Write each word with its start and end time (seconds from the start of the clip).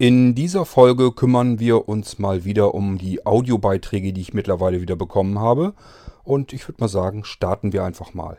In 0.00 0.36
dieser 0.36 0.64
Folge 0.64 1.10
kümmern 1.10 1.58
wir 1.58 1.88
uns 1.88 2.20
mal 2.20 2.44
wieder 2.44 2.72
um 2.72 2.98
die 2.98 3.26
Audiobeiträge, 3.26 4.12
die 4.12 4.20
ich 4.20 4.32
mittlerweile 4.32 4.80
wieder 4.80 4.94
bekommen 4.94 5.40
habe. 5.40 5.74
Und 6.22 6.52
ich 6.52 6.68
würde 6.68 6.80
mal 6.80 6.88
sagen, 6.88 7.24
starten 7.24 7.72
wir 7.72 7.82
einfach 7.82 8.14
mal. 8.14 8.38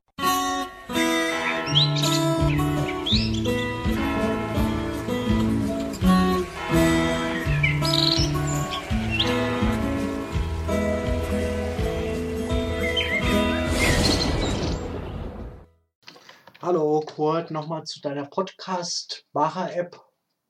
Hallo 16.62 17.02
Kurt, 17.02 17.52
nochmal 17.52 17.84
zu 17.84 18.00
deiner 18.00 18.28
Podcast-Macher-App, 18.28 20.09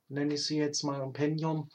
nenne 0.10 0.34
ich 0.34 0.46
sie 0.46 0.58
jetzt 0.58 0.84
mal 0.84 1.00
Compendium. 1.00 1.70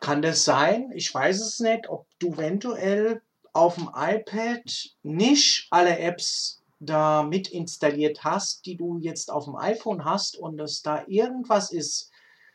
Kann 0.00 0.22
das 0.22 0.44
sein? 0.44 0.90
Ich 0.94 1.12
weiß 1.14 1.40
es 1.40 1.60
nicht, 1.60 1.88
ob 1.88 2.06
du 2.18 2.32
eventuell 2.32 3.22
auf 3.52 3.76
dem 3.76 3.88
iPad 3.94 4.64
nicht 5.02 5.68
alle 5.70 5.98
Apps 5.98 6.62
da 6.80 7.22
mit 7.22 7.48
installiert 7.48 8.24
hast, 8.24 8.66
die 8.66 8.76
du 8.76 8.98
jetzt 8.98 9.30
auf 9.30 9.44
dem 9.44 9.56
iPhone 9.56 10.04
hast 10.04 10.36
und 10.36 10.58
dass 10.58 10.82
da 10.82 11.04
irgendwas 11.06 11.70
ist, 11.70 12.10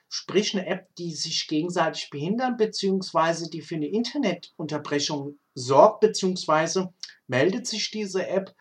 sprich 0.10 0.56
eine 0.56 0.68
App, 0.68 0.94
die 0.98 1.16
sich 1.16 1.48
gegenseitig 1.48 2.10
behindern, 2.10 2.58
beziehungsweise 2.58 3.50
die 3.50 3.62
für 3.62 3.76
eine 3.76 3.88
Internetunterbrechung 3.88 5.40
sorgt, 5.54 6.02
beziehungsweise 6.02 6.94
meldet 7.28 7.66
sich 7.66 7.90
diese 7.92 8.28
App 8.28 8.54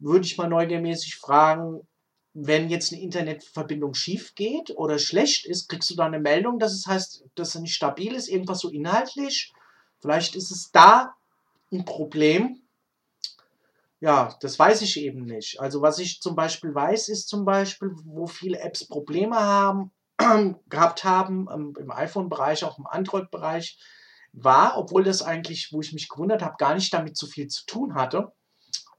würde 0.00 0.24
ich 0.24 0.38
mal 0.38 0.48
neugiermäßig 0.48 1.16
fragen, 1.16 1.86
wenn 2.46 2.70
jetzt 2.70 2.92
eine 2.92 3.02
Internetverbindung 3.02 3.94
schief 3.94 4.34
geht 4.34 4.70
oder 4.76 4.98
schlecht 4.98 5.46
ist, 5.46 5.68
kriegst 5.68 5.90
du 5.90 5.94
da 5.94 6.06
eine 6.06 6.20
Meldung, 6.20 6.58
dass 6.58 6.72
es 6.72 6.86
heißt, 6.86 7.24
dass 7.34 7.54
er 7.54 7.60
nicht 7.60 7.74
stabil 7.74 8.14
ist, 8.14 8.28
irgendwas 8.28 8.60
so 8.60 8.70
inhaltlich. 8.70 9.52
Vielleicht 9.98 10.34
ist 10.36 10.50
es 10.50 10.70
da 10.70 11.14
ein 11.72 11.84
Problem. 11.84 12.62
Ja, 14.00 14.36
das 14.40 14.58
weiß 14.58 14.80
ich 14.82 14.98
eben 14.98 15.24
nicht. 15.24 15.60
Also 15.60 15.82
was 15.82 15.98
ich 15.98 16.22
zum 16.22 16.34
Beispiel 16.34 16.74
weiß, 16.74 17.08
ist 17.08 17.28
zum 17.28 17.44
Beispiel, 17.44 17.90
wo 18.04 18.26
viele 18.26 18.58
Apps 18.60 18.86
Probleme 18.86 19.36
haben, 19.38 19.92
gehabt 20.68 21.04
haben, 21.04 21.48
im 21.78 21.90
iPhone-Bereich, 21.90 22.64
auch 22.64 22.78
im 22.78 22.86
Android-Bereich, 22.86 23.78
war, 24.32 24.78
obwohl 24.78 25.04
das 25.04 25.22
eigentlich, 25.22 25.72
wo 25.72 25.80
ich 25.80 25.92
mich 25.92 26.08
gewundert 26.08 26.42
habe, 26.42 26.56
gar 26.58 26.74
nicht 26.74 26.94
damit 26.94 27.16
so 27.16 27.26
viel 27.26 27.48
zu 27.48 27.66
tun 27.66 27.94
hatte, 27.94 28.32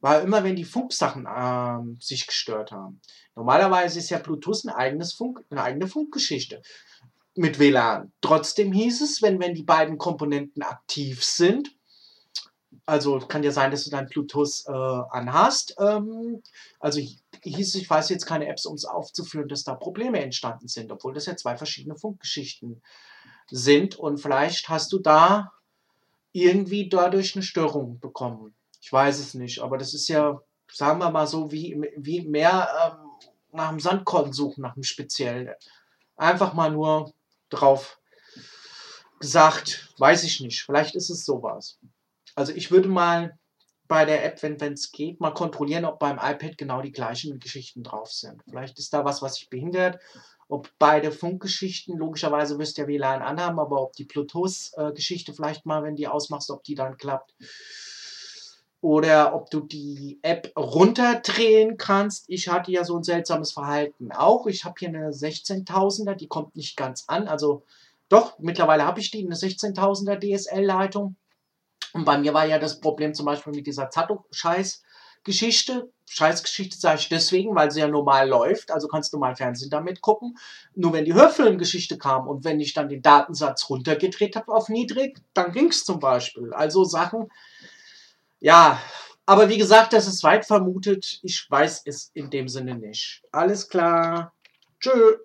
war 0.01 0.21
immer, 0.21 0.43
wenn 0.43 0.55
die 0.55 0.65
Funksachen 0.65 1.27
ähm, 1.33 1.97
sich 2.01 2.27
gestört 2.27 2.71
haben. 2.71 2.99
Normalerweise 3.35 3.99
ist 3.99 4.09
ja 4.09 4.17
Bluetooth 4.17 4.65
ein 4.65 4.69
eigenes 4.69 5.13
Funk, 5.13 5.43
eine 5.49 5.63
eigene 5.63 5.87
Funkgeschichte 5.87 6.61
mit 7.35 7.59
WLAN. 7.59 8.11
Trotzdem 8.19 8.73
hieß 8.73 9.01
es, 9.01 9.21
wenn, 9.21 9.39
wenn 9.39 9.55
die 9.55 9.63
beiden 9.63 9.97
Komponenten 9.97 10.63
aktiv 10.63 11.23
sind, 11.23 11.71
also 12.85 13.19
kann 13.19 13.43
ja 13.43 13.51
sein, 13.51 13.71
dass 13.71 13.83
du 13.83 13.89
dein 13.89 14.07
Bluetooth 14.07 14.63
äh, 14.67 14.71
anhast. 14.71 15.75
Ähm, 15.79 16.41
also 16.79 16.99
hieß 16.99 17.67
es, 17.67 17.75
ich 17.75 17.89
weiß 17.89 18.09
jetzt 18.09 18.25
keine 18.25 18.47
Apps, 18.47 18.65
um 18.65 18.75
es 18.75 18.85
aufzuführen, 18.85 19.47
dass 19.47 19.63
da 19.63 19.75
Probleme 19.75 20.19
entstanden 20.19 20.67
sind, 20.67 20.91
obwohl 20.91 21.13
das 21.13 21.25
ja 21.25 21.35
zwei 21.35 21.57
verschiedene 21.57 21.95
Funkgeschichten 21.95 22.81
sind. 23.49 23.95
Und 23.95 24.17
vielleicht 24.17 24.69
hast 24.69 24.91
du 24.93 24.99
da 24.99 25.51
irgendwie 26.31 26.89
dadurch 26.89 27.35
eine 27.35 27.43
Störung 27.43 27.99
bekommen. 27.99 28.55
Ich 28.81 28.91
weiß 28.91 29.19
es 29.19 29.35
nicht, 29.35 29.59
aber 29.59 29.77
das 29.77 29.93
ist 29.93 30.07
ja, 30.07 30.41
sagen 30.69 30.99
wir 30.99 31.11
mal 31.11 31.27
so, 31.27 31.51
wie, 31.51 31.79
wie 31.97 32.21
mehr 32.21 32.67
ähm, 32.83 33.29
nach 33.53 33.69
dem 33.69 33.79
Sandkorn 33.79 34.33
suchen, 34.33 34.61
nach 34.61 34.75
einem 34.75 34.83
speziellen. 34.83 35.53
Einfach 36.15 36.53
mal 36.53 36.71
nur 36.71 37.13
drauf 37.49 37.99
gesagt, 39.19 39.93
weiß 39.99 40.23
ich 40.23 40.41
nicht. 40.41 40.63
Vielleicht 40.63 40.95
ist 40.95 41.11
es 41.11 41.25
sowas. 41.25 41.77
Also 42.35 42.53
ich 42.53 42.71
würde 42.71 42.89
mal 42.89 43.37
bei 43.87 44.05
der 44.05 44.25
App, 44.25 44.41
wenn 44.41 44.73
es 44.73 44.91
geht, 44.91 45.19
mal 45.19 45.33
kontrollieren, 45.33 45.85
ob 45.85 45.99
beim 45.99 46.17
iPad 46.17 46.57
genau 46.57 46.81
die 46.81 46.93
gleichen 46.93 47.39
Geschichten 47.39 47.83
drauf 47.83 48.11
sind. 48.11 48.41
Vielleicht 48.49 48.79
ist 48.79 48.93
da 48.93 49.05
was, 49.05 49.21
was 49.21 49.35
sich 49.35 49.49
behindert. 49.49 49.99
Ob 50.47 50.71
beide 50.79 51.11
Funkgeschichten, 51.11 51.97
logischerweise 51.97 52.57
wirst 52.57 52.77
du 52.77 52.81
ja 52.81 52.87
WLAN 52.87 53.21
anhaben, 53.21 53.59
aber 53.59 53.81
ob 53.81 53.93
die 53.93 54.05
Bluetooth-Geschichte 54.05 55.33
vielleicht 55.33 55.65
mal, 55.65 55.83
wenn 55.83 55.95
die 55.95 56.07
ausmachst, 56.07 56.49
ob 56.49 56.63
die 56.63 56.75
dann 56.75 56.97
klappt 56.97 57.35
oder 58.81 59.33
ob 59.35 59.51
du 59.51 59.61
die 59.61 60.19
App 60.23 60.51
runterdrehen 60.57 61.77
kannst. 61.77 62.25
Ich 62.27 62.49
hatte 62.49 62.71
ja 62.71 62.83
so 62.83 62.97
ein 62.97 63.03
seltsames 63.03 63.51
Verhalten 63.51 64.11
auch. 64.11 64.47
Ich 64.47 64.65
habe 64.65 64.75
hier 64.79 64.89
eine 64.89 65.11
16.000er, 65.11 66.15
die 66.15 66.27
kommt 66.27 66.55
nicht 66.55 66.75
ganz 66.75 67.05
an. 67.07 67.27
Also 67.27 67.63
doch, 68.09 68.39
mittlerweile 68.39 68.85
habe 68.85 68.99
ich 68.99 69.11
die, 69.11 69.23
eine 69.23 69.35
16.000er 69.35 70.19
DSL-Leitung. 70.19 71.15
Und 71.93 72.05
bei 72.05 72.17
mir 72.17 72.33
war 72.33 72.45
ja 72.45 72.57
das 72.57 72.79
Problem 72.79 73.13
zum 73.13 73.27
Beispiel 73.27 73.53
mit 73.53 73.67
dieser 73.67 73.91
Zato-Scheiß-Geschichte. 73.91 75.91
Scheißgeschichte 76.09 76.77
sage 76.77 76.99
ich 76.99 77.09
deswegen, 77.09 77.55
weil 77.55 77.71
sie 77.71 77.79
ja 77.79 77.87
normal 77.87 78.27
läuft, 78.27 78.71
also 78.71 78.89
kannst 78.89 79.13
du 79.13 79.17
mal 79.17 79.35
Fernsehen 79.35 79.69
damit 79.69 80.01
gucken. 80.01 80.37
Nur 80.75 80.91
wenn 80.91 81.05
die 81.05 81.13
Hörfilmgeschichte 81.13 81.97
kam 81.97 82.27
und 82.27 82.43
wenn 82.43 82.59
ich 82.59 82.73
dann 82.73 82.89
den 82.89 83.01
Datensatz 83.01 83.69
runtergedreht 83.69 84.35
habe 84.35 84.51
auf 84.51 84.67
niedrig, 84.67 85.21
dann 85.33 85.53
ging 85.53 85.69
es 85.69 85.85
zum 85.85 85.99
Beispiel. 85.99 86.53
Also 86.53 86.83
Sachen, 86.83 87.29
ja, 88.41 88.79
aber 89.25 89.47
wie 89.47 89.57
gesagt, 89.57 89.93
das 89.93 90.07
ist 90.07 90.23
weit 90.23 90.45
vermutet. 90.45 91.19
Ich 91.23 91.45
weiß 91.49 91.83
es 91.85 92.11
in 92.13 92.29
dem 92.29 92.49
Sinne 92.49 92.75
nicht. 92.75 93.21
Alles 93.31 93.69
klar. 93.69 94.33
Tschö. 94.79 95.17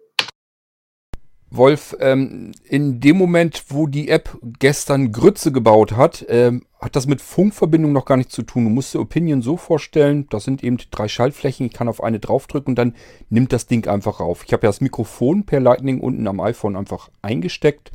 Wolf, 1.49 1.97
ähm, 2.00 2.53
in 2.65 3.00
dem 3.00 3.16
Moment, 3.16 3.65
wo 3.69 3.87
die 3.87 4.09
App 4.09 4.37
gestern 4.59 5.12
Grütze 5.12 5.53
gebaut 5.53 5.93
hat, 5.93 6.27
ähm, 6.28 6.66
hat 6.81 6.97
das 6.97 7.06
mit 7.06 7.22
Funkverbindung 7.22 7.93
noch 7.93 8.04
gar 8.04 8.16
nichts 8.16 8.34
zu 8.34 8.43
tun. 8.43 8.65
Du 8.65 8.71
musst 8.71 8.93
dir 8.93 9.00
Opinion 9.00 9.43
so 9.43 9.56
vorstellen, 9.56 10.28
das 10.28 10.44
sind 10.44 10.62
eben 10.62 10.77
drei 10.91 11.09
Schaltflächen, 11.09 11.66
ich 11.66 11.72
kann 11.72 11.88
auf 11.88 12.03
eine 12.03 12.21
draufdrücken 12.21 12.72
und 12.72 12.77
dann 12.77 12.94
nimmt 13.31 13.53
das 13.53 13.66
Ding 13.66 13.88
einfach 13.88 14.21
auf. 14.21 14.44
Ich 14.44 14.53
habe 14.53 14.66
ja 14.66 14.69
das 14.69 14.81
Mikrofon 14.81 15.47
per 15.47 15.60
Lightning 15.60 16.00
unten 16.00 16.27
am 16.27 16.41
iPhone 16.41 16.77
einfach 16.77 17.10
eingesteckt 17.22 17.93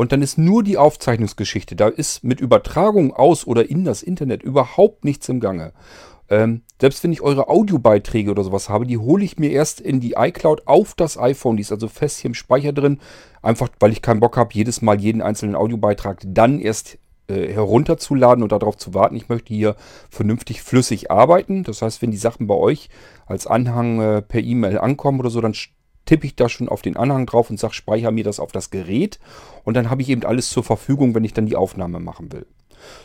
und 0.00 0.12
dann 0.12 0.22
ist 0.22 0.38
nur 0.38 0.62
die 0.62 0.78
Aufzeichnungsgeschichte. 0.78 1.76
Da 1.76 1.88
ist 1.88 2.24
mit 2.24 2.40
Übertragung 2.40 3.12
aus 3.12 3.46
oder 3.46 3.68
in 3.68 3.84
das 3.84 4.02
Internet 4.02 4.42
überhaupt 4.42 5.04
nichts 5.04 5.28
im 5.28 5.40
Gange. 5.40 5.74
Ähm, 6.30 6.62
selbst 6.80 7.04
wenn 7.04 7.12
ich 7.12 7.20
eure 7.20 7.50
Audiobeiträge 7.50 8.30
oder 8.30 8.42
sowas 8.42 8.70
habe, 8.70 8.86
die 8.86 8.96
hole 8.96 9.22
ich 9.22 9.38
mir 9.38 9.50
erst 9.50 9.78
in 9.78 10.00
die 10.00 10.14
iCloud 10.16 10.66
auf 10.66 10.94
das 10.94 11.18
iPhone. 11.18 11.58
Die 11.58 11.60
ist 11.60 11.70
also 11.70 11.86
fest 11.86 12.20
hier 12.20 12.30
im 12.30 12.34
Speicher 12.34 12.72
drin. 12.72 12.98
Einfach 13.42 13.68
weil 13.78 13.92
ich 13.92 14.00
keinen 14.00 14.20
Bock 14.20 14.38
habe, 14.38 14.54
jedes 14.54 14.80
Mal 14.80 14.98
jeden 14.98 15.20
einzelnen 15.20 15.54
Audiobeitrag 15.54 16.22
dann 16.26 16.60
erst 16.60 16.96
äh, 17.28 17.52
herunterzuladen 17.52 18.42
und 18.42 18.52
darauf 18.52 18.78
zu 18.78 18.94
warten. 18.94 19.16
Ich 19.16 19.28
möchte 19.28 19.52
hier 19.52 19.76
vernünftig 20.08 20.62
flüssig 20.62 21.10
arbeiten. 21.10 21.62
Das 21.62 21.82
heißt, 21.82 22.00
wenn 22.00 22.10
die 22.10 22.16
Sachen 22.16 22.46
bei 22.46 22.54
euch 22.54 22.88
als 23.26 23.46
Anhang 23.46 24.00
äh, 24.00 24.22
per 24.22 24.40
E-Mail 24.40 24.78
ankommen 24.78 25.20
oder 25.20 25.28
so, 25.28 25.42
dann 25.42 25.52
tippe 26.10 26.26
ich 26.26 26.34
da 26.34 26.48
schon 26.48 26.68
auf 26.68 26.82
den 26.82 26.96
Anhang 26.96 27.24
drauf 27.24 27.50
und 27.50 27.60
sage, 27.60 27.72
speichere 27.72 28.10
mir 28.10 28.24
das 28.24 28.40
auf 28.40 28.50
das 28.50 28.70
Gerät. 28.70 29.20
Und 29.62 29.74
dann 29.74 29.90
habe 29.90 30.02
ich 30.02 30.08
eben 30.08 30.24
alles 30.24 30.50
zur 30.50 30.64
Verfügung, 30.64 31.14
wenn 31.14 31.22
ich 31.22 31.34
dann 31.34 31.46
die 31.46 31.54
Aufnahme 31.54 32.00
machen 32.00 32.32
will. 32.32 32.46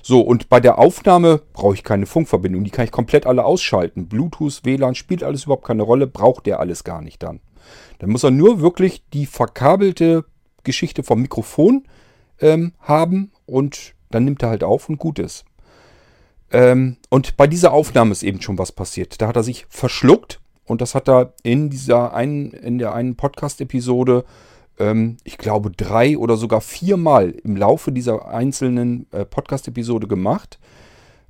So, 0.02 0.22
und 0.22 0.50
bei 0.50 0.60
der 0.60 0.80
Aufnahme 0.80 1.44
brauche 1.54 1.76
ich 1.76 1.84
keine 1.84 2.08
Funkverbindung. 2.08 2.64
Die 2.64 2.72
kann 2.72 2.86
ich 2.86 2.92
komplett 2.92 3.28
alle 3.28 3.46
ausschalten. 3.46 4.08
Bluetooth, 4.08 4.62
WLAN 4.64 4.96
spielt 4.96 5.22
alles 5.22 5.44
überhaupt 5.44 5.68
keine 5.68 5.84
Rolle, 5.84 6.08
braucht 6.08 6.48
der 6.48 6.60
alles 6.60 6.84
gar 6.84 7.04
nicht 7.04 7.22
dann. 7.22 7.42
Dann 8.00 8.10
muss 8.10 8.24
er 8.24 8.32
nur 8.32 8.60
wirklich 8.60 9.04
die 9.14 9.28
verkabelte 9.28 10.26
Geschichte 10.64 11.04
vom 11.04 11.22
Mikrofon 11.22 11.84
ähm, 12.42 12.74
haben 12.80 13.32
und 13.46 13.94
dann 14.10 14.26
nimmt 14.26 14.42
er 14.42 14.50
halt 14.50 14.64
auf 14.64 14.90
und 14.90 14.98
gut 14.98 15.20
ist. 15.20 15.46
Ähm, 16.52 16.98
und 17.12 17.38
bei 17.38 17.46
dieser 17.46 17.72
Aufnahme 17.72 18.14
ist 18.14 18.24
eben 18.24 18.42
schon 18.42 18.58
was 18.58 18.72
passiert. 18.72 19.22
Da 19.22 19.28
hat 19.28 19.36
er 19.36 19.44
sich 19.44 19.68
verschluckt 19.70 20.40
und 20.66 20.82
das 20.82 20.96
hat 20.96 21.08
er 21.08 21.34
in 21.44 21.70
dieser 21.70 22.14
einen, 22.14 22.52
in 22.52 22.78
der 22.78 22.94
einen 22.94 23.16
Podcast-Episode, 23.16 24.26
ähm, 24.80 25.18
ich 25.24 25.38
glaube, 25.38 25.72
drei 25.72 26.18
oder 26.18 26.38
sogar 26.38 26.62
viermal 26.62 27.32
im 27.32 27.56
Laufe 27.56 27.92
dieser 27.92 28.28
einzelnen 28.28 29.08
äh, 29.12 29.26
Podcast-Episode 29.26 30.08
gemacht. 30.08 30.60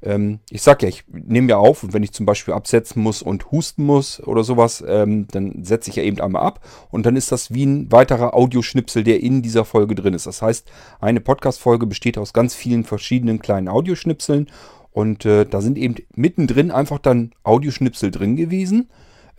Ähm, 0.01 0.39
ich 0.49 0.61
sag 0.61 0.83
ja, 0.83 0.89
ich 0.89 1.03
nehme 1.07 1.49
ja 1.49 1.57
auf 1.57 1.83
und 1.83 1.93
wenn 1.93 2.03
ich 2.03 2.13
zum 2.13 2.25
Beispiel 2.25 2.53
absetzen 2.53 3.01
muss 3.01 3.21
und 3.21 3.51
husten 3.51 3.85
muss 3.85 4.21
oder 4.21 4.43
sowas, 4.43 4.83
ähm, 4.87 5.27
dann 5.31 5.63
setze 5.63 5.89
ich 5.89 5.97
ja 5.97 6.03
eben 6.03 6.21
einmal 6.21 6.43
ab 6.43 6.65
und 6.91 7.05
dann 7.05 7.15
ist 7.15 7.31
das 7.31 7.53
wie 7.53 7.65
ein 7.65 7.91
weiterer 7.91 8.33
Audioschnipsel, 8.35 9.03
der 9.03 9.21
in 9.21 9.41
dieser 9.41 9.65
Folge 9.65 9.95
drin 9.95 10.13
ist. 10.13 10.27
Das 10.27 10.41
heißt, 10.41 10.69
eine 11.01 11.21
Podcast-Folge 11.21 11.87
besteht 11.87 12.17
aus 12.17 12.33
ganz 12.33 12.55
vielen 12.55 12.83
verschiedenen 12.83 13.39
kleinen 13.39 13.67
Audioschnipseln 13.67 14.47
und 14.91 15.25
äh, 15.25 15.45
da 15.45 15.59
sind 15.59 15.77
eben 15.77 15.95
mittendrin 16.15 16.71
einfach 16.71 16.99
dann 16.99 17.31
Audioschnipsel 17.43 18.11
drin 18.11 18.35
gewesen 18.35 18.89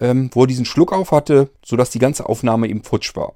ähm, 0.00 0.30
wo 0.32 0.42
er 0.42 0.46
diesen 0.46 0.64
Schluck 0.64 0.92
auf 0.92 1.12
hatte, 1.12 1.50
sodass 1.64 1.90
die 1.90 1.98
ganze 1.98 2.28
Aufnahme 2.28 2.68
eben 2.68 2.82
futsch 2.82 3.14
war. 3.16 3.34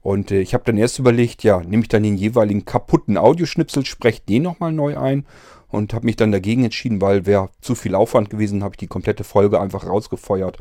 Und 0.00 0.30
äh, 0.30 0.40
ich 0.40 0.54
habe 0.54 0.64
dann 0.64 0.78
erst 0.78 0.98
überlegt, 0.98 1.42
ja, 1.42 1.60
nehme 1.60 1.82
ich 1.82 1.88
dann 1.88 2.02
den 2.02 2.16
jeweiligen 2.16 2.64
kaputten 2.64 3.18
Audioschnipsel, 3.18 3.84
spreche 3.84 4.22
den 4.28 4.42
nochmal 4.42 4.72
neu 4.72 4.96
ein 4.96 5.26
und 5.68 5.92
habe 5.92 6.06
mich 6.06 6.16
dann 6.16 6.32
dagegen 6.32 6.64
entschieden, 6.64 7.00
weil 7.00 7.26
wäre 7.26 7.50
zu 7.60 7.74
viel 7.74 7.94
Aufwand 7.94 8.30
gewesen, 8.30 8.62
habe 8.62 8.74
ich 8.74 8.78
die 8.78 8.86
komplette 8.86 9.24
Folge 9.24 9.60
einfach 9.60 9.86
rausgefeuert 9.86 10.58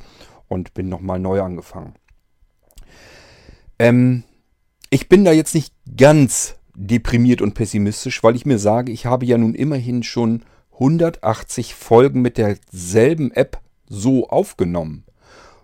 und 0.48 0.74
bin 0.74 0.89
nochmal 0.89 1.19
neu 1.19 1.42
angefangen. 1.42 1.94
Ähm, 3.80 4.24
ich 4.89 5.10
bin 5.10 5.24
da 5.24 5.31
jetzt 5.31 5.56
nicht 5.56 5.74
ganz 5.98 6.56
deprimiert 6.75 7.42
und 7.42 7.54
pessimistisch, 7.54 8.24
weil 8.24 8.36
ich 8.36 8.45
mir 8.45 8.60
sage, 8.60 8.92
ich 8.92 9.06
habe 9.06 9.25
ja 9.25 9.38
nun 9.38 9.56
immerhin 9.56 10.04
schon 10.04 10.44
180 10.74 11.74
Folgen 11.74 12.22
mit 12.22 12.38
derselben 12.38 13.31
App 13.31 13.60
so 13.88 14.28
aufgenommen. 14.30 15.04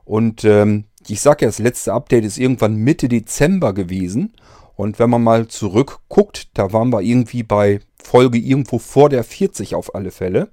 Und 0.06 0.44
ähm, 0.44 0.86
ich 1.08 1.22
sage 1.22 1.46
ja, 1.46 1.48
das 1.48 1.60
letzte 1.60 1.94
Update 1.94 2.26
ist 2.26 2.38
irgendwann 2.38 2.76
Mitte 2.76 3.08
Dezember 3.08 3.74
gewesen. 3.74 4.34
Und 4.76 5.00
wenn 5.00 5.10
man 5.10 5.24
mal 5.24 5.48
zurückguckt, 5.48 6.50
da 6.58 6.74
waren 6.74 6.90
wir 6.90 7.02
irgendwie 7.02 7.44
bei 7.44 7.80
Folge 8.02 8.38
irgendwo 8.38 8.80
vor 8.80 9.10
der 9.10 9.24
40 9.24 9.76
auf 9.76 9.96
alle 9.96 10.12
Fälle. 10.12 10.50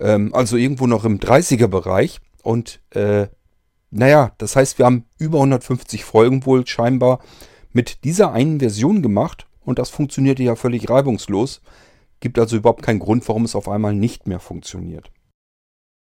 Ähm, 0.00 0.34
also 0.34 0.56
irgendwo 0.56 0.86
noch 0.86 1.04
im 1.04 1.18
30er 1.18 1.68
Bereich. 1.68 2.20
Und 2.42 2.80
äh, 2.90 3.28
naja, 3.90 4.32
das 4.38 4.56
heißt, 4.56 4.78
wir 4.78 4.86
haben 4.86 5.04
über 5.18 5.38
150 5.38 6.04
Folgen 6.04 6.44
wohl 6.44 6.66
scheinbar 6.66 7.20
mit 7.72 8.04
dieser 8.04 8.32
einen 8.32 8.60
Version 8.60 9.02
gemacht. 9.02 9.46
Und 9.64 9.78
das 9.78 9.90
funktionierte 9.90 10.42
ja 10.42 10.56
völlig 10.56 10.88
reibungslos. 10.90 11.60
Gibt 12.20 12.38
also 12.38 12.56
überhaupt 12.56 12.82
keinen 12.82 12.98
Grund, 12.98 13.26
warum 13.28 13.44
es 13.44 13.54
auf 13.54 13.68
einmal 13.68 13.94
nicht 13.94 14.26
mehr 14.26 14.40
funktioniert. 14.40 15.10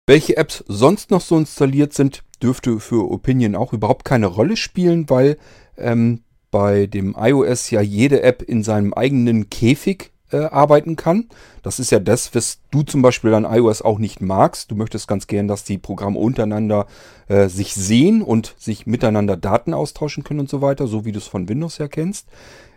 Welche 0.08 0.36
Apps 0.36 0.64
sonst 0.68 1.12
noch 1.12 1.22
so 1.22 1.38
installiert 1.38 1.94
sind, 1.94 2.24
dürfte 2.42 2.80
für 2.80 3.10
Opinion 3.12 3.56
auch 3.56 3.74
überhaupt 3.74 4.06
keine 4.06 4.28
Rolle 4.28 4.58
spielen, 4.58 5.10
weil 5.10 5.38
ähm, 5.78 6.22
bei 6.50 6.86
dem 6.86 7.16
iOS 7.18 7.72
ja 7.72 7.82
jede 7.82 8.24
App 8.24 8.42
in 8.42 8.64
seinem 8.64 8.94
eigenen 8.94 9.50
Käfig 9.50 10.12
äh, 10.32 10.38
arbeiten 10.46 10.96
kann. 10.96 11.30
Das 11.64 11.80
ist 11.80 11.92
ja 11.92 12.00
das, 12.00 12.34
was 12.36 12.60
du 12.72 12.84
zum 12.84 13.02
Beispiel 13.02 13.34
an 13.34 13.46
iOS 13.46 13.82
auch 13.82 14.00
nicht 14.00 14.22
magst. 14.22 14.72
Du 14.72 14.76
möchtest 14.76 15.08
ganz 15.08 15.28
gern, 15.28 15.48
dass 15.48 15.64
die 15.64 15.78
Programme 15.78 16.20
untereinander 16.20 16.88
äh, 17.28 17.48
sich 17.48 17.74
sehen 17.74 18.22
und 18.22 18.56
sich 18.58 18.86
miteinander 18.86 19.38
Daten 19.38 19.74
austauschen 19.74 20.24
können 20.24 20.42
und 20.42 20.50
so 20.50 20.62
weiter, 20.62 20.88
so 20.88 21.06
wie 21.06 21.12
du 21.12 21.20
es 21.20 21.28
von 21.28 21.50
Windows 21.50 21.80
her 21.80 21.90
kennst. 21.90 22.28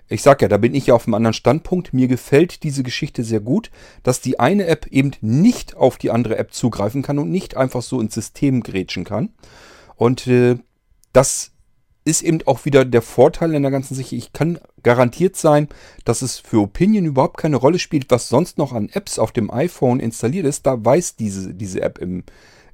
Ich 0.08 0.22
sag 0.22 0.42
ja, 0.42 0.48
da 0.48 0.58
bin 0.58 0.74
ich 0.74 0.86
ja 0.86 0.94
auf 0.94 1.06
einem 1.06 1.14
anderen 1.14 1.34
Standpunkt. 1.34 1.94
Mir 1.94 2.08
gefällt 2.08 2.62
diese 2.62 2.82
Geschichte 2.82 3.24
sehr 3.24 3.40
gut, 3.40 3.70
dass 4.02 4.20
die 4.20 4.38
eine 4.38 4.66
App 4.66 4.86
eben 4.88 5.12
nicht 5.22 5.76
auf 5.76 5.96
die 5.96 6.10
andere 6.10 6.36
App 6.36 6.52
zugreifen 6.52 7.02
kann 7.02 7.18
und 7.18 7.30
nicht 7.30 7.56
einfach 7.56 7.82
so 7.82 8.00
ins 8.00 8.14
System 8.14 8.62
grätschen 8.62 9.04
kann. 9.04 9.30
Und 9.96 10.26
äh, 10.26 10.58
das 11.12 11.52
ist 12.04 12.22
eben 12.22 12.40
auch 12.44 12.66
wieder 12.66 12.84
der 12.84 13.00
Vorteil 13.00 13.54
in 13.54 13.62
der 13.62 13.70
ganzen 13.70 13.94
Sache. 13.94 14.14
Ich 14.14 14.32
kann 14.34 14.58
garantiert 14.82 15.36
sein, 15.36 15.68
dass 16.04 16.20
es 16.20 16.38
für 16.38 16.60
Opinion 16.60 17.06
überhaupt 17.06 17.38
keine 17.38 17.56
Rolle 17.56 17.78
spielt, 17.78 18.10
was 18.10 18.28
sonst 18.28 18.58
noch 18.58 18.72
an 18.74 18.90
Apps 18.92 19.18
auf 19.18 19.32
dem 19.32 19.50
iPhone 19.50 20.00
installiert 20.00 20.44
ist. 20.44 20.66
Da 20.66 20.84
weiß 20.84 21.16
diese, 21.16 21.54
diese 21.54 21.80
App 21.80 21.98
im 21.98 22.24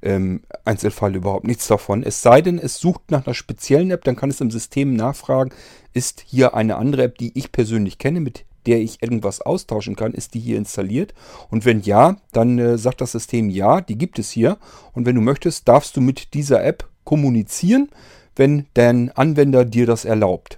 ähm, 0.01 0.41
Einzelfall 0.65 1.15
überhaupt 1.15 1.45
nichts 1.45 1.67
davon. 1.67 2.03
Es 2.03 2.21
sei 2.21 2.41
denn, 2.41 2.59
es 2.59 2.79
sucht 2.79 3.11
nach 3.11 3.25
einer 3.25 3.33
speziellen 3.33 3.91
App, 3.91 4.03
dann 4.03 4.15
kann 4.15 4.29
es 4.29 4.41
im 4.41 4.51
System 4.51 4.95
nachfragen, 4.95 5.51
ist 5.93 6.23
hier 6.25 6.55
eine 6.55 6.77
andere 6.77 7.03
App, 7.03 7.17
die 7.17 7.37
ich 7.37 7.51
persönlich 7.51 7.97
kenne, 7.97 8.19
mit 8.19 8.45
der 8.65 8.79
ich 8.79 9.01
irgendwas 9.01 9.41
austauschen 9.41 9.95
kann, 9.95 10.13
ist 10.13 10.33
die 10.33 10.39
hier 10.39 10.57
installiert? 10.57 11.13
Und 11.49 11.65
wenn 11.65 11.81
ja, 11.81 12.17
dann 12.31 12.59
äh, 12.59 12.77
sagt 12.77 13.01
das 13.01 13.11
System 13.11 13.49
ja, 13.49 13.81
die 13.81 13.97
gibt 13.97 14.19
es 14.19 14.29
hier. 14.29 14.57
Und 14.93 15.05
wenn 15.05 15.15
du 15.15 15.21
möchtest, 15.21 15.67
darfst 15.67 15.97
du 15.97 16.01
mit 16.01 16.33
dieser 16.33 16.63
App 16.63 16.87
kommunizieren, 17.03 17.89
wenn 18.35 18.67
dein 18.73 19.11
Anwender 19.11 19.65
dir 19.65 19.85
das 19.85 20.05
erlaubt. 20.05 20.57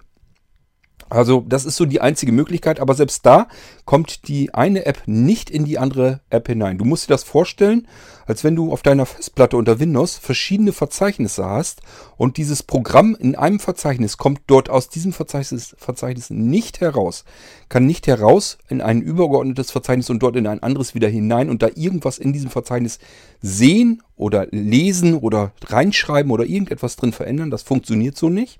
Also 1.09 1.43
das 1.47 1.65
ist 1.65 1.75
so 1.75 1.85
die 1.85 2.01
einzige 2.01 2.31
Möglichkeit, 2.31 2.79
aber 2.79 2.93
selbst 2.93 3.25
da 3.25 3.47
kommt 3.85 4.27
die 4.27 4.53
eine 4.53 4.85
App 4.85 5.03
nicht 5.05 5.49
in 5.49 5.65
die 5.65 5.77
andere 5.77 6.21
App 6.29 6.47
hinein. 6.47 6.77
Du 6.77 6.85
musst 6.85 7.07
dir 7.07 7.13
das 7.13 7.23
vorstellen, 7.23 7.87
als 8.25 8.43
wenn 8.43 8.55
du 8.55 8.71
auf 8.71 8.81
deiner 8.81 9.05
Festplatte 9.05 9.57
unter 9.57 9.79
Windows 9.79 10.17
verschiedene 10.17 10.71
Verzeichnisse 10.71 11.45
hast 11.45 11.81
und 12.17 12.37
dieses 12.37 12.63
Programm 12.63 13.15
in 13.19 13.35
einem 13.35 13.59
Verzeichnis 13.59 14.17
kommt 14.17 14.41
dort 14.47 14.69
aus 14.69 14.89
diesem 14.89 15.13
Verzeichnis, 15.13 15.75
Verzeichnis 15.77 16.29
nicht 16.29 16.81
heraus, 16.81 17.25
kann 17.69 17.85
nicht 17.85 18.07
heraus 18.07 18.57
in 18.69 18.81
ein 18.81 19.01
übergeordnetes 19.01 19.71
Verzeichnis 19.71 20.09
und 20.09 20.19
dort 20.19 20.35
in 20.35 20.47
ein 20.47 20.63
anderes 20.63 20.95
wieder 20.95 21.09
hinein 21.09 21.49
und 21.49 21.61
da 21.61 21.67
irgendwas 21.75 22.17
in 22.17 22.33
diesem 22.33 22.49
Verzeichnis 22.49 22.99
sehen 23.41 24.01
oder 24.15 24.47
lesen 24.51 25.15
oder 25.15 25.51
reinschreiben 25.65 26.31
oder 26.31 26.45
irgendetwas 26.45 26.95
drin 26.95 27.11
verändern. 27.11 27.51
Das 27.51 27.63
funktioniert 27.63 28.17
so 28.17 28.29
nicht. 28.29 28.59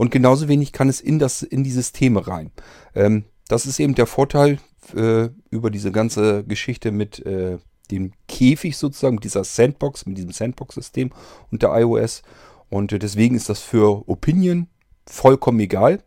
Und 0.00 0.10
genauso 0.10 0.48
wenig 0.48 0.72
kann 0.72 0.88
es 0.88 1.02
in, 1.02 1.18
das, 1.18 1.42
in 1.42 1.62
die 1.62 1.70
Systeme 1.70 2.26
rein. 2.26 2.52
Ähm, 2.94 3.24
das 3.48 3.66
ist 3.66 3.78
eben 3.78 3.94
der 3.94 4.06
Vorteil 4.06 4.58
äh, 4.96 5.28
über 5.50 5.68
diese 5.70 5.92
ganze 5.92 6.42
Geschichte 6.42 6.90
mit 6.90 7.18
äh, 7.26 7.58
dem 7.90 8.12
Käfig 8.26 8.78
sozusagen, 8.78 9.16
mit 9.16 9.24
dieser 9.24 9.44
Sandbox, 9.44 10.06
mit 10.06 10.16
diesem 10.16 10.32
Sandbox-System 10.32 11.10
unter 11.50 11.78
iOS. 11.78 12.22
Und 12.70 12.92
äh, 12.94 12.98
deswegen 12.98 13.34
ist 13.34 13.50
das 13.50 13.60
für 13.60 14.08
Opinion 14.08 14.68
vollkommen 15.04 15.60
egal. 15.60 16.02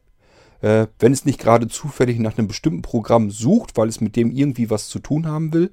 Äh, 0.61 0.87
wenn 0.97 1.13
es 1.13 1.25
nicht 1.25 1.39
gerade 1.39 1.67
zufällig 1.67 2.17
nach 2.17 2.35
einem 2.35 2.47
bestimmten 2.47 2.81
Programm 2.81 3.29
sucht, 3.29 3.77
weil 3.77 3.89
es 3.89 4.01
mit 4.01 4.15
dem 4.15 4.31
irgendwie 4.31 4.71
was 4.71 4.89
zu 4.89 4.97
tun 4.97 5.27
haben 5.27 5.53
will, 5.53 5.71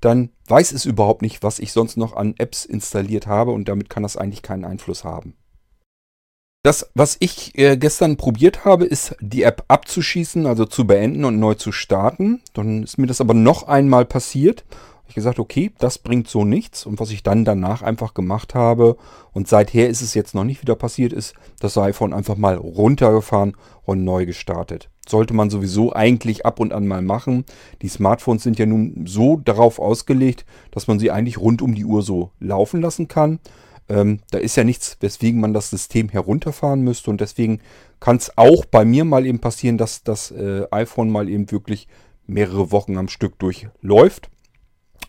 dann 0.00 0.30
weiß 0.48 0.72
es 0.72 0.86
überhaupt 0.86 1.22
nicht, 1.22 1.44
was 1.44 1.60
ich 1.60 1.70
sonst 1.70 1.96
noch 1.96 2.16
an 2.16 2.34
Apps 2.36 2.64
installiert 2.64 3.28
habe 3.28 3.52
und 3.52 3.68
damit 3.68 3.88
kann 3.88 4.02
das 4.02 4.16
eigentlich 4.16 4.42
keinen 4.42 4.64
Einfluss 4.64 5.04
haben. 5.04 5.36
Das, 6.62 6.90
was 6.94 7.16
ich 7.20 7.56
äh, 7.58 7.78
gestern 7.78 8.18
probiert 8.18 8.66
habe, 8.66 8.84
ist 8.84 9.16
die 9.20 9.44
App 9.44 9.64
abzuschießen, 9.68 10.44
also 10.44 10.66
zu 10.66 10.86
beenden 10.86 11.24
und 11.24 11.38
neu 11.38 11.54
zu 11.54 11.72
starten. 11.72 12.42
Dann 12.52 12.82
ist 12.82 12.98
mir 12.98 13.06
das 13.06 13.22
aber 13.22 13.32
noch 13.32 13.66
einmal 13.66 14.04
passiert. 14.04 14.66
Ich 15.08 15.14
gesagt, 15.14 15.38
okay, 15.38 15.72
das 15.78 15.96
bringt 15.96 16.28
so 16.28 16.44
nichts. 16.44 16.84
Und 16.84 17.00
was 17.00 17.12
ich 17.12 17.22
dann 17.22 17.46
danach 17.46 17.80
einfach 17.80 18.12
gemacht 18.12 18.54
habe, 18.54 18.98
und 19.32 19.48
seither 19.48 19.88
ist 19.88 20.02
es 20.02 20.12
jetzt 20.12 20.34
noch 20.34 20.44
nicht 20.44 20.60
wieder 20.60 20.76
passiert, 20.76 21.14
ist 21.14 21.32
das 21.60 21.78
iPhone 21.78 22.12
einfach 22.12 22.36
mal 22.36 22.56
runtergefahren 22.56 23.56
und 23.82 24.04
neu 24.04 24.26
gestartet. 24.26 24.90
Sollte 25.08 25.32
man 25.32 25.48
sowieso 25.48 25.94
eigentlich 25.94 26.44
ab 26.44 26.60
und 26.60 26.74
an 26.74 26.86
mal 26.86 27.00
machen. 27.00 27.46
Die 27.80 27.88
Smartphones 27.88 28.42
sind 28.42 28.58
ja 28.58 28.66
nun 28.66 29.06
so 29.06 29.38
darauf 29.38 29.78
ausgelegt, 29.78 30.44
dass 30.72 30.88
man 30.88 30.98
sie 30.98 31.10
eigentlich 31.10 31.38
rund 31.38 31.62
um 31.62 31.74
die 31.74 31.86
Uhr 31.86 32.02
so 32.02 32.32
laufen 32.38 32.82
lassen 32.82 33.08
kann. 33.08 33.40
Ähm, 33.90 34.20
da 34.30 34.38
ist 34.38 34.56
ja 34.56 34.62
nichts, 34.62 34.96
weswegen 35.00 35.40
man 35.40 35.52
das 35.52 35.70
System 35.70 36.08
herunterfahren 36.08 36.80
müsste. 36.82 37.10
Und 37.10 37.20
deswegen 37.20 37.60
kann 37.98 38.16
es 38.16 38.38
auch 38.38 38.64
bei 38.64 38.84
mir 38.84 39.04
mal 39.04 39.26
eben 39.26 39.40
passieren, 39.40 39.78
dass 39.78 40.04
das 40.04 40.30
äh, 40.30 40.66
iPhone 40.70 41.10
mal 41.10 41.28
eben 41.28 41.50
wirklich 41.50 41.88
mehrere 42.26 42.70
Wochen 42.70 42.96
am 42.96 43.08
Stück 43.08 43.38
durchläuft. 43.40 44.30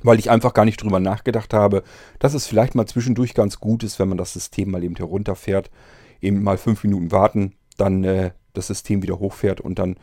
Weil 0.01 0.17
ich 0.17 0.31
einfach 0.31 0.55
gar 0.55 0.65
nicht 0.65 0.81
drüber 0.81 0.99
nachgedacht 0.99 1.53
habe, 1.53 1.83
dass 2.17 2.33
es 2.33 2.47
vielleicht 2.47 2.73
mal 2.73 2.87
zwischendurch 2.87 3.35
ganz 3.35 3.59
gut 3.59 3.83
ist, 3.83 3.99
wenn 3.99 4.09
man 4.09 4.17
das 4.17 4.33
System 4.33 4.71
mal 4.71 4.83
eben 4.83 4.95
herunterfährt. 4.95 5.69
Eben 6.21 6.41
mal 6.41 6.57
fünf 6.57 6.83
Minuten 6.83 7.11
warten, 7.11 7.53
dann 7.77 8.03
äh, 8.03 8.31
das 8.53 8.67
System 8.67 9.03
wieder 9.03 9.19
hochfährt 9.19 9.61
und 9.61 9.77
dann 9.77 9.95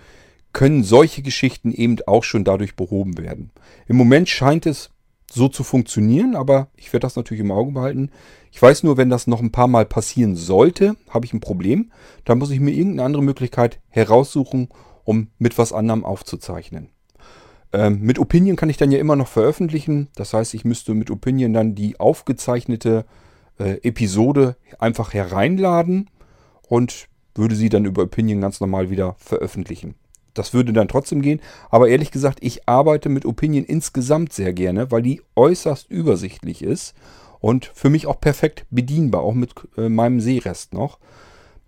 können 0.52 0.82
solche 0.84 1.22
Geschichten 1.22 1.72
eben 1.72 1.98
auch 2.06 2.24
schon 2.24 2.44
dadurch 2.44 2.76
behoben 2.76 3.18
werden. 3.18 3.50
Im 3.86 3.96
Moment 3.96 4.28
scheint 4.28 4.66
es 4.66 4.90
so 5.30 5.48
zu 5.48 5.62
funktionieren, 5.62 6.34
aber 6.34 6.68
ich 6.76 6.92
werde 6.92 7.04
das 7.04 7.16
natürlich 7.16 7.42
im 7.42 7.50
Auge 7.50 7.72
behalten. 7.72 8.10
Ich 8.50 8.60
weiß 8.60 8.82
nur, 8.82 8.96
wenn 8.96 9.10
das 9.10 9.26
noch 9.26 9.40
ein 9.40 9.52
paar 9.52 9.68
Mal 9.68 9.84
passieren 9.84 10.36
sollte, 10.36 10.96
habe 11.10 11.26
ich 11.26 11.32
ein 11.32 11.40
Problem. 11.40 11.92
Dann 12.24 12.38
muss 12.38 12.50
ich 12.50 12.60
mir 12.60 12.70
irgendeine 12.70 13.04
andere 13.04 13.22
Möglichkeit 13.22 13.80
heraussuchen, 13.88 14.68
um 15.04 15.28
mit 15.38 15.58
was 15.58 15.72
anderem 15.72 16.04
aufzuzeichnen. 16.04 16.88
Ähm, 17.72 18.00
mit 18.00 18.18
Opinion 18.18 18.56
kann 18.56 18.70
ich 18.70 18.78
dann 18.78 18.90
ja 18.90 18.98
immer 18.98 19.16
noch 19.16 19.28
veröffentlichen. 19.28 20.08
Das 20.14 20.32
heißt, 20.32 20.54
ich 20.54 20.64
müsste 20.64 20.94
mit 20.94 21.10
Opinion 21.10 21.52
dann 21.52 21.74
die 21.74 22.00
aufgezeichnete 22.00 23.04
äh, 23.58 23.78
Episode 23.82 24.56
einfach 24.78 25.12
hereinladen 25.12 26.08
und 26.68 27.08
würde 27.34 27.54
sie 27.54 27.68
dann 27.68 27.84
über 27.84 28.02
Opinion 28.02 28.40
ganz 28.40 28.60
normal 28.60 28.90
wieder 28.90 29.16
veröffentlichen. 29.18 29.94
Das 30.38 30.54
würde 30.54 30.72
dann 30.72 30.88
trotzdem 30.88 31.22
gehen. 31.22 31.40
Aber 31.70 31.88
ehrlich 31.88 32.10
gesagt, 32.10 32.38
ich 32.42 32.68
arbeite 32.68 33.08
mit 33.08 33.26
Opinion 33.26 33.64
insgesamt 33.64 34.32
sehr 34.32 34.52
gerne, 34.52 34.90
weil 34.90 35.02
die 35.02 35.22
äußerst 35.36 35.90
übersichtlich 35.90 36.62
ist 36.62 36.94
und 37.40 37.70
für 37.74 37.90
mich 37.90 38.06
auch 38.06 38.20
perfekt 38.20 38.66
bedienbar, 38.70 39.22
auch 39.22 39.34
mit 39.34 39.54
äh, 39.76 39.88
meinem 39.88 40.20
Sehrest 40.20 40.74
noch. 40.74 40.98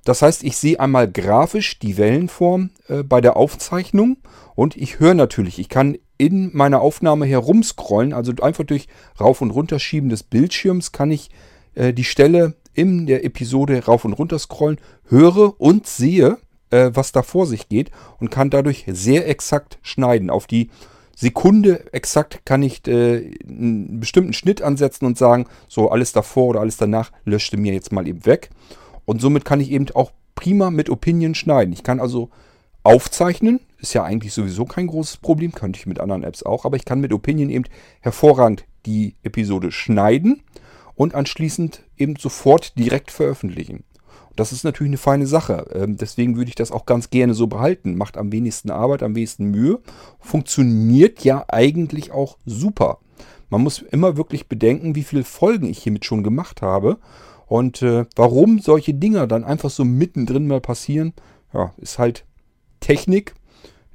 Das 0.05 0.23
heißt, 0.23 0.45
ich 0.45 0.57
sehe 0.57 0.81
einmal 0.81 1.11
grafisch 1.11 1.79
die 1.79 1.99
Wellenform 1.99 2.71
äh, 2.89 3.03
bei 3.03 3.21
der 3.21 3.37
Aufzeichnung 3.37 4.17
und 4.55 4.77
ich 4.77 4.99
höre 4.99 5.15
natürlich, 5.15 5.59
ich 5.59 5.69
kann 5.69 5.99
in 6.17 6.50
meiner 6.55 6.81
Aufnahme 6.81 7.27
herumscrollen, 7.27 8.12
also 8.12 8.33
einfach 8.43 8.65
durch 8.65 8.89
Rauf- 9.19 9.41
und 9.41 9.50
Runterschieben 9.50 10.11
des 10.11 10.23
Bildschirms 10.23 10.93
kann 10.93 11.11
ich 11.11 11.31
äh, 11.75 11.93
die 11.93 12.05
Stelle 12.05 12.55
in 12.75 13.07
der 13.07 13.25
Episode 13.25 13.85
rauf 13.85 14.05
und 14.05 14.12
runter 14.12 14.39
scrollen, 14.39 14.79
höre 15.09 15.61
und 15.61 15.87
sehe 15.87 16.39
äh, 16.71 16.91
was 16.95 17.12
da 17.12 17.23
vor 17.23 17.47
sich 17.47 17.69
geht 17.69 17.91
und 18.19 18.31
kann 18.31 18.50
dadurch 18.50 18.85
sehr 18.89 19.29
exakt 19.29 19.79
schneiden. 19.83 20.31
Auf 20.31 20.47
die 20.47 20.71
Sekunde 21.17 21.93
exakt 21.93 22.47
kann 22.47 22.62
ich 22.62 22.87
äh, 22.87 23.33
einen 23.47 24.00
bestimmten 24.00 24.33
Schnitt 24.33 24.62
ansetzen 24.62 25.05
und 25.05 25.19
sagen, 25.19 25.47
so 25.69 25.91
alles 25.91 26.12
davor 26.12 26.49
oder 26.49 26.61
alles 26.61 26.79
danach 26.79 27.12
löschte 27.25 27.57
mir 27.57 27.75
jetzt 27.75 27.93
mal 27.93 28.09
eben 28.09 28.25
weg. 28.25 28.50
Und 29.05 29.21
somit 29.21 29.45
kann 29.45 29.61
ich 29.61 29.71
eben 29.71 29.87
auch 29.95 30.12
prima 30.35 30.71
mit 30.71 30.89
Opinion 30.89 31.35
schneiden. 31.35 31.75
Ich 31.75 31.83
kann 31.83 32.00
also 32.00 32.31
aufzeichnen, 32.83 33.61
ist 33.79 33.93
ja 33.93 34.05
eigentlich 34.05 34.33
sowieso 34.33 34.65
kein 34.65 34.87
großes 34.87 35.19
Problem, 35.19 35.53
könnte 35.53 35.79
ich 35.79 35.87
mit 35.87 36.00
anderen 36.00 36.23
Apps 36.23 36.43
auch, 36.43 36.65
aber 36.65 36.77
ich 36.77 36.85
kann 36.85 37.00
mit 37.00 37.12
Opinion 37.12 37.50
eben 37.50 37.65
hervorragend 38.00 38.65
die 38.87 39.17
Episode 39.23 39.73
schneiden 39.73 40.43
und 40.95 41.15
anschließend 41.15 41.83
eben 41.99 42.17
sofort 42.17 42.79
direkt 42.79 43.11
veröffentlichen. 43.11 43.85
Das 44.37 44.52
ist 44.52 44.64
natürlich 44.64 44.90
eine 44.90 44.99
feine 44.99 45.26
Sache. 45.26 45.66
Ähm, 45.75 45.96
deswegen 45.96 46.37
würde 46.37 46.49
ich 46.49 46.54
das 46.54 46.72
auch 46.72 46.87
ganz 46.87 47.10
gerne 47.10 47.34
so 47.34 47.46
behalten. 47.46 47.96
Macht 47.96 48.16
am 48.16 48.32
wenigsten 48.32 48.70
Arbeit, 48.70 49.02
am 49.02 49.14
wenigsten 49.14 49.46
Mühe. 49.46 49.80
Funktioniert 50.18 51.25
ja 51.25 51.44
eigentlich 51.49 52.12
auch 52.12 52.38
super. 52.46 52.99
Man 53.50 53.62
muss 53.62 53.82
immer 53.82 54.16
wirklich 54.16 54.49
bedenken, 54.49 54.94
wie 54.94 55.02
viele 55.02 55.25
Folgen 55.25 55.66
ich 55.66 55.82
hiermit 55.82 56.04
schon 56.04 56.22
gemacht 56.22 56.62
habe. 56.62 56.99
Und 57.46 57.82
äh, 57.82 58.06
warum 58.14 58.60
solche 58.60 58.94
Dinger 58.94 59.26
dann 59.26 59.42
einfach 59.42 59.70
so 59.70 59.84
mittendrin 59.84 60.46
mal 60.46 60.60
passieren, 60.60 61.12
ja, 61.52 61.75
ist 61.78 61.99
halt 61.99 62.25
Technik. 62.78 63.34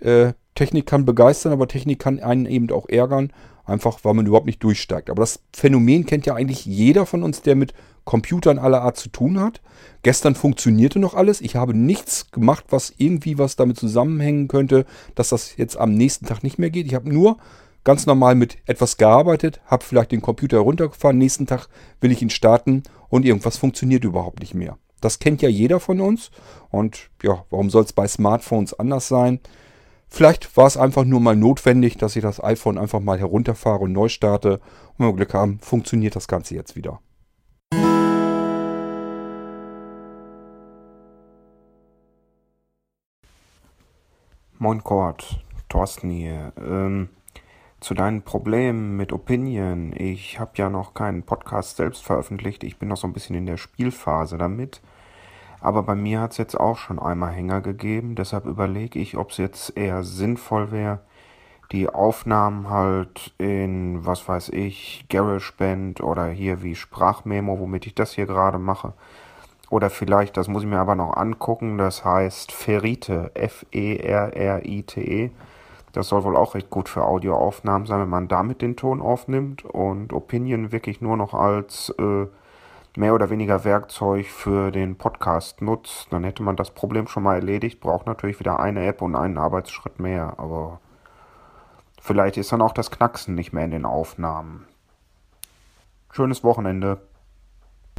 Äh, 0.01 0.33
Technik 0.55 0.85
kann 0.85 1.05
begeistern, 1.05 1.53
aber 1.53 1.67
Technik 1.67 1.99
kann 1.99 2.19
einen 2.19 2.45
eben 2.45 2.69
auch 2.71 2.87
ärgern, 2.89 3.31
einfach 3.65 3.99
weil 4.03 4.13
man 4.13 4.25
überhaupt 4.25 4.45
nicht 4.45 4.63
durchsteigt. 4.63 5.09
Aber 5.09 5.21
das 5.21 5.39
Phänomen 5.53 6.05
kennt 6.05 6.25
ja 6.25 6.35
eigentlich 6.35 6.65
jeder 6.65 7.05
von 7.05 7.23
uns, 7.23 7.41
der 7.41 7.55
mit 7.55 7.73
Computern 8.05 8.59
aller 8.59 8.81
Art 8.81 8.97
zu 8.97 9.09
tun 9.09 9.39
hat. 9.39 9.61
Gestern 10.03 10.35
funktionierte 10.35 10.99
noch 10.99 11.15
alles. 11.15 11.41
Ich 11.41 11.55
habe 11.55 11.73
nichts 11.73 12.31
gemacht, 12.31 12.65
was 12.69 12.93
irgendwie 12.97 13.37
was 13.37 13.55
damit 13.55 13.77
zusammenhängen 13.77 14.47
könnte, 14.47 14.85
dass 15.15 15.29
das 15.29 15.57
jetzt 15.57 15.77
am 15.77 15.93
nächsten 15.93 16.25
Tag 16.25 16.43
nicht 16.43 16.59
mehr 16.59 16.69
geht. 16.69 16.85
Ich 16.85 16.95
habe 16.95 17.11
nur 17.11 17.37
ganz 17.83 18.05
normal 18.05 18.35
mit 18.35 18.57
etwas 18.65 18.97
gearbeitet, 18.97 19.59
habe 19.65 19.83
vielleicht 19.83 20.11
den 20.11 20.21
Computer 20.21 20.57
heruntergefahren, 20.57 21.17
nächsten 21.17 21.47
Tag 21.47 21.67
will 22.01 22.11
ich 22.11 22.21
ihn 22.21 22.29
starten 22.29 22.83
und 23.09 23.25
irgendwas 23.25 23.57
funktioniert 23.57 24.03
überhaupt 24.03 24.39
nicht 24.39 24.53
mehr. 24.53 24.77
Das 25.01 25.19
kennt 25.19 25.41
ja 25.41 25.49
jeder 25.49 25.79
von 25.79 26.01
uns 26.01 26.31
und 26.69 27.09
ja, 27.21 27.45
warum 27.49 27.69
soll 27.69 27.83
es 27.83 27.93
bei 27.93 28.07
Smartphones 28.07 28.73
anders 28.73 29.07
sein? 29.07 29.39
Vielleicht 30.07 30.55
war 30.55 30.67
es 30.67 30.77
einfach 30.77 31.03
nur 31.03 31.19
mal 31.19 31.35
notwendig, 31.35 31.97
dass 31.97 32.15
ich 32.15 32.21
das 32.21 32.43
iPhone 32.43 32.77
einfach 32.77 32.99
mal 32.99 33.19
herunterfahre 33.19 33.81
und 33.81 33.91
neu 33.91 34.07
starte. 34.07 34.53
Und 34.53 34.99
wenn 34.99 35.07
wir 35.07 35.15
Glück 35.15 35.33
haben, 35.33 35.59
funktioniert 35.59 36.15
das 36.15 36.27
Ganze 36.27 36.55
jetzt 36.55 36.75
wieder. 36.75 37.01
Moin 44.57 44.81
Kurt, 44.85 45.43
Thorsten 45.67 46.09
hier. 46.09 46.53
Ähm, 46.57 47.09
zu 47.81 47.93
deinen 47.93 48.21
Problemen 48.21 48.95
mit 48.95 49.11
Opinion. 49.11 49.91
Ich 49.93 50.39
habe 50.39 50.51
ja 50.55 50.69
noch 50.69 50.93
keinen 50.93 51.23
Podcast 51.23 51.75
selbst 51.75 52.05
veröffentlicht. 52.05 52.63
Ich 52.63 52.79
bin 52.79 52.87
noch 52.87 52.95
so 52.95 53.05
ein 53.05 53.11
bisschen 53.11 53.35
in 53.35 53.45
der 53.45 53.57
Spielphase 53.57 54.37
damit. 54.37 54.81
Aber 55.59 55.83
bei 55.83 55.95
mir 55.95 56.21
hat 56.21 56.31
es 56.31 56.37
jetzt 56.37 56.57
auch 56.57 56.77
schon 56.77 56.99
einmal 56.99 57.33
Hänger 57.33 57.59
gegeben. 57.59 58.15
Deshalb 58.15 58.45
überlege 58.45 58.97
ich, 58.97 59.17
ob 59.17 59.31
es 59.31 59.37
jetzt 59.37 59.75
eher 59.75 60.03
sinnvoll 60.03 60.71
wäre, 60.71 61.01
die 61.71 61.89
Aufnahmen 61.89 62.69
halt 62.69 63.33
in, 63.37 64.05
was 64.05 64.27
weiß 64.27 64.49
ich, 64.49 65.05
GarageBand 65.09 66.01
oder 66.01 66.27
hier 66.27 66.61
wie 66.63 66.75
Sprachmemo, 66.75 67.59
womit 67.59 67.87
ich 67.87 67.95
das 67.95 68.13
hier 68.13 68.25
gerade 68.25 68.59
mache. 68.59 68.93
Oder 69.69 69.89
vielleicht, 69.89 70.37
das 70.37 70.47
muss 70.47 70.63
ich 70.63 70.69
mir 70.69 70.79
aber 70.79 70.95
noch 70.95 71.17
angucken, 71.17 71.77
das 71.77 72.05
heißt 72.05 72.51
Ferrite, 72.51 73.31
F-E-R-R-I-T-E. 73.33 75.25
-E. 75.27 75.31
Das 75.91 76.09
soll 76.09 76.23
wohl 76.25 76.35
auch 76.35 76.55
recht 76.55 76.69
gut 76.69 76.89
für 76.89 77.05
Audioaufnahmen 77.05 77.87
sein, 77.87 78.01
wenn 78.01 78.09
man 78.09 78.27
damit 78.27 78.61
den 78.61 78.75
Ton 78.75 79.01
aufnimmt 79.01 79.63
und 79.63 80.11
Opinion 80.11 80.73
wirklich 80.73 80.99
nur 80.99 81.15
noch 81.15 81.33
als 81.33 81.89
äh, 81.97 82.27
mehr 82.97 83.13
oder 83.13 83.29
weniger 83.29 83.63
Werkzeug 83.63 84.27
für 84.27 84.71
den 84.71 84.97
Podcast 84.97 85.61
nutzt, 85.61 86.07
dann 86.11 86.23
hätte 86.23 86.43
man 86.43 86.57
das 86.57 86.71
Problem 86.71 87.07
schon 87.07 87.23
mal 87.23 87.35
erledigt. 87.35 87.79
Braucht 87.79 88.07
natürlich 88.07 88.39
wieder 88.39 88.59
eine 88.59 88.85
App 88.85 89.01
und 89.01 89.15
einen 89.15 89.37
Arbeitsschritt 89.37 89.99
mehr, 89.99 90.35
aber 90.37 90.79
vielleicht 92.05 92.37
ist 92.37 92.51
dann 92.51 92.61
auch 92.61 92.73
das 92.73 92.91
Knacksen 92.91 93.35
nicht 93.35 93.51
mehr 93.51 93.65
in 93.65 93.71
den 93.71 93.85
Aufnahmen. 93.85 94.65
Schönes 96.11 96.43
Wochenende. 96.43 97.01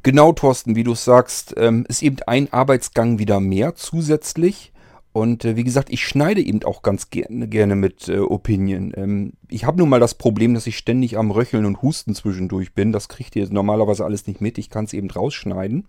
Genau, 0.02 0.32
Thorsten, 0.32 0.76
wie 0.76 0.84
du 0.84 0.94
sagst, 0.94 1.54
ähm, 1.56 1.84
ist 1.88 2.02
eben 2.02 2.18
ein 2.26 2.52
Arbeitsgang 2.52 3.18
wieder 3.18 3.40
mehr 3.40 3.74
zusätzlich. 3.74 4.72
Und 5.12 5.44
äh, 5.44 5.56
wie 5.56 5.64
gesagt, 5.64 5.90
ich 5.90 6.06
schneide 6.06 6.40
eben 6.40 6.62
auch 6.64 6.82
ganz 6.82 7.08
gerne, 7.10 7.74
mit 7.74 8.08
äh, 8.08 8.18
Opinion. 8.18 8.92
Ähm, 8.96 9.32
ich 9.48 9.64
habe 9.64 9.78
nun 9.78 9.88
mal 9.88 9.98
das 9.98 10.14
Problem, 10.14 10.54
dass 10.54 10.66
ich 10.66 10.78
ständig 10.78 11.18
am 11.18 11.30
Röcheln 11.30 11.64
und 11.64 11.82
Husten 11.82 12.14
zwischendurch 12.14 12.74
bin. 12.74 12.92
Das 12.92 13.08
kriegt 13.08 13.34
ihr 13.34 13.50
normalerweise 13.50 14.04
alles 14.04 14.26
nicht 14.26 14.40
mit. 14.40 14.58
Ich 14.58 14.70
kann 14.70 14.84
es 14.84 14.92
eben 14.92 15.10
rausschneiden. 15.10 15.84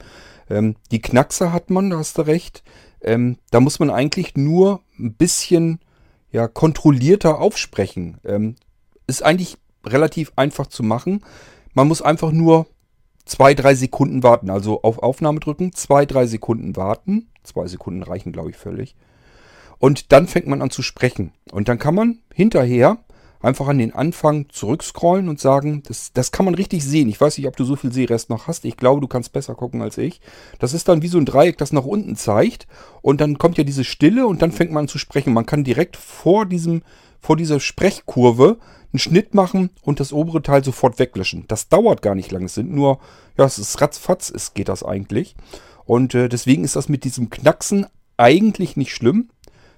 Ähm, 0.50 0.76
die 0.92 1.02
Knackse 1.02 1.54
hat 1.54 1.70
man, 1.70 1.92
da 1.92 2.00
hast 2.00 2.18
du 2.18 2.24
recht. 2.24 2.64
Da 3.00 3.60
muss 3.60 3.78
man 3.78 3.92
eigentlich 3.92 4.36
nur 4.36 4.82
ein 4.98 5.14
bisschen 5.14 5.80
ja, 6.32 6.48
kontrollierter 6.48 7.40
aufsprechen. 7.40 8.18
Ähm, 8.26 8.56
ist 9.08 9.24
eigentlich 9.24 9.58
relativ 9.86 10.32
einfach 10.36 10.68
zu 10.68 10.84
machen. 10.84 11.24
Man 11.74 11.88
muss 11.88 12.02
einfach 12.02 12.32
nur 12.32 12.68
zwei, 13.26 13.54
drei 13.54 13.76
Sekunden 13.76 14.24
warten. 14.24 14.50
Also 14.50 14.82
auf 14.82 15.00
Aufnahme 15.00 15.40
drücken, 15.40 15.74
zwei, 15.74 16.06
drei 16.06 16.26
Sekunden 16.26 16.76
warten. 16.76 17.30
Zwei 17.44 17.68
Sekunden 17.68 18.04
reichen, 18.04 18.32
glaube 18.32 18.50
ich, 18.50 18.58
völlig. 18.58 18.96
Und 19.80 20.12
dann 20.12 20.28
fängt 20.28 20.48
man 20.48 20.62
an 20.62 20.70
zu 20.70 20.82
sprechen. 20.82 21.32
Und 21.52 21.70
dann 21.70 21.80
kann 21.80 21.96
man 21.96 22.20
hinterher 22.34 22.98
einfach 23.42 23.68
an 23.68 23.78
den 23.78 23.94
Anfang 23.94 24.48
zurückscrollen 24.50 25.30
und 25.30 25.40
sagen, 25.40 25.84
das, 25.88 26.12
das 26.14 26.32
kann 26.32 26.46
man 26.46 26.56
richtig 26.56 26.84
sehen. 26.84 27.10
Ich 27.10 27.20
weiß 27.20 27.38
nicht, 27.38 27.48
ob 27.48 27.56
du 27.56 27.64
so 27.64 27.76
viel 27.76 27.92
Sehrest 27.92 28.30
noch 28.30 28.48
hast. 28.48 28.66
Ich 28.66 28.78
glaube, 28.78 29.02
du 29.02 29.08
kannst 29.08 29.34
besser 29.34 29.56
gucken 29.56 29.82
als 29.82 29.98
ich. 29.98 30.22
Das 30.60 30.74
ist 30.74 30.88
dann 30.88 31.02
wie 31.02 31.08
so 31.08 31.18
ein 31.18 31.26
Dreieck, 31.26 31.58
das 31.58 31.74
nach 31.74 31.86
unten 31.86 32.16
zeigt. 32.16 32.68
Und 33.02 33.22
dann 33.22 33.38
kommt 33.38 33.58
ja 33.58 33.64
diese 33.64 33.84
Stille 33.84 34.28
und 34.28 34.42
dann 34.42 34.52
fängt 34.52 34.72
man 34.72 34.84
an 34.84 34.88
zu 34.88 34.98
sprechen. 34.98 35.34
Man 35.34 35.46
kann 35.46 35.64
direkt 35.64 35.98
vor 35.98 36.46
diesem, 36.46 36.82
vor 37.20 37.38
dieser 37.38 37.60
Sprechkurve 37.60 38.58
einen 38.94 39.00
Schnitt 39.00 39.34
machen 39.34 39.70
und 39.82 40.00
das 40.00 40.14
obere 40.14 40.42
Teil 40.42 40.64
sofort 40.64 40.98
weglöschen. 41.00 41.46
Das 41.48 41.70
dauert 41.70 42.02
gar 42.02 42.16
nicht 42.16 42.32
lange. 42.32 42.46
Es 42.46 42.54
sind 42.54 42.72
nur, 42.72 43.00
ja, 43.38 43.46
es 43.46 43.60
ist 43.60 43.82
ratzfatz, 43.82 44.32
es 44.34 44.54
geht 44.54 44.70
das 44.70 44.84
eigentlich. 44.84 45.36
Und 45.86 46.16
äh, 46.16 46.30
deswegen 46.30 46.64
ist 46.64 46.76
das 46.76 46.90
mit 46.90 47.04
diesem 47.04 47.30
Knacksen 47.30 47.86
eigentlich 48.18 48.76
nicht 48.78 48.94
schlimm 48.94 49.30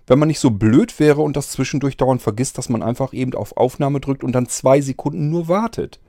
wenn 0.09 0.19
man 0.19 0.27
nicht 0.27 0.39
so 0.39 0.49
blöd 0.49 0.99
wäre 0.99 1.21
und 1.21 1.37
das 1.37 1.51
zwischendurch 1.51 1.95
dauernd 1.95 2.21
vergisst, 2.21 2.57
dass 2.57 2.67
man 2.67 2.83
einfach 2.83 3.13
eben 3.13 3.33
auf 3.35 3.55
Aufnahme 3.55 3.99
drückt 4.01 4.23
und 4.23 4.33
dann 4.33 4.47
zwei 4.47 4.81
Sekunden 4.81 5.29
nur 5.29 5.47
wartet. 5.47 5.99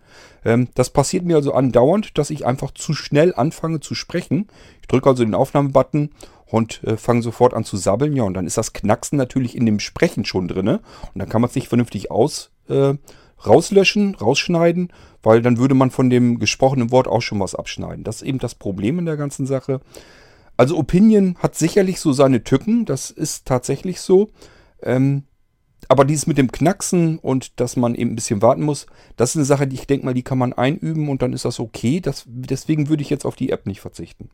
Ähm, 0.45 0.69
das 0.75 0.91
passiert 0.91 1.25
mir 1.25 1.37
also 1.37 1.53
andauernd, 1.53 2.17
dass 2.19 2.31
ich 2.31 2.47
einfach 2.47 2.71
zu 2.73 2.95
schnell 2.95 3.35
anfange 3.35 3.81
zu 3.81 3.95
sprechen. 3.95 4.49
Ich 4.81 4.89
drücke 4.89 5.11
also 5.11 5.23
den 5.23 5.35
Aufnahmebutton 5.35 6.11
und 6.47 6.83
äh, 6.85 6.97
fange 6.97 7.23
sofort 7.23 7.53
an 7.53 7.65
zu 7.65 7.77
sabbeln. 7.77 8.17
Ja, 8.17 8.25
und 8.25 8.35
dann 8.35 8.47
ist 8.47 8.57
das 8.57 8.73
Knacksen 8.73 9.19
natürlich 9.19 9.55
in 9.55 9.67
dem 9.67 9.81
Sprechen 9.81 10.25
schon 10.25 10.49
drin. 10.49 10.69
Und 10.69 10.81
dann 11.15 11.29
kann 11.29 11.43
man 11.43 11.51
es 11.51 11.55
nicht 11.55 11.69
vernünftig 11.69 12.11
aus, 12.11 12.51
äh, 12.69 12.95
rauslöschen, 13.47 14.15
rausschneiden, 14.15 14.93
weil 15.23 15.43
dann 15.43 15.59
würde 15.59 15.75
man 15.75 15.91
von 15.91 16.09
dem 16.09 16.39
gesprochenen 16.39 16.91
Wort 16.91 17.07
auch 17.07 17.23
schon 17.23 17.41
was 17.41 17.55
abschneiden. 17.55 18.05
Das 18.05 18.17
ist 18.17 18.23
eben 18.23 18.39
das 18.39 18.55
Problem 18.55 18.99
in 18.99 19.07
der 19.07 19.17
ganzen 19.19 19.47
Sache. 19.47 19.81
Also 20.61 20.77
Opinion 20.77 21.37
hat 21.39 21.55
sicherlich 21.55 22.01
so 22.01 22.13
seine 22.13 22.45
Tücken, 22.45 22.85
das 22.85 23.11
ist 23.11 23.47
tatsächlich 23.47 24.03
so. 24.03 24.29
Ähm, 24.83 25.23
aber 25.89 26.05
dieses 26.05 26.27
mit 26.27 26.37
dem 26.37 26.53
Knacksen 26.53 27.19
und 27.19 27.59
dass 27.61 27.77
man 27.77 27.95
eben 27.95 28.11
ein 28.11 28.15
bisschen 28.15 28.43
warten 28.43 28.65
muss, 28.65 28.85
das 29.17 29.31
ist 29.31 29.37
eine 29.37 29.47
Sache, 29.47 29.67
die 29.67 29.77
ich 29.77 29.87
denke 29.87 30.05
mal, 30.05 30.13
die 30.13 30.23
kann 30.23 30.37
man 30.37 30.53
einüben 30.53 31.09
und 31.09 31.23
dann 31.23 31.33
ist 31.33 31.47
das 31.47 31.61
okay. 31.61 32.03
Das, 32.03 32.25
deswegen 32.27 32.91
würde 32.91 33.03
ich 33.03 33.09
jetzt 33.09 33.25
auf 33.25 33.37
die 33.37 33.53
App 33.53 33.65
nicht 33.65 33.81
verzichten. 33.81 34.29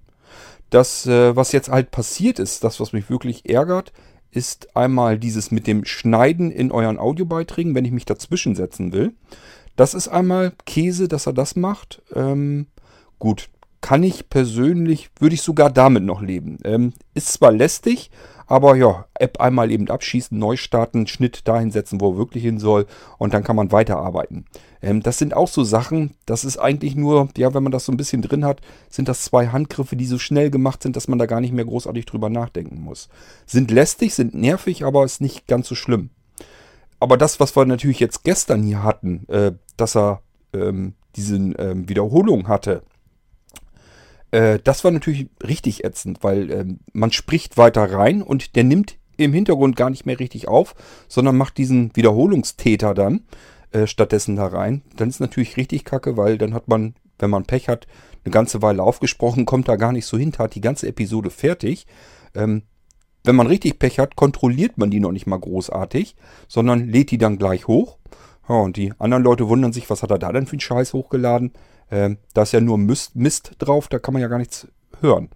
Das, 0.69 1.07
äh, 1.07 1.37
was 1.37 1.53
jetzt 1.53 1.69
halt 1.69 1.93
passiert 1.93 2.41
ist, 2.41 2.65
das, 2.65 2.81
was 2.81 2.93
mich 2.93 3.09
wirklich 3.09 3.49
ärgert, 3.49 3.93
ist 4.33 4.75
einmal 4.77 5.21
dieses 5.21 5.53
mit 5.53 5.69
dem 5.69 5.85
Schneiden 5.85 6.51
in 6.51 6.73
euren 6.73 6.99
Audiobeiträgen, 6.99 7.77
wenn 7.77 7.85
ich 7.85 7.93
mich 7.93 8.05
dazwischen 8.05 8.57
setzen 8.57 8.93
will. 8.93 9.15
Das 9.77 9.95
ist 9.95 10.09
einmal 10.09 10.55
Käse, 10.65 11.07
dass 11.07 11.27
er 11.27 11.35
das 11.35 11.55
macht. 11.55 12.03
Ähm, 12.13 12.67
gut, 13.21 13.49
kann 13.81 14.03
ich 14.03 14.29
persönlich, 14.29 15.11
würde 15.19 15.35
ich 15.35 15.43
sogar 15.43 15.71
damit 15.71 16.05
noch 16.05 16.23
leben. 16.23 16.59
Ähm, 16.65 16.93
ist 17.15 17.33
zwar 17.33 17.53
lästig, 17.53 18.11
aber 18.47 18.77
ja, 18.77 19.07
App 19.15 19.41
einmal 19.41 19.71
eben 19.71 19.89
abschießen, 19.89 20.39
neu 20.39 20.57
starten, 20.57 21.07
Schnitt 21.07 21.49
dahin 21.49 21.73
setzen, 21.73 22.01
wo 22.01 22.13
er 22.13 22.17
wirklich 22.17 22.45
hin 22.45 22.59
soll 22.59 22.87
und 23.19 23.35
dann 23.35 23.43
kann 23.43 23.57
man 23.57 23.73
weiterarbeiten. 23.73 24.47
Ähm, 24.83 25.03
das 25.03 25.19
sind 25.19 25.35
auch 25.35 25.49
so 25.49 25.65
Sachen, 25.65 26.15
das 26.27 26.45
ist 26.45 26.59
eigentlich 26.59 26.95
nur, 26.95 27.29
ja, 27.37 27.55
wenn 27.55 27.65
man 27.65 27.73
das 27.73 27.85
so 27.85 27.93
ein 27.93 27.97
bisschen 27.97 28.23
drin 28.23 28.45
hat, 28.45 28.61
sind 28.89 29.09
das 29.09 29.25
zwei 29.25 29.49
Handgriffe, 29.49 29.97
die 29.97 30.07
so 30.07 30.19
schnell 30.19 30.51
gemacht 30.51 30.83
sind, 30.83 30.97
dass 30.97 31.09
man 31.09 31.19
da 31.19 31.27
gar 31.27 31.41
nicht 31.41 31.53
mehr 31.53 31.65
großartig 31.65 32.07
drüber 32.07 32.31
nachdenken 32.31 32.81
muss. 32.81 33.09
Sind 33.47 33.71
lästig, 33.71 34.15
sind 34.15 34.35
nervig, 34.35 34.85
aber 34.85 35.05
ist 35.05 35.21
nicht 35.21 35.47
ganz 35.49 35.67
so 35.69 35.75
schlimm. 35.75 36.11
Aber 37.01 37.17
das, 37.17 37.41
was 37.41 37.57
wir 37.57 37.65
natürlich 37.67 38.01
jetzt 38.01 38.25
gestern 38.25 38.63
hier 38.63 38.83
hatten, 38.83 39.29
äh, 39.29 39.53
dass 39.77 39.97
er 39.97 40.23
ähm, 40.53 40.95
diese 41.17 41.37
ähm, 41.37 41.89
Wiederholung 41.89 42.49
hatte, 42.49 42.83
äh, 44.31 44.59
das 44.63 44.85
war 44.85 44.91
natürlich 44.91 45.29
richtig 45.47 45.85
ätzend, 45.85 46.23
weil 46.23 46.51
äh, 46.51 46.65
man 46.93 47.13
spricht 47.13 47.57
weiter 47.57 47.91
rein 47.93 48.23
und 48.23 48.57
der 48.57 48.65
nimmt 48.65 48.97
im 49.17 49.33
Hintergrund 49.33 49.77
gar 49.77 49.91
nicht 49.91 50.07
mehr 50.07 50.19
richtig 50.19 50.49
auf, 50.49 50.75
sondern 51.09 51.37
macht 51.37 51.59
diesen 51.59 51.95
Wiederholungstäter 51.95 52.95
dann 52.95 53.23
äh, 53.73 53.87
stattdessen 53.87 54.37
da 54.37 54.47
rein. 54.47 54.83
Dann 54.97 55.09
ist 55.09 55.21
natürlich 55.21 55.57
richtig 55.57 55.85
kacke, 55.85 56.17
weil 56.17 56.39
dann 56.39 56.55
hat 56.55 56.69
man, 56.69 56.95
wenn 57.19 57.31
man 57.31 57.45
Pech 57.45 57.69
hat, 57.69 57.87
eine 58.25 58.33
ganze 58.33 58.61
Weile 58.61 58.83
aufgesprochen, 58.83 59.47
kommt 59.47 59.69
da 59.69 59.77
gar 59.77 59.93
nicht 59.93 60.07
so 60.07 60.19
hinter, 60.19 60.45
hat 60.45 60.55
die 60.55 60.61
ganze 60.61 60.89
Episode 60.89 61.31
fertig. 61.31 61.87
Ähm, 62.35 62.63
wenn 63.25 63.37
man 63.37 63.47
richtig 63.47 63.79
Pech 63.79 63.99
hat, 63.99 64.17
kontrolliert 64.17 64.79
man 64.79 64.91
die 64.91 65.01
noch 65.01 65.13
nicht 65.13 65.27
mal 65.27 65.39
großartig, 65.39 66.15
sondern 66.49 66.89
lädt 66.89 67.11
die 67.11 67.19
dann 67.19 67.39
gleich 67.39 67.67
hoch. 67.67 67.99
Ja, 68.49 68.57
und 68.57 68.77
die 68.77 68.93
anderen 68.99 69.25
Leute 69.25 69.49
wundern 69.49 69.73
sich, 69.73 69.91
was 69.91 70.03
hat 70.03 70.11
er 70.11 70.19
da 70.19 70.33
denn 70.33 70.47
für 70.47 70.53
einen 70.53 70.61
Scheiß 70.61 70.93
hochgeladen? 70.93 71.53
Ähm, 71.91 72.19
da 72.35 72.43
ist 72.43 72.53
ja 72.53 72.61
nur 72.61 72.79
Mist, 72.79 73.17
Mist, 73.17 73.53
drauf, 73.59 73.89
da 73.89 73.99
kann 73.99 74.13
man 74.13 74.23
ja 74.23 74.29
gar 74.29 74.39
nichts 74.39 74.69
hören. 75.01 75.29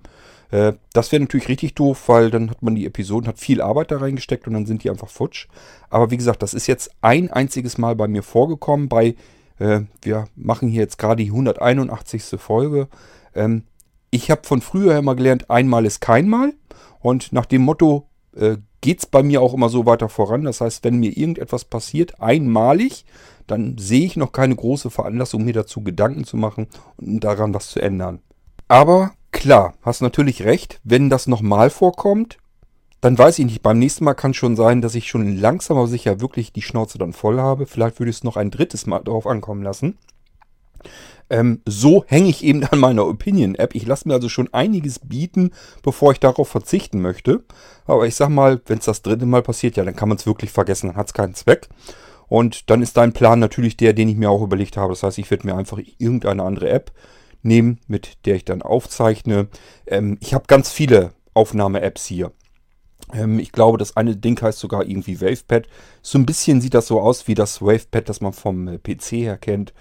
Äh, 0.50 0.74
das 0.92 1.12
wäre 1.12 1.22
natürlich 1.22 1.48
richtig 1.48 1.74
doof, 1.74 2.08
weil 2.08 2.30
dann 2.30 2.50
hat 2.50 2.62
man 2.62 2.74
die 2.74 2.86
Episoden, 2.86 3.28
hat 3.28 3.38
viel 3.38 3.60
Arbeit 3.60 3.90
da 3.90 3.98
reingesteckt 3.98 4.46
und 4.46 4.54
dann 4.54 4.66
sind 4.66 4.84
die 4.84 4.90
einfach 4.90 5.08
futsch. 5.08 5.46
Aber 5.88 6.10
wie 6.10 6.16
gesagt, 6.16 6.42
das 6.42 6.54
ist 6.54 6.66
jetzt 6.66 6.90
ein 7.00 7.30
einziges 7.30 7.78
Mal 7.78 7.94
bei 7.96 8.08
mir 8.08 8.22
vorgekommen. 8.22 8.88
Bei, 8.88 9.14
äh, 9.58 9.82
wir 10.02 10.26
machen 10.34 10.68
hier 10.68 10.82
jetzt 10.82 10.98
gerade 10.98 11.22
die 11.22 11.30
181. 11.30 12.40
Folge. 12.40 12.88
Ähm, 13.34 13.64
ich 14.10 14.30
habe 14.30 14.42
von 14.44 14.60
früher 14.60 14.98
immer 14.98 15.14
gelernt, 15.14 15.50
einmal 15.50 15.86
ist 15.86 16.00
kein 16.00 16.28
Mal. 16.28 16.52
Und 16.98 17.32
nach 17.32 17.46
dem 17.46 17.62
Motto 17.62 18.08
äh, 18.36 18.56
geht 18.80 19.00
es 19.00 19.06
bei 19.06 19.22
mir 19.22 19.42
auch 19.42 19.54
immer 19.54 19.68
so 19.68 19.86
weiter 19.86 20.08
voran. 20.08 20.44
Das 20.44 20.60
heißt, 20.60 20.84
wenn 20.84 20.98
mir 20.98 21.16
irgendetwas 21.16 21.64
passiert, 21.64 22.20
einmalig, 22.20 23.04
dann 23.46 23.76
sehe 23.78 24.06
ich 24.06 24.16
noch 24.16 24.32
keine 24.32 24.56
große 24.56 24.90
Veranlassung, 24.90 25.44
mir 25.44 25.52
dazu 25.52 25.82
Gedanken 25.82 26.24
zu 26.24 26.36
machen 26.36 26.68
und 26.96 27.20
daran 27.20 27.52
was 27.52 27.70
zu 27.70 27.80
ändern. 27.80 28.20
Aber 28.68 29.12
klar, 29.32 29.74
hast 29.82 30.02
natürlich 30.02 30.44
recht, 30.44 30.80
wenn 30.84 31.10
das 31.10 31.26
nochmal 31.26 31.70
vorkommt, 31.70 32.38
dann 33.00 33.16
weiß 33.16 33.38
ich 33.38 33.46
nicht, 33.46 33.62
beim 33.62 33.78
nächsten 33.78 34.04
Mal 34.04 34.14
kann 34.14 34.34
schon 34.34 34.56
sein, 34.56 34.82
dass 34.82 34.94
ich 34.94 35.08
schon 35.08 35.38
langsam 35.38 35.78
aber 35.78 35.86
sicher 35.86 36.20
wirklich 36.20 36.52
die 36.52 36.62
Schnauze 36.62 36.98
dann 36.98 37.14
voll 37.14 37.40
habe. 37.40 37.66
Vielleicht 37.66 37.98
würde 37.98 38.10
ich 38.10 38.16
es 38.16 38.24
noch 38.24 38.36
ein 38.36 38.50
drittes 38.50 38.86
Mal 38.86 39.00
darauf 39.00 39.26
ankommen 39.26 39.62
lassen. 39.62 39.96
Ähm, 41.30 41.62
so 41.64 42.04
hänge 42.06 42.28
ich 42.28 42.44
eben 42.44 42.64
an 42.64 42.78
meiner 42.78 43.06
Opinion-App. 43.06 43.74
Ich 43.74 43.86
lasse 43.86 44.06
mir 44.06 44.14
also 44.14 44.28
schon 44.28 44.52
einiges 44.52 44.98
bieten, 44.98 45.52
bevor 45.82 46.12
ich 46.12 46.20
darauf 46.20 46.48
verzichten 46.48 47.00
möchte. 47.00 47.44
Aber 47.86 48.06
ich 48.06 48.16
sag 48.16 48.28
mal, 48.28 48.60
wenn 48.66 48.78
es 48.78 48.84
das 48.84 49.02
dritte 49.02 49.26
Mal 49.26 49.42
passiert, 49.42 49.76
ja, 49.76 49.84
dann 49.84 49.96
kann 49.96 50.08
man 50.08 50.18
es 50.18 50.26
wirklich 50.26 50.50
vergessen, 50.50 50.88
dann 50.88 50.96
hat 50.96 51.06
es 51.06 51.14
keinen 51.14 51.34
Zweck. 51.34 51.68
Und 52.28 52.70
dann 52.70 52.82
ist 52.82 52.96
dein 52.96 53.12
Plan 53.12 53.38
natürlich 53.38 53.76
der, 53.76 53.92
den 53.92 54.08
ich 54.08 54.16
mir 54.16 54.30
auch 54.30 54.42
überlegt 54.42 54.76
habe. 54.76 54.92
Das 54.92 55.02
heißt, 55.02 55.18
ich 55.18 55.30
werde 55.30 55.46
mir 55.46 55.56
einfach 55.56 55.80
irgendeine 55.98 56.42
andere 56.42 56.68
App 56.70 56.92
nehmen, 57.42 57.78
mit 57.86 58.26
der 58.26 58.36
ich 58.36 58.44
dann 58.44 58.62
aufzeichne. 58.62 59.48
Ähm, 59.86 60.18
ich 60.20 60.34
habe 60.34 60.44
ganz 60.46 60.70
viele 60.70 61.12
Aufnahme-Apps 61.34 62.06
hier. 62.06 62.32
Ähm, 63.12 63.38
ich 63.38 63.52
glaube, 63.52 63.78
das 63.78 63.96
eine 63.96 64.16
Ding 64.16 64.40
heißt 64.40 64.58
sogar 64.58 64.86
irgendwie 64.86 65.20
WavePad. 65.20 65.66
So 66.02 66.18
ein 66.18 66.26
bisschen 66.26 66.60
sieht 66.60 66.74
das 66.74 66.86
so 66.86 67.00
aus 67.00 67.28
wie 67.28 67.34
das 67.34 67.62
WavePad, 67.62 68.08
das 68.08 68.20
man 68.20 68.32
vom 68.32 68.68
äh, 68.68 68.78
PC 68.78 69.12
her 69.12 69.38
kennt. 69.38 69.72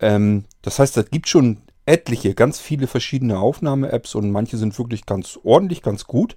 Ähm, 0.00 0.44
das 0.62 0.78
heißt, 0.78 0.96
es 0.96 1.10
gibt 1.10 1.28
schon 1.28 1.58
etliche, 1.86 2.34
ganz 2.34 2.60
viele 2.60 2.86
verschiedene 2.86 3.38
Aufnahme-Apps 3.38 4.14
und 4.14 4.30
manche 4.30 4.56
sind 4.56 4.78
wirklich 4.78 5.06
ganz 5.06 5.38
ordentlich, 5.42 5.82
ganz 5.82 6.06
gut. 6.06 6.36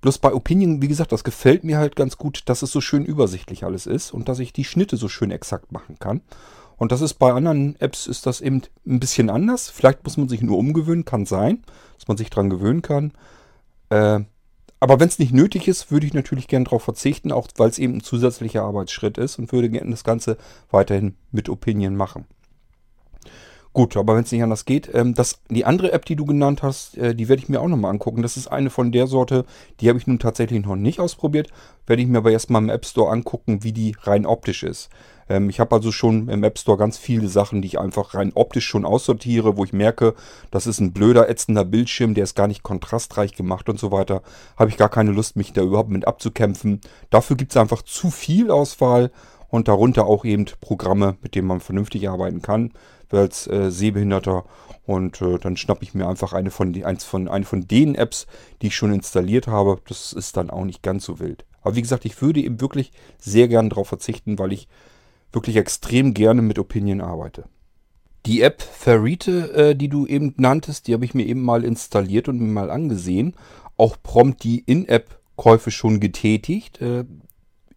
Bloß 0.00 0.18
bei 0.18 0.32
Opinion, 0.32 0.80
wie 0.80 0.88
gesagt, 0.88 1.12
das 1.12 1.24
gefällt 1.24 1.64
mir 1.64 1.78
halt 1.78 1.94
ganz 1.94 2.16
gut, 2.16 2.42
dass 2.46 2.62
es 2.62 2.72
so 2.72 2.80
schön 2.80 3.04
übersichtlich 3.04 3.64
alles 3.64 3.86
ist 3.86 4.12
und 4.12 4.28
dass 4.28 4.38
ich 4.38 4.52
die 4.52 4.64
Schnitte 4.64 4.96
so 4.96 5.08
schön 5.08 5.30
exakt 5.30 5.72
machen 5.72 5.98
kann. 5.98 6.22
Und 6.78 6.92
das 6.92 7.02
ist 7.02 7.14
bei 7.14 7.30
anderen 7.30 7.78
Apps 7.78 8.06
ist 8.06 8.24
das 8.24 8.40
eben 8.40 8.62
ein 8.86 9.00
bisschen 9.00 9.28
anders. 9.28 9.68
Vielleicht 9.68 10.02
muss 10.02 10.16
man 10.16 10.30
sich 10.30 10.40
nur 10.40 10.56
umgewöhnen, 10.56 11.04
kann 11.04 11.26
sein, 11.26 11.62
dass 11.98 12.08
man 12.08 12.16
sich 12.16 12.30
dran 12.30 12.48
gewöhnen 12.48 12.80
kann. 12.80 13.12
Äh, 13.90 14.20
aber 14.82 14.98
wenn 14.98 15.08
es 15.08 15.18
nicht 15.18 15.34
nötig 15.34 15.68
ist, 15.68 15.90
würde 15.90 16.06
ich 16.06 16.14
natürlich 16.14 16.48
gerne 16.48 16.64
darauf 16.64 16.82
verzichten, 16.82 17.32
auch 17.32 17.48
weil 17.56 17.68
es 17.68 17.78
eben 17.78 17.96
ein 17.96 18.02
zusätzlicher 18.02 18.62
Arbeitsschritt 18.62 19.18
ist 19.18 19.38
und 19.38 19.52
würde 19.52 19.68
gerne 19.68 19.90
das 19.90 20.04
Ganze 20.04 20.38
weiterhin 20.70 21.16
mit 21.30 21.50
Opinion 21.50 21.96
machen. 21.96 22.24
Gut, 23.72 23.96
aber 23.96 24.16
wenn 24.16 24.24
es 24.24 24.32
nicht 24.32 24.42
anders 24.42 24.64
geht, 24.64 24.90
ähm, 24.94 25.14
das, 25.14 25.38
die 25.48 25.64
andere 25.64 25.92
App, 25.92 26.04
die 26.04 26.16
du 26.16 26.24
genannt 26.24 26.62
hast, 26.64 26.98
äh, 26.98 27.14
die 27.14 27.28
werde 27.28 27.40
ich 27.40 27.48
mir 27.48 27.60
auch 27.60 27.68
nochmal 27.68 27.92
angucken. 27.92 28.20
Das 28.20 28.36
ist 28.36 28.48
eine 28.48 28.68
von 28.68 28.90
der 28.90 29.06
Sorte, 29.06 29.44
die 29.78 29.88
habe 29.88 29.98
ich 29.98 30.08
nun 30.08 30.18
tatsächlich 30.18 30.64
noch 30.64 30.74
nicht 30.74 30.98
ausprobiert. 30.98 31.50
Werde 31.86 32.02
ich 32.02 32.08
mir 32.08 32.18
aber 32.18 32.32
erstmal 32.32 32.62
im 32.62 32.68
App 32.68 32.84
Store 32.84 33.12
angucken, 33.12 33.62
wie 33.62 33.72
die 33.72 33.94
rein 34.02 34.26
optisch 34.26 34.64
ist. 34.64 34.90
Ähm, 35.28 35.48
ich 35.50 35.60
habe 35.60 35.76
also 35.76 35.92
schon 35.92 36.28
im 36.28 36.42
App 36.42 36.58
Store 36.58 36.76
ganz 36.76 36.98
viele 36.98 37.28
Sachen, 37.28 37.62
die 37.62 37.68
ich 37.68 37.78
einfach 37.78 38.14
rein 38.14 38.32
optisch 38.34 38.66
schon 38.66 38.84
aussortiere, 38.84 39.56
wo 39.56 39.64
ich 39.64 39.72
merke, 39.72 40.14
das 40.50 40.66
ist 40.66 40.80
ein 40.80 40.92
blöder, 40.92 41.30
ätzender 41.30 41.64
Bildschirm, 41.64 42.14
der 42.14 42.24
ist 42.24 42.34
gar 42.34 42.48
nicht 42.48 42.64
kontrastreich 42.64 43.36
gemacht 43.36 43.68
und 43.68 43.78
so 43.78 43.92
weiter. 43.92 44.22
Habe 44.56 44.70
ich 44.70 44.78
gar 44.78 44.88
keine 44.88 45.12
Lust, 45.12 45.36
mich 45.36 45.52
da 45.52 45.62
überhaupt 45.62 45.90
mit 45.90 46.08
abzukämpfen. 46.08 46.80
Dafür 47.10 47.36
gibt 47.36 47.52
es 47.52 47.56
einfach 47.56 47.82
zu 47.82 48.10
viel 48.10 48.50
Auswahl 48.50 49.12
und 49.48 49.68
darunter 49.68 50.06
auch 50.06 50.24
eben 50.24 50.46
Programme, 50.60 51.16
mit 51.22 51.36
denen 51.36 51.46
man 51.46 51.60
vernünftig 51.60 52.08
arbeiten 52.08 52.42
kann 52.42 52.72
als 53.18 53.46
äh, 53.46 53.70
Sehbehinderter. 53.70 54.44
Und 54.86 55.20
äh, 55.20 55.38
dann 55.38 55.56
schnappe 55.56 55.84
ich 55.84 55.94
mir 55.94 56.08
einfach 56.08 56.32
eine 56.32 56.50
von, 56.50 56.72
die, 56.72 56.84
eins 56.84 57.04
von, 57.04 57.28
eine 57.28 57.44
von 57.44 57.66
den 57.66 57.94
Apps, 57.94 58.26
die 58.60 58.68
ich 58.68 58.76
schon 58.76 58.92
installiert 58.92 59.46
habe. 59.46 59.80
Das 59.86 60.12
ist 60.12 60.36
dann 60.36 60.50
auch 60.50 60.64
nicht 60.64 60.82
ganz 60.82 61.04
so 61.04 61.20
wild. 61.20 61.44
Aber 61.62 61.76
wie 61.76 61.82
gesagt, 61.82 62.04
ich 62.04 62.20
würde 62.22 62.40
eben 62.40 62.60
wirklich 62.60 62.92
sehr 63.18 63.48
gern 63.48 63.68
darauf 63.68 63.88
verzichten, 63.88 64.38
weil 64.38 64.52
ich 64.52 64.68
wirklich 65.32 65.56
extrem 65.56 66.14
gerne 66.14 66.42
mit 66.42 66.58
Opinion 66.58 67.00
arbeite. 67.00 67.44
Die 68.26 68.42
App 68.42 68.62
Ferrite, 68.62 69.52
äh, 69.52 69.76
die 69.76 69.88
du 69.88 70.06
eben 70.06 70.34
nanntest, 70.36 70.86
die 70.86 70.94
habe 70.94 71.04
ich 71.04 71.14
mir 71.14 71.24
eben 71.24 71.42
mal 71.42 71.64
installiert 71.64 72.28
und 72.28 72.38
mir 72.38 72.52
mal 72.52 72.70
angesehen. 72.70 73.34
Auch 73.76 73.96
prompt 74.02 74.44
die 74.44 74.60
In-App-Käufe 74.60 75.70
schon 75.70 76.00
getätigt. 76.00 76.80
Äh, 76.82 77.04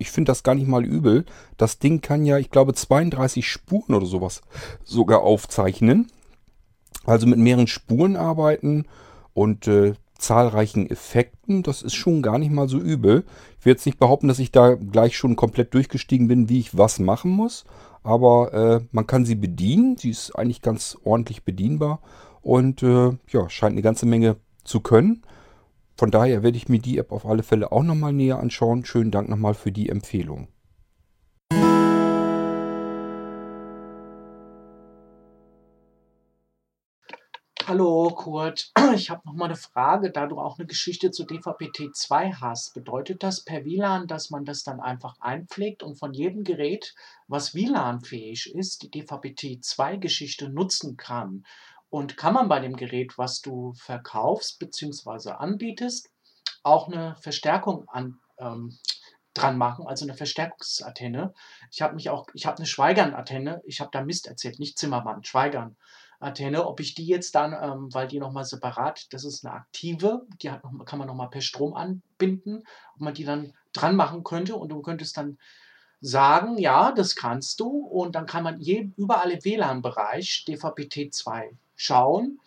ich 0.04 0.12
finde 0.12 0.32
das 0.32 0.44
gar 0.44 0.54
nicht 0.54 0.68
mal 0.68 0.84
übel. 0.84 1.26
Das 1.56 1.80
Ding 1.80 2.02
kann 2.02 2.26
ja, 2.26 2.38
ich 2.38 2.52
glaube, 2.52 2.74
32 2.74 3.48
Spuren 3.48 3.96
oder 3.96 4.06
sowas 4.06 4.42
sogar 4.84 5.22
aufzeichnen. 5.22 6.12
Also 7.06 7.26
mit 7.26 7.40
mehreren 7.40 7.68
Spuren 7.68 8.18
arbeiten 8.18 8.86
und 9.34 9.66
äh, 9.68 9.94
zahlreichen 10.18 10.90
Effekten. 10.90 11.64
Das 11.64 11.82
ist 11.82 11.94
schon 11.94 12.22
gar 12.22 12.38
nicht 12.38 12.52
mal 12.52 12.68
so 12.68 12.80
übel. 12.80 13.24
Ich 13.60 13.66
will 13.66 13.72
jetzt 13.72 13.86
nicht 13.86 13.98
behaupten, 13.98 14.28
dass 14.28 14.40
ich 14.40 14.52
da 14.52 14.76
gleich 14.76 15.16
schon 15.16 15.38
komplett 15.38 15.74
durchgestiegen 15.74 16.28
bin, 16.28 16.50
wie 16.50 16.60
ich 16.60 16.78
was 16.78 17.00
machen 17.00 17.32
muss. 17.32 17.64
Aber 18.04 18.54
äh, 18.54 18.86
man 18.92 19.08
kann 19.08 19.24
sie 19.24 19.36
bedienen. 19.36 19.96
Sie 19.96 20.10
ist 20.10 20.32
eigentlich 20.32 20.62
ganz 20.62 20.98
ordentlich 21.06 21.44
bedienbar. 21.44 22.02
Und 22.42 22.84
äh, 22.84 23.12
ja, 23.30 23.50
scheint 23.50 23.72
eine 23.72 23.82
ganze 23.82 24.06
Menge 24.06 24.36
zu 24.66 24.82
können. 24.82 25.24
Von 25.96 26.10
daher 26.10 26.42
werde 26.42 26.58
ich 26.58 26.70
mir 26.70 26.80
die 26.80 26.98
App 26.98 27.12
auf 27.12 27.26
alle 27.26 27.44
Fälle 27.44 27.72
auch 27.72 27.84
nochmal 27.84 28.14
näher 28.14 28.40
anschauen. 28.40 28.84
Schönen 28.86 29.12
Dank 29.12 29.30
nochmal 29.30 29.54
für 29.54 29.72
die 29.72 29.90
Empfehlung. 29.90 30.48
Hallo 37.66 38.10
Kurt, 38.10 38.72
ich 38.94 39.10
habe 39.10 39.22
noch 39.26 39.36
mal 39.36 39.46
eine 39.46 39.56
Frage, 39.56 40.12
da 40.12 40.28
du 40.28 40.38
auch 40.38 40.60
eine 40.60 40.68
Geschichte 40.68 41.12
zu 41.12 41.24
DVB-T2 41.24 42.42
hast. 42.42 42.74
Bedeutet 42.74 43.24
das 43.24 43.44
per 43.46 43.64
WLAN, 43.64 44.06
dass 44.06 44.30
man 44.32 44.44
das 44.44 44.64
dann 44.64 44.82
einfach 44.82 45.16
einpflegt 45.22 45.82
und 45.82 45.96
von 45.98 46.14
jedem 46.14 46.44
Gerät, 46.44 46.94
was 47.28 47.56
WLAN-fähig 47.56 48.54
ist, 48.54 48.84
die 48.84 48.92
DVB-T2-Geschichte 48.92 50.50
nutzen 50.50 50.98
kann? 50.98 51.46
Und 51.94 52.18
kann 52.18 52.34
man 52.34 52.50
bei 52.50 52.60
dem 52.60 52.76
Gerät, 52.76 53.20
was 53.20 53.42
du 53.42 53.74
verkaufst 53.76 54.58
bzw. 54.58 55.34
anbietest, 55.34 56.10
auch 56.64 56.88
eine 56.88 57.16
Verstärkung 57.18 57.88
an, 57.88 58.20
ähm, 58.40 58.76
dran 59.36 59.60
machen, 59.60 59.86
also 59.86 60.04
eine 60.04 60.16
Verstärkungsantenne. 60.16 61.36
Ich 61.70 61.84
habe 61.84 61.94
mich 61.94 62.10
auch, 62.10 62.26
ich 62.34 62.48
habe 62.48 62.58
eine 62.58 62.66
Schweigern-Antenne, 62.66 63.62
ich 63.66 63.80
habe 63.80 63.92
da 63.94 64.04
Mist 64.04 64.26
erzählt, 64.26 64.58
nicht 64.58 64.80
Zimmermann, 64.80 65.24
Schweigern-Antenne. 65.24 66.66
Ob 66.66 66.80
ich 66.80 66.96
die 66.96 67.06
jetzt 67.06 67.36
dann, 67.36 67.54
ähm, 67.54 67.94
weil 67.94 68.08
die 68.08 68.18
nochmal 68.18 68.46
separat, 68.46 69.14
das 69.14 69.24
ist 69.24 69.46
eine 69.46 69.54
aktive, 69.54 70.26
die 70.42 70.50
hat 70.50 70.64
noch, 70.64 70.86
kann 70.86 70.98
man 70.98 71.08
nochmal 71.08 71.30
per 71.30 71.42
Strom 71.42 71.76
anbinden, 71.76 72.64
ob 72.96 73.02
man 73.02 73.14
die 73.14 73.24
dann 73.24 73.54
dran 73.72 73.96
machen 73.96 74.24
könnte 74.24 74.56
und 74.56 74.70
du 74.70 74.82
könntest 74.82 75.16
dann 75.16 75.38
sagen, 76.04 76.58
ja, 76.58 76.92
das 76.92 77.16
kannst 77.16 77.62
du 77.62 77.70
und 77.70 78.14
dann 78.14 78.26
kann 78.26 78.44
man 78.44 78.60
je, 78.60 78.90
überall 78.98 79.32
im 79.32 79.44
WLAN-Bereich 79.44 80.44
DVB-T2 80.46 81.56
schauen. 81.78 82.40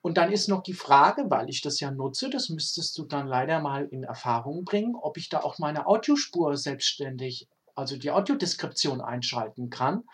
Und 0.00 0.16
dann 0.16 0.30
ist 0.30 0.48
noch 0.48 0.62
die 0.62 0.74
Frage, 0.74 1.24
weil 1.28 1.50
ich 1.50 1.60
das 1.60 1.80
ja 1.80 1.90
nutze, 1.90 2.30
das 2.30 2.50
müsstest 2.50 2.96
du 2.96 3.04
dann 3.04 3.26
leider 3.26 3.60
mal 3.60 3.86
in 3.86 4.04
Erfahrung 4.04 4.64
bringen, 4.64 4.94
ob 4.94 5.16
ich 5.16 5.28
da 5.28 5.40
auch 5.40 5.58
meine 5.58 5.86
Audiospur 5.86 6.56
selbstständig, 6.56 7.48
also 7.74 7.96
die 7.96 8.12
Audiodeskription 8.12 9.00
einschalten 9.00 9.70
kann, 9.70 10.04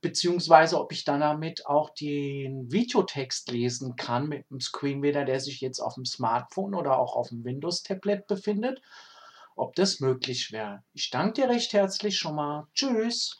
beziehungsweise 0.00 0.78
ob 0.78 0.92
ich 0.92 1.04
dann 1.04 1.20
damit 1.20 1.66
auch 1.66 1.90
den 1.90 2.70
Videotext 2.70 3.50
lesen 3.50 3.96
kann 3.96 4.28
mit 4.28 4.44
einem 4.48 4.60
Screenreader, 4.60 5.24
der 5.24 5.40
sich 5.40 5.60
jetzt 5.60 5.80
auf 5.80 5.94
dem 5.94 6.04
Smartphone 6.04 6.76
oder 6.76 6.98
auch 6.98 7.16
auf 7.16 7.30
dem 7.30 7.42
Windows-Tablet 7.42 8.28
befindet, 8.28 8.80
ob 9.58 9.74
das 9.74 10.00
möglich 10.00 10.50
wäre. 10.52 10.82
Ich 10.92 11.10
danke 11.10 11.42
dir 11.42 11.48
recht 11.48 11.72
herzlich 11.72 12.16
schon 12.16 12.36
mal. 12.36 12.66
Tschüss. 12.74 13.36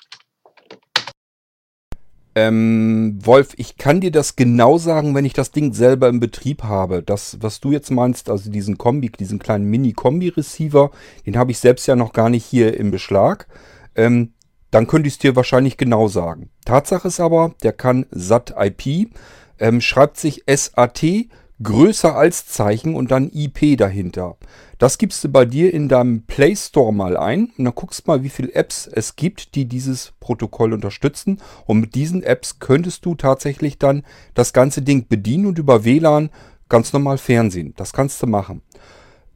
Ähm, 2.34 3.18
Wolf, 3.20 3.54
ich 3.56 3.78
kann 3.78 4.00
dir 4.00 4.12
das 4.12 4.36
genau 4.36 4.78
sagen, 4.78 5.14
wenn 5.14 5.24
ich 5.24 5.32
das 5.32 5.50
Ding 5.50 5.72
selber 5.72 6.08
im 6.08 6.20
Betrieb 6.20 6.62
habe. 6.62 7.02
Das, 7.02 7.38
was 7.40 7.58
du 7.58 7.72
jetzt 7.72 7.90
meinst, 7.90 8.30
also 8.30 8.50
diesen 8.50 8.78
Kombi, 8.78 9.10
diesen 9.10 9.40
kleinen 9.40 9.64
Mini-Kombi-Receiver, 9.64 10.90
den 11.26 11.36
habe 11.36 11.50
ich 11.50 11.58
selbst 11.58 11.86
ja 11.88 11.96
noch 11.96 12.12
gar 12.12 12.30
nicht 12.30 12.44
hier 12.44 12.78
im 12.78 12.92
Beschlag. 12.92 13.48
Ähm, 13.96 14.34
dann 14.70 14.86
könnte 14.86 15.08
ich 15.08 15.14
es 15.14 15.18
dir 15.18 15.34
wahrscheinlich 15.34 15.78
genau 15.78 16.06
sagen. 16.06 16.50
Tatsache 16.64 17.08
ist 17.08 17.18
aber, 17.18 17.54
der 17.62 17.72
kann 17.72 18.06
SAT-IP, 18.10 19.10
ähm, 19.58 19.80
schreibt 19.80 20.18
sich 20.18 20.44
SAT 20.46 21.28
größer 21.62 22.14
als 22.14 22.46
Zeichen 22.46 22.94
und 22.94 23.10
dann 23.10 23.30
IP 23.32 23.76
dahinter. 23.76 24.36
Das 24.78 24.96
gibst 24.98 25.24
du 25.24 25.28
bei 25.28 25.44
dir 25.44 25.74
in 25.74 25.88
deinem 25.88 26.22
Play 26.22 26.54
Store 26.54 26.92
mal 26.92 27.16
ein 27.16 27.50
und 27.58 27.64
dann 27.64 27.74
guckst 27.74 28.06
mal, 28.06 28.22
wie 28.22 28.28
viele 28.28 28.54
Apps 28.54 28.86
es 28.86 29.16
gibt, 29.16 29.56
die 29.56 29.64
dieses 29.64 30.12
Protokoll 30.20 30.72
unterstützen. 30.72 31.40
Und 31.66 31.80
mit 31.80 31.94
diesen 31.96 32.22
Apps 32.22 32.60
könntest 32.60 33.04
du 33.04 33.16
tatsächlich 33.16 33.78
dann 33.78 34.04
das 34.34 34.52
ganze 34.52 34.82
Ding 34.82 35.06
bedienen 35.08 35.46
und 35.46 35.58
über 35.58 35.84
WLAN 35.84 36.30
ganz 36.68 36.92
normal 36.92 37.18
Fernsehen. 37.18 37.74
Das 37.76 37.92
kannst 37.92 38.22
du 38.22 38.26
machen. 38.26 38.62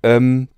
Ähm, 0.05 0.49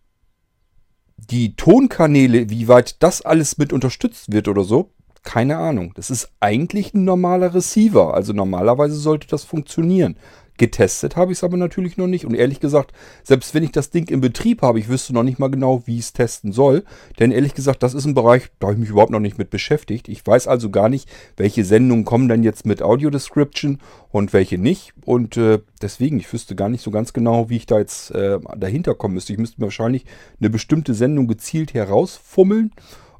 die 1.16 1.56
Tonkanäle, 1.56 2.50
wie 2.50 2.68
weit 2.68 3.02
das 3.02 3.22
alles 3.22 3.56
mit 3.56 3.72
unterstützt 3.72 4.32
wird 4.32 4.48
oder 4.48 4.64
so, 4.64 4.90
keine 5.24 5.56
Ahnung. 5.56 5.92
Das 5.96 6.10
ist 6.10 6.30
eigentlich 6.38 6.94
ein 6.94 7.04
normaler 7.04 7.54
Receiver. 7.54 8.14
Also 8.14 8.32
normalerweise 8.32 8.94
sollte 8.94 9.26
das 9.26 9.42
funktionieren. 9.42 10.16
Getestet 10.56 11.16
habe 11.16 11.32
ich 11.32 11.38
es 11.38 11.44
aber 11.44 11.56
natürlich 11.56 11.96
noch 11.96 12.06
nicht. 12.06 12.24
Und 12.24 12.34
ehrlich 12.34 12.60
gesagt, 12.60 12.92
selbst 13.24 13.54
wenn 13.54 13.64
ich 13.64 13.72
das 13.72 13.90
Ding 13.90 14.08
in 14.08 14.20
Betrieb 14.20 14.62
habe, 14.62 14.78
ich 14.78 14.88
wüsste 14.88 15.12
noch 15.12 15.24
nicht 15.24 15.40
mal 15.40 15.50
genau, 15.50 15.82
wie 15.86 15.94
ich 15.94 16.04
es 16.04 16.12
testen 16.12 16.52
soll. 16.52 16.84
Denn 17.18 17.32
ehrlich 17.32 17.54
gesagt, 17.54 17.82
das 17.82 17.92
ist 17.92 18.04
ein 18.04 18.14
Bereich, 18.14 18.50
da 18.60 18.68
habe 18.68 18.74
ich 18.74 18.80
mich 18.80 18.90
überhaupt 18.90 19.10
noch 19.10 19.18
nicht 19.18 19.36
mit 19.36 19.50
beschäftigt. 19.50 20.08
Ich 20.08 20.24
weiß 20.24 20.46
also 20.46 20.70
gar 20.70 20.88
nicht, 20.88 21.08
welche 21.36 21.64
Sendungen 21.64 22.04
kommen 22.04 22.28
dann 22.28 22.44
jetzt 22.44 22.66
mit 22.66 22.82
Audio 22.82 23.10
Description 23.10 23.80
und 24.10 24.32
welche 24.32 24.58
nicht. 24.58 24.92
Und 25.04 25.36
äh, 25.36 25.58
deswegen, 25.82 26.20
ich 26.20 26.32
wüsste 26.32 26.54
gar 26.54 26.68
nicht 26.68 26.84
so 26.84 26.92
ganz 26.92 27.12
genau, 27.12 27.50
wie 27.50 27.56
ich 27.56 27.66
da 27.66 27.78
jetzt 27.78 28.12
äh, 28.12 28.38
dahinter 28.56 28.94
kommen 28.94 29.14
müsste. 29.14 29.32
Ich 29.32 29.40
müsste 29.40 29.60
mir 29.60 29.66
wahrscheinlich 29.66 30.04
eine 30.38 30.50
bestimmte 30.50 30.94
Sendung 30.94 31.26
gezielt 31.26 31.74
herausfummeln 31.74 32.70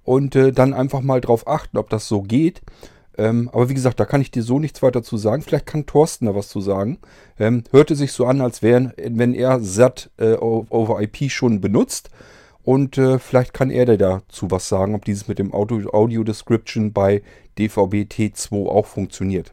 und 0.05 0.37
äh, 0.37 0.53
dann 0.53 0.75
einfach 0.75 1.01
mal 1.01 1.21
drauf 1.21 1.49
achten, 1.49 1.79
ob 1.79 1.91
das 1.91 2.07
so 2.07 2.23
geht. 2.23 2.63
Ähm, 3.17 3.49
aber 3.53 3.69
wie 3.69 3.75
gesagt, 3.75 4.01
da 4.01 4.05
kann 4.05 4.21
ich 4.21 4.31
dir 4.31 4.43
so 4.43 4.59
nichts 4.59 4.83
weiter 4.83 5.03
zu 5.03 5.17
sagen. 5.17 5.43
Vielleicht 5.43 5.67
kann 5.67 5.87
Thorsten 5.87 6.27
da 6.27 6.35
was 6.35 6.49
zu 6.49 6.61
sagen. 6.61 6.99
Ähm, 7.39 7.65
hörte 7.71 7.95
sich 7.95 8.13
so 8.13 8.27
an, 8.27 8.41
als 8.41 8.63
wären, 8.63 8.93
wenn 8.97 9.35
er 9.35 9.61
SAT 9.61 10.11
äh, 10.19 10.35
over 10.35 11.01
IP 11.01 11.31
schon 11.31 11.61
benutzt. 11.61 12.11
Und 12.63 12.99
äh, 12.99 13.19
vielleicht 13.19 13.53
kann 13.53 13.71
er 13.71 13.85
dir 13.85 13.99
dazu 13.99 14.51
was 14.51 14.69
sagen, 14.69 14.95
ob 14.95 15.05
dieses 15.05 15.29
mit 15.29 15.39
dem 15.39 15.53
Audio, 15.53 15.91
Audio 15.93 16.25
Description 16.25 16.93
bei 16.93 17.23
DVB 17.59 18.07
T2 18.11 18.69
auch 18.69 18.87
funktioniert. 18.87 19.53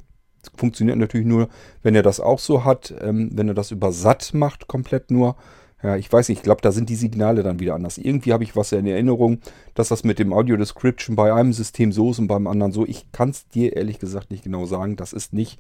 Funktioniert 0.55 0.97
natürlich 0.97 1.27
nur, 1.27 1.49
wenn 1.83 1.93
er 1.93 2.03
das 2.03 2.19
auch 2.19 2.39
so 2.39 2.63
hat. 2.63 2.93
Ähm, 3.01 3.29
wenn 3.33 3.47
er 3.47 3.53
das 3.53 3.71
über 3.71 3.91
SAT 3.91 4.33
macht, 4.33 4.67
komplett 4.67 5.11
nur. 5.11 5.35
Ja, 5.83 5.95
ich 5.95 6.11
weiß 6.11 6.29
nicht, 6.29 6.39
ich 6.39 6.43
glaube, 6.43 6.61
da 6.61 6.71
sind 6.71 6.89
die 6.89 6.95
Signale 6.95 7.41
dann 7.41 7.59
wieder 7.59 7.73
anders. 7.73 7.97
Irgendwie 7.97 8.33
habe 8.33 8.43
ich 8.43 8.55
was 8.55 8.71
in 8.71 8.85
Erinnerung, 8.85 9.39
dass 9.73 9.87
das 9.87 10.03
mit 10.03 10.19
dem 10.19 10.31
Audio 10.31 10.55
Description 10.55 11.15
bei 11.15 11.33
einem 11.33 11.53
System 11.53 11.91
so 11.91 12.11
ist 12.11 12.19
und 12.19 12.27
beim 12.27 12.45
anderen 12.45 12.71
so. 12.71 12.85
Ich 12.85 13.11
kann 13.11 13.29
es 13.29 13.47
dir 13.47 13.75
ehrlich 13.75 13.97
gesagt 13.99 14.29
nicht 14.29 14.43
genau 14.43 14.65
sagen. 14.65 14.95
Das 14.95 15.11
ist 15.11 15.33
nicht 15.33 15.59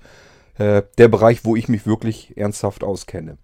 äh, 0.57 0.83
der 0.97 1.07
Bereich, 1.07 1.43
wo 1.43 1.55
ich 1.55 1.69
mich 1.69 1.87
wirklich 1.87 2.37
ernsthaft 2.37 2.83
auskenne. 2.83 3.37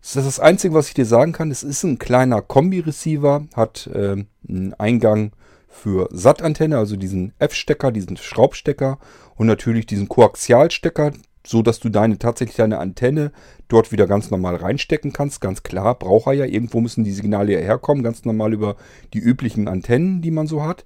Das 0.00 0.16
ist 0.16 0.26
das 0.26 0.40
Einzige, 0.40 0.74
was 0.74 0.88
ich 0.88 0.94
dir 0.94 1.04
sagen 1.04 1.32
kann. 1.32 1.50
Es 1.50 1.62
ist 1.62 1.82
ein 1.82 1.98
kleiner 1.98 2.40
Kombi-Receiver, 2.40 3.46
hat 3.54 3.88
äh, 3.88 4.24
einen 4.48 4.74
Eingang 4.78 5.32
für 5.68 6.08
SAT-Antenne, 6.10 6.78
also 6.78 6.96
diesen 6.96 7.32
F-Stecker, 7.38 7.92
diesen 7.92 8.16
Schraubstecker 8.16 8.98
und 9.36 9.46
natürlich 9.46 9.86
diesen 9.86 10.08
Koaxialstecker, 10.08 11.12
so 11.46 11.62
dass 11.62 11.80
du 11.80 11.88
deine 11.88 12.18
tatsächlich 12.18 12.56
deine 12.56 12.78
Antenne 12.78 13.32
dort 13.68 13.92
wieder 13.92 14.06
ganz 14.06 14.30
normal 14.30 14.56
reinstecken 14.56 15.12
kannst. 15.12 15.40
Ganz 15.40 15.62
klar, 15.62 15.98
braucht 15.98 16.26
er 16.26 16.32
ja. 16.34 16.44
Irgendwo 16.44 16.80
müssen 16.80 17.04
die 17.04 17.12
Signale 17.12 17.52
ja 17.52 17.60
herkommen, 17.60 18.02
ganz 18.02 18.24
normal 18.24 18.52
über 18.52 18.76
die 19.14 19.18
üblichen 19.18 19.68
Antennen, 19.68 20.22
die 20.22 20.30
man 20.30 20.46
so 20.46 20.62
hat. 20.62 20.84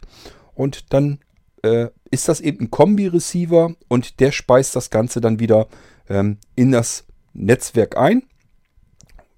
Und 0.54 0.92
dann 0.92 1.18
äh, 1.62 1.88
ist 2.10 2.28
das 2.28 2.40
eben 2.40 2.66
ein 2.66 2.70
Kombi-Receiver 2.70 3.74
und 3.88 4.20
der 4.20 4.32
speist 4.32 4.76
das 4.76 4.90
Ganze 4.90 5.20
dann 5.20 5.40
wieder 5.40 5.68
ähm, 6.08 6.38
in 6.54 6.72
das 6.72 7.04
Netzwerk 7.32 7.96
ein. 7.96 8.24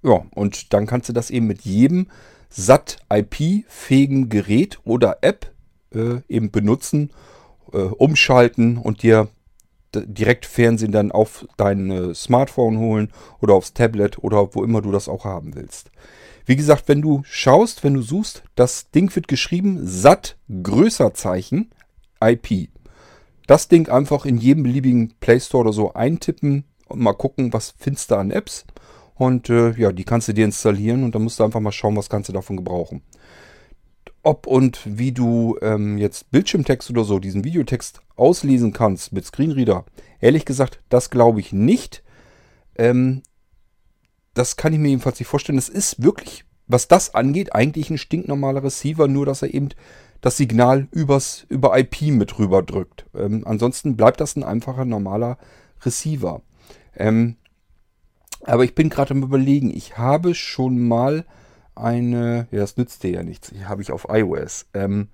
Ja, 0.03 0.27
und 0.35 0.73
dann 0.73 0.87
kannst 0.87 1.09
du 1.09 1.13
das 1.13 1.31
eben 1.31 1.47
mit 1.47 1.63
jedem 1.63 2.09
SAT-IP-fähigen 2.51 4.29
Gerät 4.29 4.79
oder 4.85 5.19
App 5.23 5.53
äh, 5.95 6.21
eben 6.29 6.51
benutzen, 6.51 7.11
äh, 7.73 7.79
umschalten 7.79 8.77
und 8.79 9.03
dir 9.03 9.29
direkt 10.03 10.47
Fernsehen 10.47 10.93
dann 10.93 11.13
auf 11.13 11.47
dein 11.57 11.91
äh, 11.91 12.15
Smartphone 12.15 12.79
holen 12.79 13.13
oder 13.41 13.55
aufs 13.55 13.75
Tablet 13.75 14.19
oder 14.19 14.55
wo 14.55 14.65
immer 14.65 14.83
du 14.83 14.93
das 14.93 15.09
auch 15.09 15.25
haben 15.25 15.55
willst. 15.55 15.91
Wie 16.47 16.57
gesagt, 16.57 16.89
wenn 16.89 17.01
du 17.01 17.23
schaust, 17.25 17.85
wenn 17.85 17.95
du 17.95 18.03
suchst, 18.03 18.43
das 18.55 18.91
Ding 18.91 19.15
wird 19.15 19.29
geschrieben 19.29 19.81
SAT 19.83 20.37
größer 20.63 21.15
Zeichen 21.15 21.71
IP. 22.23 22.69
Das 23.47 23.69
Ding 23.69 23.89
einfach 23.89 24.27
in 24.27 24.39
jedem 24.39 24.63
beliebigen 24.63 25.15
Play 25.21 25.41
Store 25.41 25.63
oder 25.63 25.73
so 25.73 25.95
eintippen 25.95 26.65
und 26.89 27.01
mal 27.01 27.15
gucken, 27.15 27.53
was 27.53 27.75
findest 27.79 28.11
du 28.11 28.17
an 28.17 28.31
Apps. 28.31 28.65
Und 29.15 29.49
äh, 29.49 29.73
ja, 29.73 29.93
die 29.93 30.05
kannst 30.05 30.29
du 30.29 30.35
dir 30.35 30.45
installieren 30.45 31.05
und 31.05 31.15
dann 31.15 31.23
musst 31.23 31.39
du 31.39 31.45
einfach 31.45 31.61
mal 31.61 31.73
schauen, 31.73 31.97
was 31.97 32.11
kannst 32.11 32.29
du 32.29 32.33
davon 32.33 32.57
gebrauchen 32.57 33.03
ob 34.25 34.47
und 34.47 34.81
wie 34.85 35.13
du 35.13 35.59
ähm, 35.63 35.99
jetzt 35.99 36.31
Bildschirmtext 36.31 36.91
oder 36.91 37.05
so, 37.05 37.19
diesen 37.19 37.45
Videotext 37.45 38.01
auslesen 38.17 38.73
kannst 38.73 39.13
mit 39.13 39.25
Screenreader, 39.25 39.85
ehrlich 40.21 40.45
gesagt, 40.45 40.81
das 40.89 41.11
glaube 41.11 41.41
ich 41.41 41.53
nicht. 41.53 42.03
Ähm, 42.77 43.23
das 44.35 44.57
kann 44.57 44.73
ich 44.73 44.79
mir 44.79 44.89
jedenfalls 44.89 45.19
nicht 45.19 45.29
vorstellen. 45.29 45.59
Es 45.59 45.69
ist 45.69 46.03
wirklich, 46.03 46.45
was 46.67 46.89
das 46.89 47.15
angeht, 47.15 47.55
eigentlich 47.55 47.91
ein 47.91 47.99
stinknormaler 47.99 48.65
Receiver, 48.65 49.07
nur 49.07 49.27
dass 49.27 49.43
er 49.43 49.55
eben 49.55 49.69
das 50.21 50.37
Signal 50.37 50.89
übers, 50.91 51.47
über 51.49 51.79
IP 51.79 52.03
mit 52.03 52.39
rüber 52.39 52.63
drückt. 52.63 53.07
Ähm, 53.15 53.43
ansonsten 53.47 53.97
bleibt 53.97 54.21
das 54.21 54.37
ein 54.37 54.43
einfacher, 54.43 54.85
normaler 54.85 55.39
Receiver. 55.85 56.41
Ähm, 56.97 57.37
aber 58.43 58.65
ich 58.65 58.75
bin 58.75 58.89
gerade 58.89 59.13
am 59.13 59.23
überlegen, 59.23 59.71
ich 59.71 59.99
habe 59.99 60.35
schon 60.35 60.79
mal 60.87 61.25
eine, 61.75 62.47
ja, 62.51 62.61
das 62.61 62.77
nützt 62.77 63.03
dir 63.03 63.11
ja 63.11 63.23
nichts, 63.23 63.51
die 63.51 63.67
habe 63.67 63.83
ich 63.83 63.93
auf 63.93 64.07
iOS. 64.09 64.67
Ähm, 64.75 65.09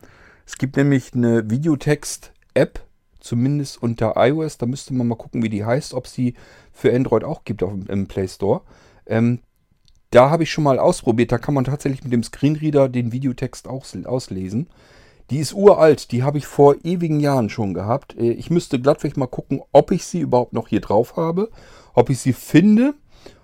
es 0.46 0.58
gibt 0.58 0.76
nämlich 0.76 1.14
eine 1.14 1.48
Videotext-App, 1.48 2.80
zumindest 3.20 3.82
unter 3.82 4.14
iOS, 4.16 4.58
da 4.58 4.66
müsste 4.66 4.94
man 4.94 5.08
mal 5.08 5.16
gucken, 5.16 5.42
wie 5.42 5.48
die 5.48 5.64
heißt, 5.64 5.94
ob 5.94 6.06
sie 6.06 6.34
für 6.72 6.94
Android 6.94 7.24
auch 7.24 7.44
gibt 7.44 7.62
auf, 7.62 7.72
im 7.88 8.06
Play 8.06 8.28
Store. 8.28 8.62
Ähm, 9.06 9.40
da 10.10 10.30
habe 10.30 10.42
ich 10.42 10.50
schon 10.50 10.64
mal 10.64 10.78
ausprobiert, 10.78 11.30
da 11.30 11.38
kann 11.38 11.54
man 11.54 11.64
tatsächlich 11.64 12.02
mit 12.02 12.12
dem 12.12 12.22
Screenreader 12.22 12.88
den 12.88 13.12
Videotext 13.12 13.68
auch 13.68 13.84
auslesen. 14.04 14.68
Die 15.30 15.38
ist 15.38 15.54
uralt, 15.54 16.10
die 16.10 16.24
habe 16.24 16.38
ich 16.38 16.46
vor 16.46 16.74
ewigen 16.82 17.20
Jahren 17.20 17.48
schon 17.50 17.72
gehabt. 17.72 18.16
Äh, 18.18 18.32
ich 18.32 18.50
müsste 18.50 18.80
glatt 18.80 19.00
vielleicht 19.00 19.16
mal 19.16 19.26
gucken, 19.26 19.62
ob 19.72 19.92
ich 19.92 20.04
sie 20.04 20.20
überhaupt 20.20 20.52
noch 20.52 20.68
hier 20.68 20.80
drauf 20.80 21.16
habe, 21.16 21.50
ob 21.94 22.10
ich 22.10 22.18
sie 22.18 22.32
finde 22.32 22.94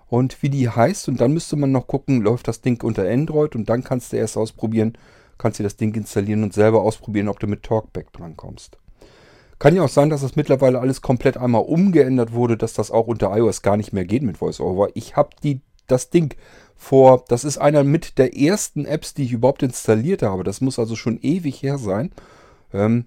und 0.09 0.43
wie 0.43 0.51
die 0.51 0.69
heißt. 0.69 1.09
Und 1.09 1.21
dann 1.21 1.33
müsste 1.33 1.57
man 1.57 1.73
noch 1.73 1.87
gucken, 1.87 2.23
läuft 2.23 2.49
das 2.49 2.61
Ding 2.61 2.83
unter 2.83 3.09
Android 3.09 3.55
und 3.55 3.69
dann 3.69 3.85
kannst 3.85 4.13
du 4.13 4.17
erst 4.17 4.37
ausprobieren, 4.37 4.97
kannst 5.39 5.59
du 5.59 5.63
das 5.63 5.77
Ding 5.77 5.95
installieren 5.95 6.43
und 6.43 6.55
selber 6.55 6.83
ausprobieren, 6.83 7.29
ob 7.29 7.41
du 7.41 7.47
mit 7.47 7.63
Talkback 7.63 8.13
drankommst. 8.13 8.79
Kann 9.59 9.75
ja 9.75 9.83
auch 9.83 9.89
sein, 9.89 10.11
dass 10.11 10.21
das 10.21 10.37
mittlerweile 10.37 10.81
alles 10.81 11.01
komplett 11.01 11.39
einmal 11.39 11.63
umgeändert 11.63 12.33
wurde, 12.33 12.57
dass 12.57 12.75
das 12.75 12.91
auch 12.91 13.07
unter 13.07 13.35
iOS 13.35 13.63
gar 13.63 13.77
nicht 13.77 13.93
mehr 13.93 14.05
geht 14.05 14.23
mit 14.23 14.41
VoiceOver. 14.41 14.91
Ich 14.95 15.17
habe 15.17 15.31
die 15.43 15.61
das 15.87 16.11
Ding 16.11 16.35
vor, 16.75 17.25
das 17.29 17.45
ist 17.45 17.59
einer 17.59 17.85
mit 17.85 18.19
der 18.19 18.37
ersten 18.37 18.85
Apps, 18.85 19.15
die 19.15 19.25
ich 19.25 19.33
überhaupt 19.33 19.63
installiert 19.63 20.23
habe. 20.23 20.45
Das 20.45 20.61
muss 20.61 20.79
also 20.79 20.95
schon 20.95 21.19
ewig 21.23 21.63
her 21.63 21.79
sein. 21.79 22.13
Ähm, 22.75 23.07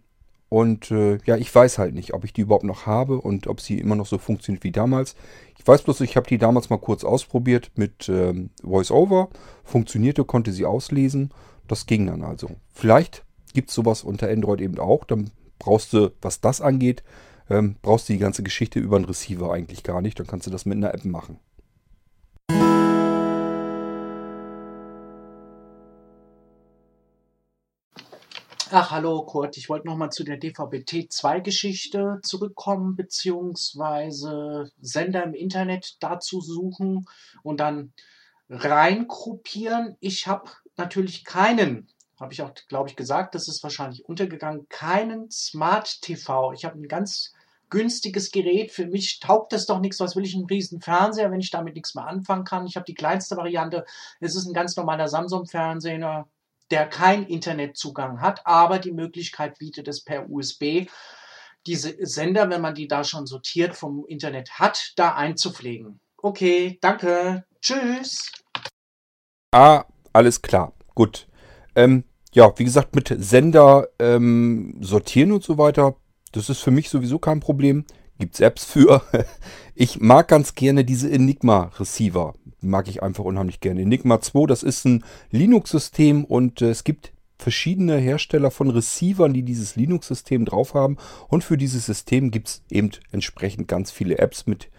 und 0.50 0.90
äh, 0.90 1.20
ja, 1.26 1.38
ich 1.38 1.54
weiß 1.54 1.78
halt 1.78 1.94
nicht, 1.94 2.14
ob 2.16 2.24
ich 2.24 2.34
die 2.34 2.42
überhaupt 2.42 2.64
noch 2.64 2.88
habe 2.88 3.22
und 3.22 3.46
ob 3.46 3.62
sie 3.62 3.78
immer 3.78 3.96
noch 3.96 4.08
so 4.08 4.18
funktioniert 4.18 4.64
wie 4.64 4.72
damals. 4.72 5.16
Ich 5.60 5.68
weiß 5.68 5.84
bloß, 5.84 6.02
ich 6.02 6.16
habe 6.16 6.28
die 6.28 6.38
damals 6.38 6.70
mal 6.70 6.78
kurz 6.78 7.04
ausprobiert 7.04 7.72
mit 7.76 8.08
ähm, 8.08 8.50
VoiceOver. 8.64 9.30
Funktionierte, 9.66 10.24
konnte 10.24 10.54
sie 10.54 10.66
auslesen. 10.66 11.32
Das 11.68 11.86
ging 11.86 12.08
dann 12.08 12.24
also. 12.24 12.52
Vielleicht 12.74 13.26
gibt 13.54 13.70
es 13.70 13.76
sowas 13.76 14.04
unter 14.04 14.30
Android 14.30 14.62
eben 14.62 14.80
auch. 14.80 15.04
Dann 15.04 15.32
brauchst 15.60 15.92
du, 15.92 16.12
was 16.22 16.40
das 16.40 16.62
angeht, 16.62 17.04
ähm, 17.50 17.76
brauchst 17.82 18.08
du 18.08 18.14
die 18.14 18.20
ganze 18.20 18.42
Geschichte 18.42 18.80
über 18.80 18.96
einen 18.96 19.06
Receiver 19.06 19.52
eigentlich 19.52 19.84
gar 19.84 20.02
nicht. 20.02 20.18
Dann 20.18 20.28
kannst 20.28 20.48
du 20.48 20.52
das 20.52 20.66
mit 20.66 20.78
einer 20.78 20.94
App 20.94 21.04
machen. 21.04 21.40
Ach, 28.72 28.92
hallo 28.92 29.24
Kurt, 29.24 29.58
ich 29.58 29.68
wollte 29.68 29.88
nochmal 29.88 30.12
zu 30.12 30.24
der 30.24 30.38
DVB-T2-Geschichte 30.38 32.20
zurückkommen, 32.22 32.96
beziehungsweise 32.96 34.72
Sender 34.80 35.24
im 35.24 35.34
Internet 35.34 35.98
dazu 36.02 36.40
suchen 36.40 37.08
und 37.42 37.60
dann 37.60 37.94
reingruppieren. 38.48 39.98
Ich 40.02 40.28
habe 40.28 40.52
natürlich 40.78 41.26
keinen, 41.26 41.88
habe 42.20 42.32
ich 42.32 42.44
auch, 42.44 42.54
glaube 42.68 42.90
ich, 42.90 42.96
gesagt, 42.96 43.34
das 43.34 43.48
ist 43.48 43.64
wahrscheinlich 43.64 44.06
untergegangen, 44.06 44.70
keinen 44.70 45.32
Smart 45.32 46.04
TV. 46.04 46.54
Ich 46.54 46.64
habe 46.64 46.80
ein 46.80 46.88
ganz 46.88 47.34
günstiges 47.72 48.30
Gerät. 48.30 48.72
Für 48.72 48.86
mich 48.86 49.20
taugt 49.20 49.52
das 49.52 49.66
doch 49.66 49.80
nichts. 49.80 50.00
Was 50.00 50.16
will 50.16 50.26
ich 50.26 50.36
einen 50.36 50.46
riesen 50.46 50.80
Fernseher, 50.80 51.32
wenn 51.32 51.40
ich 51.40 51.50
damit 51.50 51.74
nichts 51.74 51.96
mehr 51.96 52.06
anfangen 52.06 52.44
kann? 52.44 52.68
Ich 52.68 52.76
habe 52.76 52.86
die 52.86 52.94
kleinste 52.94 53.36
Variante. 53.36 53.84
Es 54.20 54.36
ist 54.36 54.46
ein 54.46 54.54
ganz 54.54 54.76
normaler 54.76 55.08
Samsung-Fernseher 55.08 56.28
der 56.72 56.88
keinen 56.88 57.26
Internetzugang 57.26 58.22
hat, 58.22 58.46
aber 58.46 58.80
die 58.80 58.92
Möglichkeit 58.92 59.58
bietet 59.60 59.88
es 59.88 60.04
per 60.04 60.30
USB, 60.30 60.88
diese 61.66 61.96
Sender, 62.06 62.50
wenn 62.50 62.62
man 62.62 62.76
die 62.76 62.88
da 62.88 63.04
schon 63.04 63.26
sortiert 63.26 63.76
vom 63.76 64.06
Internet 64.08 64.60
hat, 64.60 64.94
da 64.96 65.16
einzupflegen. 65.16 66.00
Okay, 66.18 66.78
danke. 66.82 67.46
Tschüss. 67.62 68.32
Ah, 69.52 69.86
alles 70.14 70.42
klar. 70.42 70.74
Gut. 70.96 71.28
Ähm, 71.76 72.04
ja, 72.34 72.52
wie 72.58 72.64
gesagt, 72.64 72.96
mit 72.96 73.14
Sender 73.20 73.88
ähm, 74.00 74.78
sortieren 74.82 75.32
und 75.32 75.44
so 75.44 75.58
weiter, 75.58 75.96
das 76.32 76.50
ist 76.50 76.60
für 76.60 76.72
mich 76.72 76.90
sowieso 76.90 77.20
kein 77.20 77.40
Problem. 77.40 77.86
Gibt's 78.20 78.40
Apps 78.40 78.66
für. 78.66 79.02
Ich 79.82 80.02
mag 80.02 80.28
ganz 80.28 80.56
gerne 80.56 80.84
diese 80.84 81.10
Enigma 81.10 81.72
Receiver. 81.80 82.34
Die 82.62 82.68
mag 82.68 82.90
ich 82.90 83.02
einfach 83.02 83.24
unheimlich 83.24 83.62
gerne. 83.62 83.84
Enigma 83.84 84.20
2, 84.20 84.46
das 84.46 84.62
ist 84.62 84.84
ein 84.84 85.06
Linux-System 85.32 86.26
und 86.26 86.62
äh, 86.62 86.70
es 86.70 86.84
gibt 86.84 87.14
verschiedene 87.38 87.96
Hersteller 87.96 88.52
von 88.52 88.70
Receivern, 88.70 89.34
die 89.34 89.44
dieses 89.44 89.78
Linux-System 89.78 90.44
drauf 90.44 90.74
haben. 90.74 90.98
Und 91.30 91.46
für 91.46 91.58
dieses 91.58 91.86
System 91.86 92.30
gibt's 92.30 92.62
eben 92.70 92.92
entsprechend 93.14 93.70
ganz 93.70 93.90
viele 93.90 94.18
Apps, 94.18 94.48
mit 94.48 94.70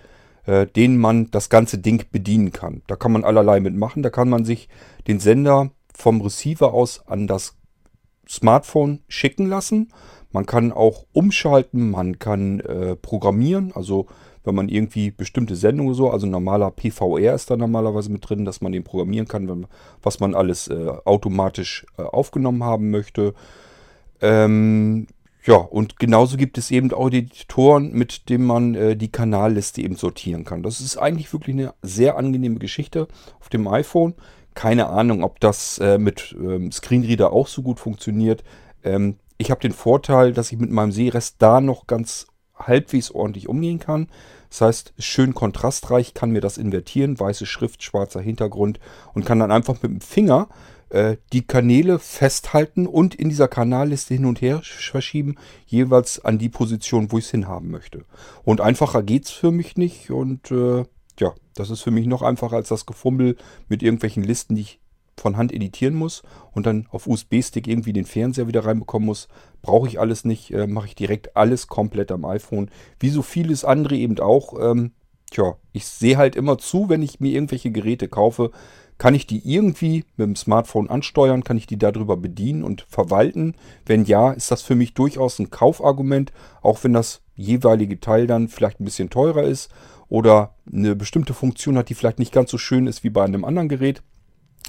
äh, 0.45 0.67
denen 0.67 0.99
man 0.99 1.31
das 1.31 1.49
ganze 1.49 1.79
Ding 1.79 2.05
bedienen 2.13 2.53
kann. 2.53 2.83
Da 2.87 2.97
kann 2.97 3.13
man 3.13 3.25
allerlei 3.25 3.61
mitmachen. 3.61 4.03
Da 4.03 4.11
kann 4.11 4.29
man 4.29 4.45
sich 4.45 4.69
den 5.07 5.19
Sender 5.19 5.71
vom 5.95 6.21
Receiver 6.21 6.75
aus 6.75 7.07
an 7.07 7.27
das 7.27 7.57
Smartphone 8.29 9.01
schicken 9.09 9.47
lassen. 9.47 9.93
Man 10.33 10.47
kann 10.47 10.73
auch 10.73 11.05
umschalten, 11.13 11.91
man 11.91 12.19
kann 12.19 12.61
äh, 12.61 12.97
programmieren, 12.97 13.73
also 13.75 14.07
wenn 14.45 14.55
man 14.55 14.69
irgendwie 14.69 15.11
bestimmte 15.11 15.55
Sendungen 15.55 15.95
so, 15.95 16.11
also 16.11 16.27
normaler 16.27 16.71
PVR 16.71 17.35
ist 17.35 17.51
da 17.51 17.57
normalerweise 17.57 18.11
mit 18.11 18.29
drin, 18.29 18.45
dass 18.45 18.61
man 18.61 18.73
den 18.73 18.85
programmieren 18.85 19.29
kann, 19.29 19.49
wenn, 19.49 19.67
was 20.03 20.21
man 20.21 20.35
alles 20.35 20.69
äh, 20.69 20.89
automatisch 21.05 21.85
äh, 21.99 22.03
aufgenommen 22.03 22.65
haben 22.65 22.91
möchte. 22.91 23.35
Ähm, 24.21 25.07
ja, 25.45 25.57
und 25.57 25.99
genauso 25.99 26.37
gibt 26.37 26.59
es 26.59 26.71
eben 26.71 26.93
auch 26.93 27.09
Editoren, 27.09 27.93
mit 27.93 28.29
denen 28.29 28.47
man 28.47 28.75
äh, 28.75 28.97
die 28.97 29.11
Kanalliste 29.11 29.83
eben 29.83 29.97
sortieren 29.97 30.45
kann. 30.45 30.63
Das 30.63 30.81
ist 30.81 30.97
eigentlich 30.97 31.33
wirklich 31.33 31.57
eine 31.57 31.75
sehr 31.83 32.17
angenehme 32.17 32.59
Geschichte 32.59 33.09
auf 33.41 33.49
dem 33.49 33.67
iPhone. 33.67 34.15
Keine 34.55 34.89
Ahnung, 34.89 35.23
ob 35.23 35.41
das 35.41 35.79
äh, 35.79 35.99
mit 35.99 36.37
ähm, 36.39 36.73
Screenreader 36.73 37.33
auch 37.33 37.47
so 37.47 37.63
gut 37.63 37.81
funktioniert. 37.81 38.45
Ähm, 38.85 39.17
ich 39.41 39.51
habe 39.51 39.61
den 39.63 39.73
Vorteil, 39.73 40.35
dass 40.35 40.53
ich 40.53 40.59
mit 40.59 40.71
meinem 40.71 40.93
Sehrest 40.93 41.37
da 41.39 41.63
noch 41.63 41.87
ganz 41.87 42.27
halbwegs 42.55 43.11
ordentlich 43.11 43.49
umgehen 43.49 43.79
kann. 43.79 44.09
Das 44.51 44.61
heißt, 44.61 44.95
schön 44.99 45.33
kontrastreich 45.33 46.13
kann 46.13 46.31
mir 46.31 46.43
das 46.43 46.59
invertieren, 46.59 47.19
weiße 47.19 47.47
Schrift, 47.47 47.83
schwarzer 47.83 48.21
Hintergrund 48.21 48.81
und 49.15 49.25
kann 49.25 49.39
dann 49.39 49.51
einfach 49.51 49.83
mit 49.83 49.93
dem 49.93 50.01
Finger 50.03 50.49
äh, 50.91 51.17
die 51.33 51.47
Kanäle 51.47 51.99
festhalten 51.99 52.87
und 52.87 53.15
in 53.15 53.31
dieser 53.31 53.49
Kanalliste 53.49 54.13
hin 54.13 54.27
und 54.27 54.43
her 54.43 54.61
verschieben, 54.63 55.37
jeweils 55.65 56.23
an 56.23 56.39
die 56.39 56.51
Position, 56.51 57.11
wo 57.11 57.17
ich 57.17 57.25
es 57.25 57.31
hinhaben 57.31 57.71
möchte. 57.71 58.05
Und 58.45 58.61
einfacher 58.61 59.03
geht 59.03 59.25
es 59.25 59.31
für 59.31 59.53
mich 59.53 59.79
nicht 59.79 60.11
und 60.11 60.51
äh, 60.51 60.85
ja, 61.19 61.33
das 61.55 61.71
ist 61.71 61.81
für 61.81 61.91
mich 61.91 62.07
noch 62.07 62.21
einfacher 62.21 62.57
als 62.57 62.69
das 62.69 62.85
Gefummel 62.85 63.37
mit 63.69 63.83
irgendwelchen 63.83 64.23
Listen, 64.23 64.55
die 64.55 64.63
ich 64.63 64.81
von 65.17 65.37
Hand 65.37 65.53
editieren 65.53 65.95
muss 65.95 66.23
und 66.53 66.67
dann 66.67 66.87
auf 66.91 67.07
USB-Stick 67.07 67.67
irgendwie 67.67 67.93
den 67.93 68.05
Fernseher 68.05 68.49
wieder 68.49 68.65
reinbekommen 68.65 69.07
muss. 69.07 69.29
Brauche 69.63 69.89
ich 69.89 70.01
alles 70.01 70.25
nicht, 70.25 70.53
äh, 70.53 70.67
mache 70.67 70.87
ich 70.87 70.95
direkt 70.95 71.37
alles 71.37 71.67
komplett 71.67 72.11
am 72.13 72.25
iPhone. 72.25 72.71
Wie 72.99 73.11
so 73.11 73.23
vieles 73.23 73.65
andere 73.65 73.97
eben 73.97 74.19
auch. 74.19 74.55
Ähm, 74.61 74.93
tja, 75.31 75.57
ich 75.73 75.87
sehe 75.87 76.17
halt 76.17 76.37
immer 76.37 76.59
zu, 76.59 76.89
wenn 76.89 77.03
ich 77.03 77.21
mir 77.21 77.33
irgendwelche 77.33 77.71
Geräte 77.71 78.09
kaufe, 78.09 78.51
kann 79.01 79.15
ich 79.15 79.27
die 79.27 79.41
irgendwie 79.51 80.05
mit 80.19 80.27
dem 80.27 80.37
Smartphone 80.37 80.91
ansteuern? 80.91 81.43
Kann 81.43 81.57
ich 81.57 81.67
die 81.67 81.79
darüber 81.79 82.19
bedienen 82.19 82.63
und 82.63 82.83
verwalten? 82.83 83.55
Wenn 83.87 84.05
ja, 84.05 84.31
ist 84.33 84.51
das 84.51 84.61
für 84.61 84.75
mich 84.75 84.93
durchaus 84.93 85.39
ein 85.39 85.49
Kaufargument, 85.49 86.35
auch 86.61 86.85
wenn 86.85 86.93
das 86.93 87.23
jeweilige 87.35 87.99
Teil 87.99 88.27
dann 88.27 88.49
vielleicht 88.49 88.79
ein 88.79 88.85
bisschen 88.85 89.09
teurer 89.09 89.45
ist 89.45 89.71
oder 90.11 90.55
eine 90.71 90.95
bestimmte 90.95 91.33
Funktion 91.33 91.79
hat, 91.79 91.89
die 91.89 91.95
vielleicht 91.95 92.19
nicht 92.19 92.33
ganz 92.33 92.51
so 92.51 92.59
schön 92.59 92.87
ist 92.87 93.03
wie 93.03 93.09
bei 93.09 93.25
einem 93.25 93.47
anderen 93.47 93.71
Gerät. 93.71 94.03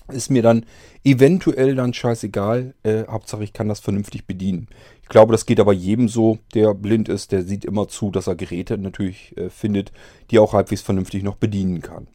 Ist 0.08 0.30
mir 0.30 0.42
dann 0.42 0.66
eventuell 1.04 1.76
dann 1.76 1.94
scheißegal. 1.94 2.74
Äh, 2.84 3.06
Hauptsache, 3.08 3.44
ich 3.44 3.54
kann 3.54 3.70
das 3.70 3.80
vernünftig 3.80 4.26
bedienen. 4.26 4.68
Ich 5.02 5.10
glaube, 5.10 5.32
das 5.32 5.46
geht 5.46 5.60
aber 5.60 5.74
jedem 5.74 6.08
so, 6.10 6.40
der 6.54 6.74
blind 6.74 7.10
ist. 7.10 7.32
Der 7.32 7.44
sieht 7.44 7.66
immer 7.66 7.88
zu, 7.88 8.12
dass 8.12 8.28
er 8.28 8.36
Geräte 8.36 8.78
natürlich 8.78 9.36
äh, 9.38 9.50
findet, 9.50 9.92
die 10.30 10.38
er 10.38 10.42
auch 10.42 10.54
halbwegs 10.54 10.82
vernünftig 10.82 11.24
noch 11.24 11.36
bedienen 11.36 11.82
kann. 11.82 12.08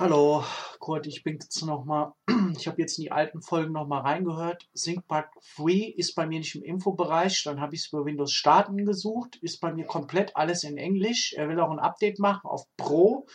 Hallo, 0.00 0.42
Kurt, 0.80 1.06
ich 1.06 1.22
bin 1.22 1.34
jetzt 1.34 1.64
nochmal, 1.64 2.14
ich 2.58 2.66
habe 2.66 2.82
jetzt 2.82 2.98
in 2.98 3.04
die 3.04 3.12
alten 3.12 3.40
Folgen 3.42 3.72
nochmal 3.72 4.00
reingehört. 4.00 4.68
ThinkPad 4.74 5.26
Free 5.40 5.84
ist 5.84 6.16
bei 6.16 6.26
mir 6.26 6.40
nicht 6.40 6.56
im 6.56 6.64
Infobereich, 6.64 7.44
dann 7.44 7.60
habe 7.60 7.76
ich 7.76 7.82
es 7.82 7.92
über 7.92 8.04
Windows 8.04 8.32
Starten 8.32 8.84
gesucht, 8.84 9.36
ist 9.40 9.60
bei 9.60 9.72
mir 9.72 9.84
komplett 9.86 10.34
alles 10.34 10.64
in 10.64 10.78
Englisch. 10.78 11.34
Er 11.34 11.48
will 11.48 11.60
auch 11.60 11.70
ein 11.70 11.78
Update 11.78 12.18
machen 12.18 12.40
auf 12.42 12.66
Pro. 12.76 13.28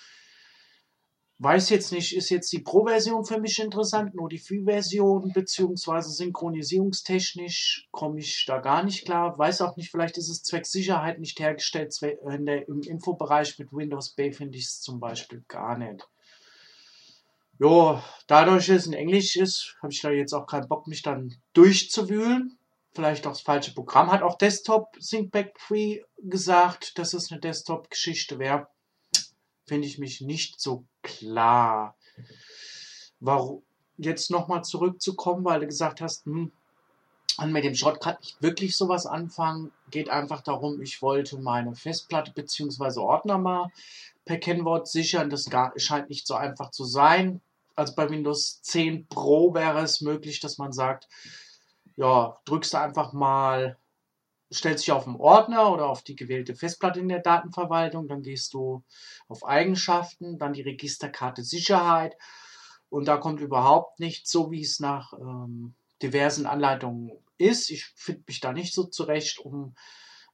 Weiß 1.37 1.69
jetzt 1.69 1.93
nicht, 1.93 2.13
ist 2.13 2.29
jetzt 2.29 2.51
die 2.51 2.59
Pro-Version 2.59 3.23
für 3.23 3.39
mich 3.39 3.57
interessant, 3.59 4.13
nur 4.13 4.27
die 4.27 4.37
Free-Version, 4.37 5.31
beziehungsweise 5.33 6.09
synchronisierungstechnisch 6.09 7.87
komme 7.91 8.19
ich 8.19 8.43
da 8.45 8.59
gar 8.59 8.83
nicht 8.83 9.05
klar. 9.05 9.37
Weiß 9.37 9.61
auch 9.61 9.77
nicht, 9.77 9.91
vielleicht 9.91 10.17
ist 10.17 10.27
es 10.27 10.43
zwecks 10.43 10.73
Sicherheit 10.73 11.19
nicht 11.19 11.39
hergestellt. 11.39 11.97
In 12.01 12.45
der, 12.45 12.67
Im 12.67 12.81
Infobereich 12.81 13.57
mit 13.59 13.71
Windows 13.71 14.09
Bay 14.09 14.33
finde 14.33 14.57
ich 14.57 14.65
es 14.65 14.81
zum 14.81 14.99
Beispiel 14.99 15.45
gar 15.47 15.77
nicht. 15.77 16.05
Jo, 17.61 18.01
dadurch, 18.27 18.67
dass 18.67 18.77
es 18.77 18.87
in 18.87 18.93
Englisch 18.93 19.35
ist, 19.35 19.75
habe 19.81 19.91
ich 19.91 19.99
da 19.99 20.09
jetzt 20.11 20.31
auch 20.31 20.47
keinen 20.47 20.69
Bock, 20.69 20.87
mich 20.87 21.01
dann 21.01 21.35
durchzuwühlen. 21.51 22.57
Vielleicht 22.93 23.27
auch 23.27 23.31
das 23.31 23.41
falsche 23.41 23.73
Programm. 23.73 24.09
Hat 24.09 24.21
auch 24.21 24.37
Desktop 24.37 24.93
Thinkback 24.97 25.59
Free 25.59 25.99
gesagt, 26.19 26.97
dass 26.97 27.13
es 27.13 27.29
eine 27.29 27.41
Desktop-Geschichte 27.41 28.39
wäre. 28.39 28.69
Finde 29.67 29.87
ich 29.87 29.99
mich 29.99 30.21
nicht 30.21 30.61
so 30.61 30.85
klar. 31.01 31.97
Warum? 33.19 33.61
Jetzt 33.97 34.31
nochmal 34.31 34.63
zurückzukommen, 34.63 35.43
weil 35.43 35.59
du 35.59 35.65
gesagt 35.65 35.99
hast, 35.99 36.25
hm, 36.25 36.53
und 37.39 37.51
mit 37.51 37.65
dem 37.65 37.75
Schrott 37.75 37.99
kann 37.99 38.15
ich 38.21 38.37
wirklich 38.39 38.77
sowas 38.77 39.05
anfangen. 39.05 39.73
Geht 39.91 40.09
einfach 40.09 40.41
darum, 40.41 40.81
ich 40.81 41.01
wollte 41.01 41.37
meine 41.37 41.75
Festplatte 41.75 42.31
bzw. 42.31 43.01
Ordner 43.01 43.37
mal 43.37 43.67
per 44.23 44.37
Kennwort 44.37 44.87
sichern. 44.87 45.29
Das 45.29 45.49
scheint 45.75 46.09
nicht 46.09 46.25
so 46.25 46.35
einfach 46.35 46.71
zu 46.71 46.85
sein 46.85 47.41
also 47.79 47.95
bei 47.95 48.09
Windows 48.09 48.61
10 48.61 49.07
Pro 49.07 49.53
wäre 49.53 49.79
es 49.81 50.01
möglich, 50.01 50.39
dass 50.41 50.57
man 50.57 50.73
sagt, 50.73 51.07
ja, 51.95 52.37
drückst 52.45 52.73
du 52.73 52.77
einfach 52.77 53.13
mal, 53.13 53.77
stellst 54.53 54.85
dich 54.85 54.91
auf 54.91 55.05
den 55.05 55.15
Ordner 55.15 55.71
oder 55.71 55.87
auf 55.87 56.03
die 56.03 56.15
gewählte 56.15 56.55
Festplatte 56.55 56.99
in 56.99 57.07
der 57.07 57.19
Datenverwaltung, 57.19 58.07
dann 58.07 58.21
gehst 58.21 58.53
du 58.53 58.83
auf 59.27 59.45
Eigenschaften, 59.45 60.37
dann 60.37 60.53
die 60.53 60.61
Registerkarte 60.61 61.43
Sicherheit 61.43 62.17
und 62.89 63.07
da 63.07 63.17
kommt 63.17 63.39
überhaupt 63.39 63.99
nichts 63.99 64.29
so, 64.29 64.51
wie 64.51 64.61
es 64.61 64.79
nach 64.79 65.13
ähm, 65.13 65.73
diversen 66.01 66.45
Anleitungen 66.47 67.11
ist. 67.37 67.69
Ich 67.69 67.85
finde 67.95 68.23
mich 68.27 68.39
da 68.39 68.51
nicht 68.51 68.73
so 68.73 68.83
zurecht, 68.83 69.39
um 69.39 69.75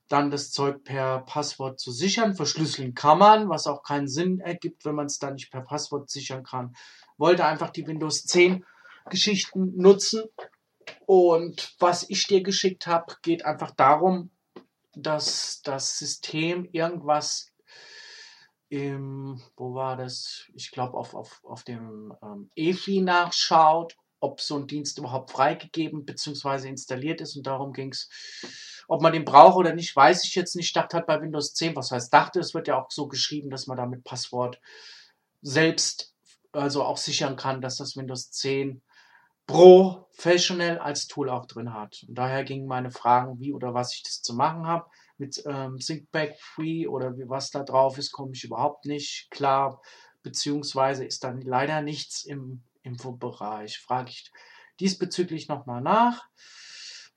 dann 0.08 0.32
das 0.32 0.52
Zeug 0.52 0.84
per 0.84 1.20
Passwort 1.22 1.80
zu 1.80 1.92
sichern. 1.92 2.36
Verschlüsseln 2.36 2.94
kann 2.94 3.18
man, 3.18 3.50
was 3.50 3.68
auch 3.68 3.84
keinen 3.84 4.08
Sinn 4.08 4.40
ergibt, 4.40 4.86
wenn 4.86 4.96
man 4.96 5.08
es 5.08 5.18
dann 5.20 5.34
nicht 5.34 5.52
per 5.52 5.62
Passwort 5.62 6.10
sichern 6.10 6.44
kann 6.44 6.76
wollte 7.18 7.46
einfach 7.46 7.70
die 7.70 7.88
Windows 7.88 8.24
10 8.26 8.66
Geschichten 9.10 9.74
nutzen. 9.76 10.24
Und 11.06 11.76
was 11.80 12.10
ich 12.10 12.28
dir 12.28 12.44
geschickt 12.44 12.88
habe, 12.88 13.16
geht 13.22 13.46
einfach 13.46 13.72
darum, 13.72 14.32
dass 14.94 15.62
das 15.64 15.98
System 15.98 16.68
irgendwas 16.72 17.52
im, 18.70 19.42
wo 19.56 19.74
war 19.76 19.96
das? 19.96 20.46
Ich 20.54 20.72
glaube, 20.72 20.98
auf, 20.98 21.14
auf, 21.14 21.42
auf 21.44 21.64
dem 21.64 22.14
ähm, 22.24 22.50
EFI 22.56 23.02
nachschaut, 23.02 23.96
ob 24.20 24.42
so 24.42 24.58
ein 24.58 24.68
Dienst 24.68 24.98
überhaupt 24.98 25.32
freigegeben 25.32 26.06
bzw. 26.06 26.68
installiert 26.68 27.22
ist. 27.22 27.36
Und 27.36 27.46
darum 27.46 27.74
ging 27.74 27.92
es. 27.92 28.10
Ob 28.88 29.02
man 29.02 29.14
den 29.14 29.26
braucht 29.26 29.58
oder 29.58 29.74
nicht, 29.74 29.96
weiß 29.96 30.26
ich 30.26 30.36
jetzt 30.36 30.56
nicht. 30.56 30.68
Ich 30.68 30.74
dachte 30.74 30.98
halt 30.98 31.08
bei 31.08 31.22
Windows 31.22 31.54
10, 31.54 31.76
was 31.76 31.92
heißt 31.92 32.14
dachte, 32.14 32.40
es 32.40 32.54
wird 32.54 32.68
ja 32.68 32.80
auch 32.80 32.92
so 32.92 33.08
geschrieben, 33.08 33.50
dass 33.50 33.68
man 33.68 33.78
damit 33.78 34.04
Passwort 34.04 34.60
selbst 35.42 36.15
also 36.56 36.84
auch 36.84 36.98
sichern 36.98 37.36
kann, 37.36 37.62
dass 37.62 37.78
das 37.78 37.96
Windows 37.96 38.32
10 38.32 38.82
Professional 39.48 40.80
als 40.80 41.08
Tool 41.08 41.30
auch 41.30 41.46
drin 41.46 41.74
hat. 41.74 42.04
Und 42.08 42.16
daher 42.16 42.44
gingen 42.44 42.68
meine 42.68 42.90
Fragen, 42.92 43.40
wie 43.40 43.54
oder 43.54 43.74
was 43.74 43.94
ich 43.94 44.04
das 44.04 44.22
zu 44.22 44.34
machen 44.34 44.66
habe. 44.66 44.90
Mit 45.18 45.42
ähm, 45.46 45.80
Syncback 45.80 46.38
Free 46.40 46.88
oder 46.88 47.18
wie 47.18 47.30
was 47.30 47.52
da 47.52 47.64
drauf 47.64 47.98
ist, 47.98 48.12
komme 48.12 48.32
ich 48.34 48.44
überhaupt 48.44 48.86
nicht 48.86 49.30
klar. 49.30 49.82
Beziehungsweise 50.24 51.06
ist 51.06 51.24
dann 51.24 51.42
leider 51.42 51.82
nichts 51.82 52.24
im 52.24 52.64
Infobereich. 52.82 53.80
Frage 53.80 54.10
ich 54.10 54.32
diesbezüglich 54.80 55.48
nochmal 55.48 55.82
nach. 55.82 56.28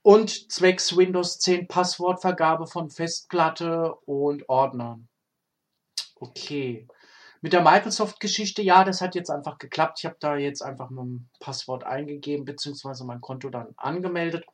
Und 0.03 0.53
zwecks 0.53 0.97
Windows 0.97 1.39
10 1.39 1.67
Passwortvergabe 1.67 2.67
von 2.67 2.91
Festplatte 2.91 3.95
und 4.05 4.49
Ordnern. 4.49 5.09
Okay. 6.15 6.87
Mit 7.41 7.53
der 7.53 7.63
Microsoft-Geschichte, 7.63 8.63
ja, 8.63 8.85
das 8.85 9.01
hat 9.01 9.15
jetzt 9.15 9.31
einfach 9.31 9.59
geklappt. 9.59 9.99
Ich 10.01 10.07
habe 10.07 10.17
da 10.19 10.37
jetzt 10.37 10.63
einfach 10.63 10.91
mein 10.91 11.29
Passwort 11.39 11.85
eingegeben, 11.85 12.45
beziehungsweise 12.45 13.05
mein 13.05 13.21
Konto 13.21 13.49
dann 13.49 13.75
angemeldet. 13.77 14.45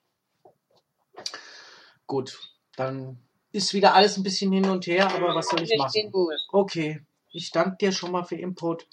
Gut, 2.07 2.39
dann 2.77 3.19
ist 3.53 3.73
wieder 3.73 3.95
alles 3.95 4.17
ein 4.17 4.23
bisschen 4.23 4.53
hin 4.53 4.69
und 4.69 4.87
her, 4.87 5.11
aber 5.11 5.35
was 5.35 5.49
soll 5.49 5.63
ich 5.63 5.77
machen? 5.79 6.13
Okay, 6.53 7.01
ich 7.33 7.51
danke 7.51 7.77
dir 7.79 7.93
schon 7.93 8.11
mal 8.11 8.25
für 8.25 8.37
Input. 8.37 8.87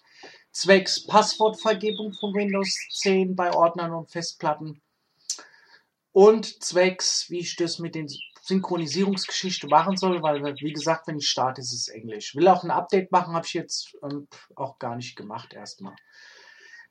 Zwecks 0.51 1.05
Passwortvergebung 1.07 2.13
von 2.13 2.33
Windows 2.33 2.77
10 2.91 3.35
bei 3.35 3.53
Ordnern 3.53 3.93
und 3.93 4.11
Festplatten 4.11 4.81
und 6.11 6.63
zwecks, 6.63 7.29
wie 7.29 7.39
ich 7.39 7.55
das 7.55 7.79
mit 7.79 7.95
den 7.95 8.07
Synchronisierungsgeschichte 8.41 9.67
machen 9.67 9.97
soll, 9.97 10.21
weil, 10.21 10.41
wie 10.43 10.73
gesagt, 10.73 11.07
wenn 11.07 11.17
ich 11.17 11.29
starte, 11.29 11.61
ist 11.61 11.73
es 11.73 11.87
Englisch. 11.87 12.35
Will 12.35 12.47
auch 12.47 12.63
ein 12.63 12.71
Update 12.71 13.11
machen, 13.11 13.33
habe 13.33 13.45
ich 13.45 13.53
jetzt 13.53 13.95
ähm, 14.03 14.27
auch 14.55 14.79
gar 14.79 14.95
nicht 14.95 15.15
gemacht 15.15 15.53
erstmal. 15.53 15.95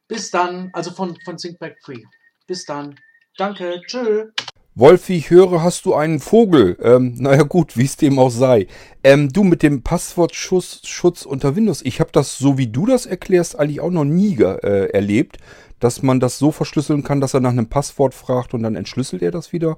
Bis 0.09 0.31
dann, 0.31 0.71
also 0.73 0.91
von, 0.91 1.17
von 1.25 1.39
Syncback 1.39 1.79
Free. 1.83 2.03
Bis 2.47 2.65
dann. 2.65 2.99
Danke, 3.37 3.81
tschö. 3.87 4.31
Wolfi, 4.77 5.15
ich 5.15 5.31
höre, 5.31 5.65
hast 5.65 5.85
du 5.85 5.95
einen 5.95 6.21
Vogel? 6.21 6.79
Ähm, 6.81 7.15
naja 7.19 7.43
gut, 7.43 7.77
wie 7.77 7.85
es 7.85 7.97
dem 7.97 8.19
auch 8.19 8.31
sei. 8.31 8.69
Ähm, 9.03 9.33
du 9.33 9.43
mit 9.43 9.63
dem 9.63 9.83
Passwortschutz 9.83 10.87
Schutz 10.87 11.27
unter 11.27 11.57
Windows, 11.57 11.83
ich 11.83 11.99
habe 11.99 12.11
das, 12.13 12.39
so 12.39 12.57
wie 12.57 12.69
du 12.69 12.87
das 12.87 13.05
erklärst, 13.05 13.59
eigentlich 13.59 13.81
auch 13.81 13.91
noch 13.91 14.05
nie 14.05 14.37
äh, 14.41 14.91
erlebt, 14.93 15.39
dass 15.81 16.03
man 16.03 16.21
das 16.21 16.39
so 16.39 16.53
verschlüsseln 16.53 17.03
kann, 17.03 17.21
dass 17.21 17.35
er 17.35 17.41
nach 17.41 17.51
einem 17.51 17.69
Passwort 17.69 18.15
fragt 18.15 18.55
und 18.55 18.63
dann 18.63 18.77
entschlüsselt 18.77 19.23
er 19.23 19.33
das 19.33 19.53
wieder. 19.53 19.77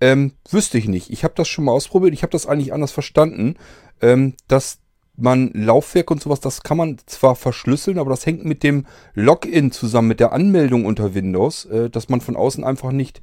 Ähm, 0.00 0.34
wüsste 0.48 0.78
ich 0.78 0.86
nicht. 0.86 1.10
Ich 1.10 1.24
habe 1.24 1.34
das 1.36 1.48
schon 1.48 1.64
mal 1.64 1.72
ausprobiert. 1.72 2.14
Ich 2.14 2.22
habe 2.22 2.30
das 2.30 2.46
eigentlich 2.46 2.72
anders 2.72 2.92
verstanden, 2.92 3.56
ähm, 4.00 4.34
dass 4.46 4.78
man 5.16 5.50
Laufwerk 5.52 6.12
und 6.12 6.22
sowas, 6.22 6.38
das 6.38 6.62
kann 6.62 6.76
man 6.76 6.98
zwar 7.06 7.34
verschlüsseln, 7.34 7.98
aber 7.98 8.10
das 8.10 8.24
hängt 8.24 8.44
mit 8.44 8.62
dem 8.62 8.86
Login 9.14 9.72
zusammen, 9.72 10.06
mit 10.06 10.20
der 10.20 10.32
Anmeldung 10.32 10.84
unter 10.84 11.14
Windows, 11.14 11.64
äh, 11.64 11.90
dass 11.90 12.08
man 12.08 12.20
von 12.20 12.36
außen 12.36 12.62
einfach 12.62 12.92
nicht 12.92 13.20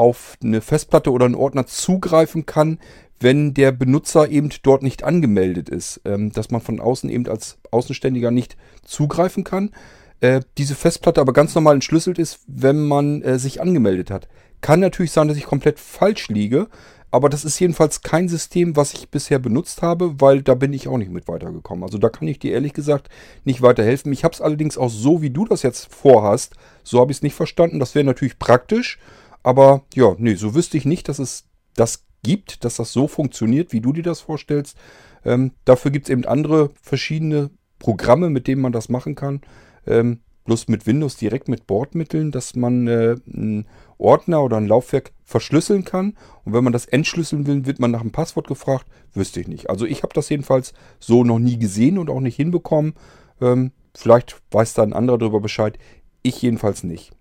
auf 0.00 0.38
eine 0.42 0.62
Festplatte 0.62 1.12
oder 1.12 1.26
einen 1.26 1.34
Ordner 1.34 1.66
zugreifen 1.66 2.46
kann, 2.46 2.78
wenn 3.20 3.52
der 3.52 3.70
Benutzer 3.70 4.30
eben 4.30 4.48
dort 4.62 4.82
nicht 4.82 5.04
angemeldet 5.04 5.68
ist. 5.68 6.00
Ähm, 6.06 6.32
dass 6.32 6.50
man 6.50 6.62
von 6.62 6.80
außen 6.80 7.10
eben 7.10 7.28
als 7.28 7.58
Außenständiger 7.70 8.30
nicht 8.30 8.56
zugreifen 8.82 9.44
kann. 9.44 9.72
Äh, 10.20 10.40
diese 10.56 10.74
Festplatte 10.74 11.20
aber 11.20 11.34
ganz 11.34 11.54
normal 11.54 11.74
entschlüsselt 11.74 12.18
ist, 12.18 12.40
wenn 12.46 12.88
man 12.88 13.20
äh, 13.20 13.38
sich 13.38 13.60
angemeldet 13.60 14.10
hat. 14.10 14.26
Kann 14.62 14.80
natürlich 14.80 15.12
sein, 15.12 15.28
dass 15.28 15.36
ich 15.36 15.44
komplett 15.44 15.78
falsch 15.78 16.28
liege, 16.28 16.68
aber 17.10 17.28
das 17.28 17.44
ist 17.44 17.58
jedenfalls 17.58 18.00
kein 18.00 18.26
System, 18.30 18.76
was 18.76 18.94
ich 18.94 19.10
bisher 19.10 19.38
benutzt 19.38 19.82
habe, 19.82 20.18
weil 20.18 20.40
da 20.40 20.54
bin 20.54 20.72
ich 20.72 20.88
auch 20.88 20.96
nicht 20.96 21.10
mit 21.10 21.28
weitergekommen. 21.28 21.84
Also 21.84 21.98
da 21.98 22.08
kann 22.08 22.26
ich 22.26 22.38
dir 22.38 22.52
ehrlich 22.52 22.72
gesagt 22.72 23.10
nicht 23.44 23.60
weiterhelfen. 23.60 24.14
Ich 24.14 24.24
habe 24.24 24.32
es 24.32 24.40
allerdings 24.40 24.78
auch 24.78 24.88
so, 24.88 25.20
wie 25.20 25.30
du 25.30 25.44
das 25.44 25.62
jetzt 25.62 25.94
vorhast, 25.94 26.54
so 26.84 27.00
habe 27.00 27.12
ich 27.12 27.18
es 27.18 27.22
nicht 27.22 27.34
verstanden. 27.34 27.80
Das 27.80 27.94
wäre 27.94 28.04
natürlich 28.04 28.38
praktisch. 28.38 28.98
Aber 29.42 29.82
ja, 29.94 30.14
nee, 30.18 30.34
so 30.34 30.54
wüsste 30.54 30.76
ich 30.76 30.84
nicht, 30.84 31.08
dass 31.08 31.18
es 31.18 31.44
das 31.74 32.04
gibt, 32.22 32.64
dass 32.64 32.76
das 32.76 32.92
so 32.92 33.08
funktioniert, 33.08 33.72
wie 33.72 33.80
du 33.80 33.92
dir 33.92 34.02
das 34.02 34.20
vorstellst. 34.20 34.76
Ähm, 35.24 35.52
dafür 35.64 35.90
gibt 35.90 36.06
es 36.06 36.10
eben 36.10 36.24
andere 36.24 36.70
verschiedene 36.80 37.50
Programme, 37.78 38.30
mit 38.30 38.46
denen 38.46 38.62
man 38.62 38.72
das 38.72 38.88
machen 38.88 39.14
kann. 39.14 39.40
Ähm, 39.86 40.20
bloß 40.44 40.68
mit 40.68 40.86
Windows 40.86 41.16
direkt 41.16 41.48
mit 41.48 41.66
Bordmitteln, 41.66 42.30
dass 42.30 42.56
man 42.56 42.86
äh, 42.86 43.16
einen 43.32 43.66
Ordner 43.98 44.42
oder 44.42 44.56
ein 44.56 44.66
Laufwerk 44.66 45.12
verschlüsseln 45.24 45.84
kann. 45.84 46.16
Und 46.44 46.52
wenn 46.52 46.64
man 46.64 46.72
das 46.72 46.86
entschlüsseln 46.86 47.46
will, 47.46 47.66
wird 47.66 47.78
man 47.78 47.90
nach 47.90 48.00
einem 48.00 48.12
Passwort 48.12 48.48
gefragt. 48.48 48.86
Wüsste 49.14 49.40
ich 49.40 49.48
nicht. 49.48 49.70
Also 49.70 49.86
ich 49.86 50.02
habe 50.02 50.14
das 50.14 50.28
jedenfalls 50.28 50.72
so 50.98 51.24
noch 51.24 51.38
nie 51.38 51.58
gesehen 51.58 51.98
und 51.98 52.10
auch 52.10 52.20
nicht 52.20 52.36
hinbekommen. 52.36 52.94
Ähm, 53.40 53.72
vielleicht 53.94 54.40
weiß 54.50 54.74
da 54.74 54.82
ein 54.82 54.92
anderer 54.92 55.18
darüber 55.18 55.40
Bescheid. 55.40 55.78
Ich 56.22 56.42
jedenfalls 56.42 56.84
nicht. 56.84 57.12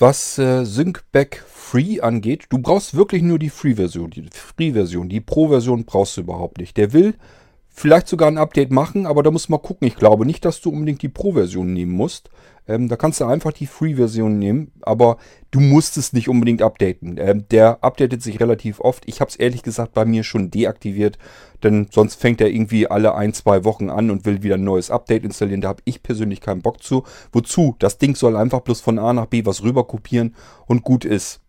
Was 0.00 0.38
äh, 0.38 0.64
SyncBack 0.64 1.44
Free 1.46 2.00
angeht, 2.00 2.46
du 2.48 2.56
brauchst 2.56 2.94
wirklich 2.94 3.20
nur 3.22 3.38
die 3.38 3.50
Free-Version. 3.50 4.08
Die 4.08 4.30
Free-Version, 4.32 5.10
die 5.10 5.20
Pro-Version 5.20 5.84
brauchst 5.84 6.16
du 6.16 6.22
überhaupt 6.22 6.56
nicht. 6.56 6.78
Der 6.78 6.94
will 6.94 7.16
vielleicht 7.70 8.08
sogar 8.08 8.28
ein 8.28 8.38
Update 8.38 8.70
machen, 8.70 9.06
aber 9.06 9.22
da 9.22 9.30
muss 9.30 9.48
man 9.48 9.62
gucken. 9.62 9.86
Ich 9.86 9.96
glaube 9.96 10.26
nicht, 10.26 10.44
dass 10.44 10.60
du 10.60 10.70
unbedingt 10.70 11.02
die 11.02 11.08
Pro-Version 11.08 11.72
nehmen 11.72 11.92
musst. 11.92 12.30
Ähm, 12.68 12.88
da 12.88 12.96
kannst 12.96 13.20
du 13.20 13.24
einfach 13.24 13.52
die 13.52 13.66
Free-Version 13.66 14.38
nehmen, 14.38 14.70
aber 14.82 15.16
du 15.50 15.60
musst 15.60 15.96
es 15.96 16.12
nicht 16.12 16.28
unbedingt 16.28 16.62
updaten. 16.62 17.16
Ähm, 17.18 17.46
der 17.50 17.82
updatet 17.82 18.22
sich 18.22 18.38
relativ 18.38 18.80
oft. 18.80 19.02
Ich 19.06 19.20
habe 19.20 19.30
es 19.30 19.36
ehrlich 19.36 19.62
gesagt 19.62 19.92
bei 19.92 20.04
mir 20.04 20.22
schon 20.22 20.50
deaktiviert, 20.50 21.18
denn 21.62 21.88
sonst 21.90 22.20
fängt 22.20 22.40
er 22.40 22.48
irgendwie 22.48 22.86
alle 22.86 23.14
ein, 23.14 23.32
zwei 23.32 23.64
Wochen 23.64 23.90
an 23.90 24.10
und 24.10 24.24
will 24.26 24.42
wieder 24.42 24.56
ein 24.56 24.64
neues 24.64 24.90
Update 24.90 25.24
installieren. 25.24 25.62
Da 25.62 25.68
habe 25.68 25.82
ich 25.84 26.02
persönlich 26.02 26.40
keinen 26.40 26.62
Bock 26.62 26.82
zu. 26.82 27.04
Wozu? 27.32 27.76
Das 27.78 27.98
Ding 27.98 28.14
soll 28.14 28.36
einfach 28.36 28.60
bloß 28.60 28.80
von 28.80 28.98
A 28.98 29.12
nach 29.12 29.26
B 29.26 29.44
was 29.44 29.62
rüber 29.62 29.84
kopieren 29.84 30.34
und 30.66 30.84
gut 30.84 31.04
ist. 31.04 31.40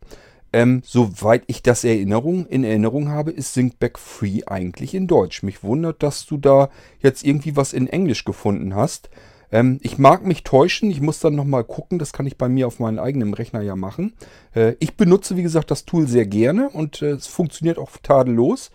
Ähm, 0.54 0.82
soweit 0.86 1.44
ich 1.48 1.64
das 1.64 1.84
Erinnerung, 1.84 2.46
in 2.46 2.64
Erinnerung 2.64 3.10
habe, 3.10 3.32
ist 3.32 3.54
Syncback 3.54 3.98
Free 3.98 4.42
eigentlich 4.46 4.94
in 4.94 5.08
Deutsch. 5.08 5.44
Mich 5.44 5.64
wundert, 5.64 6.04
dass 6.04 6.26
du 6.26 6.38
da 6.38 6.70
jetzt 7.00 7.24
irgendwie 7.24 7.56
was 7.56 7.72
in 7.72 7.88
Englisch 7.88 8.26
gefunden 8.26 8.76
hast. 8.76 9.10
Ähm, 9.52 9.80
ich 9.82 9.98
mag 9.98 10.26
mich 10.26 10.44
täuschen, 10.44 10.92
ich 10.92 11.02
muss 11.02 11.20
dann 11.20 11.36
nochmal 11.36 11.64
gucken, 11.64 12.00
das 12.00 12.14
kann 12.14 12.26
ich 12.26 12.38
bei 12.38 12.50
mir 12.50 12.68
auf 12.68 12.80
meinem 12.80 13.00
eigenen 13.00 13.34
Rechner 13.34 13.62
ja 13.62 13.76
machen. 13.76 14.14
Äh, 14.54 14.76
ich 14.80 14.96
benutze, 14.96 15.38
wie 15.38 15.44
gesagt, 15.44 15.72
das 15.72 15.86
Tool 15.86 16.08
sehr 16.08 16.26
gerne 16.26 16.70
und 16.70 17.02
äh, 17.02 17.12
es 17.12 17.28
funktioniert 17.28 17.78
auch 17.78 17.92
tadellos. 18.04 18.72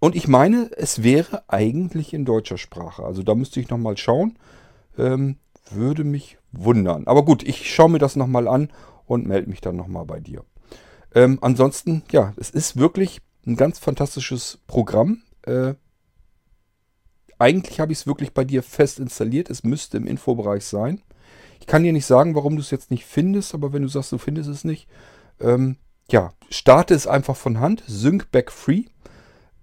Und 0.00 0.14
ich 0.14 0.28
meine, 0.28 0.70
es 0.76 1.02
wäre 1.02 1.42
eigentlich 1.48 2.14
in 2.14 2.24
deutscher 2.24 2.58
Sprache. 2.58 3.02
Also 3.02 3.22
da 3.22 3.34
müsste 3.34 3.60
ich 3.60 3.68
nochmal 3.68 3.96
schauen. 3.96 4.38
Ähm, 4.96 5.36
würde 5.70 6.04
mich 6.04 6.38
wundern. 6.52 7.06
Aber 7.06 7.24
gut, 7.24 7.42
ich 7.42 7.72
schaue 7.72 7.90
mir 7.90 7.98
das 7.98 8.16
nochmal 8.16 8.48
an 8.48 8.70
und 9.06 9.26
melde 9.26 9.50
mich 9.50 9.60
dann 9.60 9.76
nochmal 9.76 10.04
bei 10.04 10.20
dir. 10.20 10.44
Ähm, 11.18 11.38
ansonsten, 11.40 12.04
ja, 12.12 12.32
es 12.36 12.50
ist 12.50 12.76
wirklich 12.76 13.20
ein 13.44 13.56
ganz 13.56 13.80
fantastisches 13.80 14.60
Programm. 14.68 15.22
Äh, 15.42 15.74
eigentlich 17.40 17.80
habe 17.80 17.90
ich 17.90 17.98
es 17.98 18.06
wirklich 18.06 18.32
bei 18.34 18.44
dir 18.44 18.62
fest 18.62 19.00
installiert. 19.00 19.50
Es 19.50 19.64
müsste 19.64 19.96
im 19.96 20.06
Infobereich 20.06 20.64
sein. 20.64 21.02
Ich 21.58 21.66
kann 21.66 21.82
dir 21.82 21.92
nicht 21.92 22.06
sagen, 22.06 22.36
warum 22.36 22.54
du 22.54 22.62
es 22.62 22.70
jetzt 22.70 22.92
nicht 22.92 23.04
findest, 23.04 23.52
aber 23.52 23.72
wenn 23.72 23.82
du 23.82 23.88
sagst, 23.88 24.12
du 24.12 24.18
findest 24.18 24.48
es 24.48 24.62
nicht, 24.62 24.86
ähm, 25.40 25.76
ja, 26.08 26.34
starte 26.50 26.94
es 26.94 27.08
einfach 27.08 27.34
von 27.34 27.58
Hand. 27.58 27.82
Sync 27.88 28.30
Back 28.30 28.52
Free. 28.52 28.84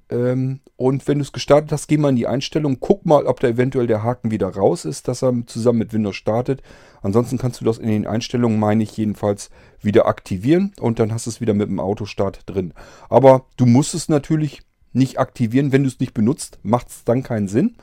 Ähm, 0.09 0.59
und 0.75 1.07
wenn 1.07 1.19
du 1.19 1.23
es 1.23 1.31
gestartet 1.31 1.71
hast, 1.71 1.87
geh 1.87 1.97
mal 1.97 2.09
in 2.09 2.15
die 2.15 2.27
Einstellung, 2.27 2.79
guck 2.79 3.05
mal, 3.05 3.25
ob 3.25 3.39
da 3.39 3.47
eventuell 3.47 3.87
der 3.87 4.03
Haken 4.03 4.31
wieder 4.31 4.49
raus 4.49 4.85
ist, 4.85 5.07
dass 5.07 5.23
er 5.23 5.33
zusammen 5.47 5.79
mit 5.79 5.93
Windows 5.93 6.15
startet. 6.15 6.61
Ansonsten 7.01 7.37
kannst 7.37 7.61
du 7.61 7.65
das 7.65 7.77
in 7.77 7.87
den 7.87 8.07
Einstellungen, 8.07 8.59
meine 8.59 8.83
ich 8.83 8.95
jedenfalls, 8.97 9.49
wieder 9.81 10.05
aktivieren 10.05 10.73
und 10.79 10.99
dann 10.99 11.13
hast 11.13 11.25
du 11.25 11.29
es 11.29 11.41
wieder 11.41 11.53
mit 11.53 11.69
dem 11.69 11.79
Autostart 11.79 12.41
drin. 12.45 12.73
Aber 13.09 13.45
du 13.57 13.65
musst 13.65 13.93
es 13.93 14.09
natürlich 14.09 14.61
nicht 14.93 15.19
aktivieren, 15.19 15.71
wenn 15.71 15.83
du 15.83 15.89
es 15.89 15.99
nicht 15.99 16.13
benutzt, 16.13 16.59
macht 16.63 16.89
es 16.89 17.03
dann 17.03 17.23
keinen 17.23 17.47
Sinn. 17.47 17.75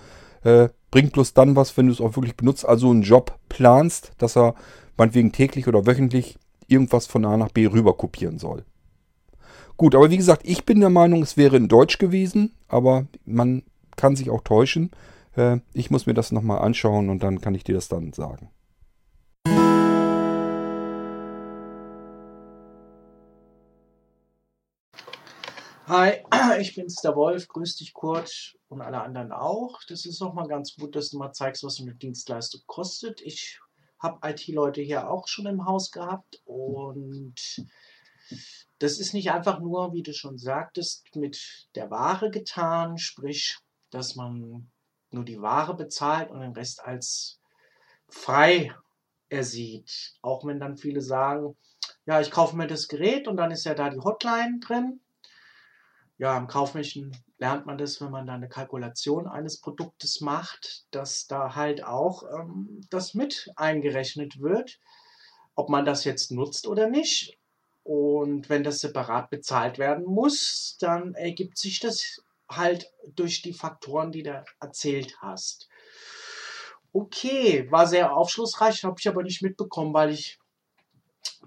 Äh, 0.45 0.69
bringt 0.91 1.13
bloß 1.13 1.35
dann 1.35 1.57
was, 1.57 1.77
wenn 1.77 1.87
du 1.87 1.93
es 1.93 2.01
auch 2.01 2.17
wirklich 2.17 2.37
benutzt, 2.37 2.67
also 2.67 2.91
einen 2.91 3.03
Job 3.03 3.39
planst, 3.49 4.13
dass 4.19 4.37
er 4.37 4.55
meinetwegen 4.97 5.33
täglich 5.33 5.69
oder 5.69 5.87
wöchentlich 5.87 6.39
irgendwas 6.67 7.07
von 7.07 7.25
A 7.25 7.37
nach 7.37 7.51
B 7.51 7.67
rüber 7.67 7.97
kopieren 7.97 8.39
soll. 8.39 8.65
Gut, 9.83 9.97
aber 9.97 10.13
wie 10.13 10.17
gesagt, 10.17 10.43
ich 10.45 10.65
bin 10.65 10.79
der 10.79 10.91
Meinung, 10.91 11.25
es 11.25 11.37
wäre 11.37 11.57
in 11.57 11.67
Deutsch 11.67 11.99
gewesen, 11.99 12.55
aber 12.69 13.09
man 13.25 13.65
kann 13.97 14.15
sich 14.15 14.31
auch 14.31 14.43
täuschen. 14.43 14.93
Äh, 15.35 15.59
ich 15.73 15.91
muss 15.91 16.07
mir 16.07 16.15
das 16.15 16.31
nochmal 16.31 16.59
anschauen 16.61 17.11
und 17.11 17.25
dann 17.25 17.41
kann 17.41 17.57
ich 17.57 17.65
dir 17.65 17.75
das 17.75 17.89
dann 17.89 18.13
sagen. 18.13 18.49
Hi, 25.89 26.23
ich 26.61 26.77
bin's, 26.77 27.01
der 27.03 27.17
Wolf. 27.17 27.49
Grüß 27.49 27.75
dich, 27.75 27.93
Kurt 27.93 28.57
und 28.69 28.83
alle 28.83 29.03
anderen 29.03 29.33
auch. 29.33 29.81
Das 29.89 30.07
ist 30.07 30.23
auch 30.23 30.33
mal 30.33 30.47
ganz 30.47 30.77
gut, 30.77 30.95
dass 30.95 31.11
du 31.11 31.19
mal 31.19 31.33
zeigst, 31.33 31.65
was 31.65 31.81
eine 31.81 31.97
Dienstleistung 31.97 32.61
kostet. 32.67 33.21
Ich 33.21 33.59
habe 33.99 34.21
IT-Leute 34.29 34.81
hier 34.81 35.11
auch 35.11 35.27
schon 35.27 35.47
im 35.47 35.67
Haus 35.67 35.91
gehabt 35.91 36.41
und 36.45 37.35
das 38.79 38.99
ist 38.99 39.15
nicht 39.15 39.31
einfach 39.31 39.61
nur, 39.61 39.93
wie 39.93 40.03
du 40.03 40.13
schon 40.13 40.39
sagtest, 40.39 41.15
mit 41.15 41.69
der 41.75 41.91
Ware 41.91 42.31
getan, 42.31 42.99
sprich, 42.99 43.59
dass 43.91 44.17
man 44.17 44.71
nur 45.11 45.25
die 45.25 45.41
Ware 45.41 45.75
bezahlt 45.77 46.31
und 46.31 46.41
den 46.41 46.53
Rest 46.53 46.83
als 46.85 47.41
frei 48.09 48.75
ersieht. 49.29 50.15
Auch 50.23 50.45
wenn 50.45 50.61
dann 50.61 50.77
viele 50.77 51.01
sagen, 51.01 51.57
ja, 52.07 52.21
ich 52.21 52.31
kaufe 52.31 52.57
mir 52.57 52.67
das 52.67 52.89
Gerät 52.89 53.29
und 53.29 53.37
dann 53.37 53.51
ist 53.51 53.65
ja 53.65 53.75
da 53.75 53.91
die 53.91 54.01
Hotline 54.01 54.59
drin 54.61 55.01
ja, 56.23 56.39
im 56.39 56.47
Kaufmännischen 56.47 57.17
lernt 57.39 57.67
man 57.67 57.79
das, 57.79 58.01
wenn 58.01 58.13
man 58.13 58.29
da 58.29 58.35
eine 58.35 58.49
Kalkulation 58.49 59.27
eines 59.27 59.61
Produktes 59.61 60.21
macht, 60.21 60.85
dass 60.93 61.27
da 61.27 61.57
halt 61.57 61.83
auch 61.83 62.23
ähm, 62.23 62.81
das 62.91 63.15
mit 63.15 63.51
eingerechnet 63.57 64.41
wird, 64.41 64.79
ob 65.57 65.69
man 65.69 65.85
das 65.85 66.05
jetzt 66.05 66.31
nutzt 66.31 66.69
oder 66.69 66.89
nicht. 66.89 67.37
Und 67.85 68.49
wenn 68.49 68.63
das 68.63 68.81
separat 68.81 69.31
bezahlt 69.31 69.79
werden 69.79 70.05
muss, 70.05 70.77
dann 70.81 71.15
ergibt 71.15 71.59
sich 71.59 71.81
das 71.81 72.23
halt 72.49 72.93
durch 73.15 73.43
die 73.43 73.53
Faktoren, 73.53 74.13
die 74.13 74.23
du 74.23 74.45
erzählt 74.61 75.17
hast. 75.21 75.69
Okay, 76.93 77.71
war 77.71 77.87
sehr 77.87 78.15
aufschlussreich, 78.15 78.85
habe 78.85 78.97
ich 78.99 79.09
aber 79.09 79.23
nicht 79.23 79.43
mitbekommen, 79.43 79.95
weil 79.95 80.11
ich 80.11 80.39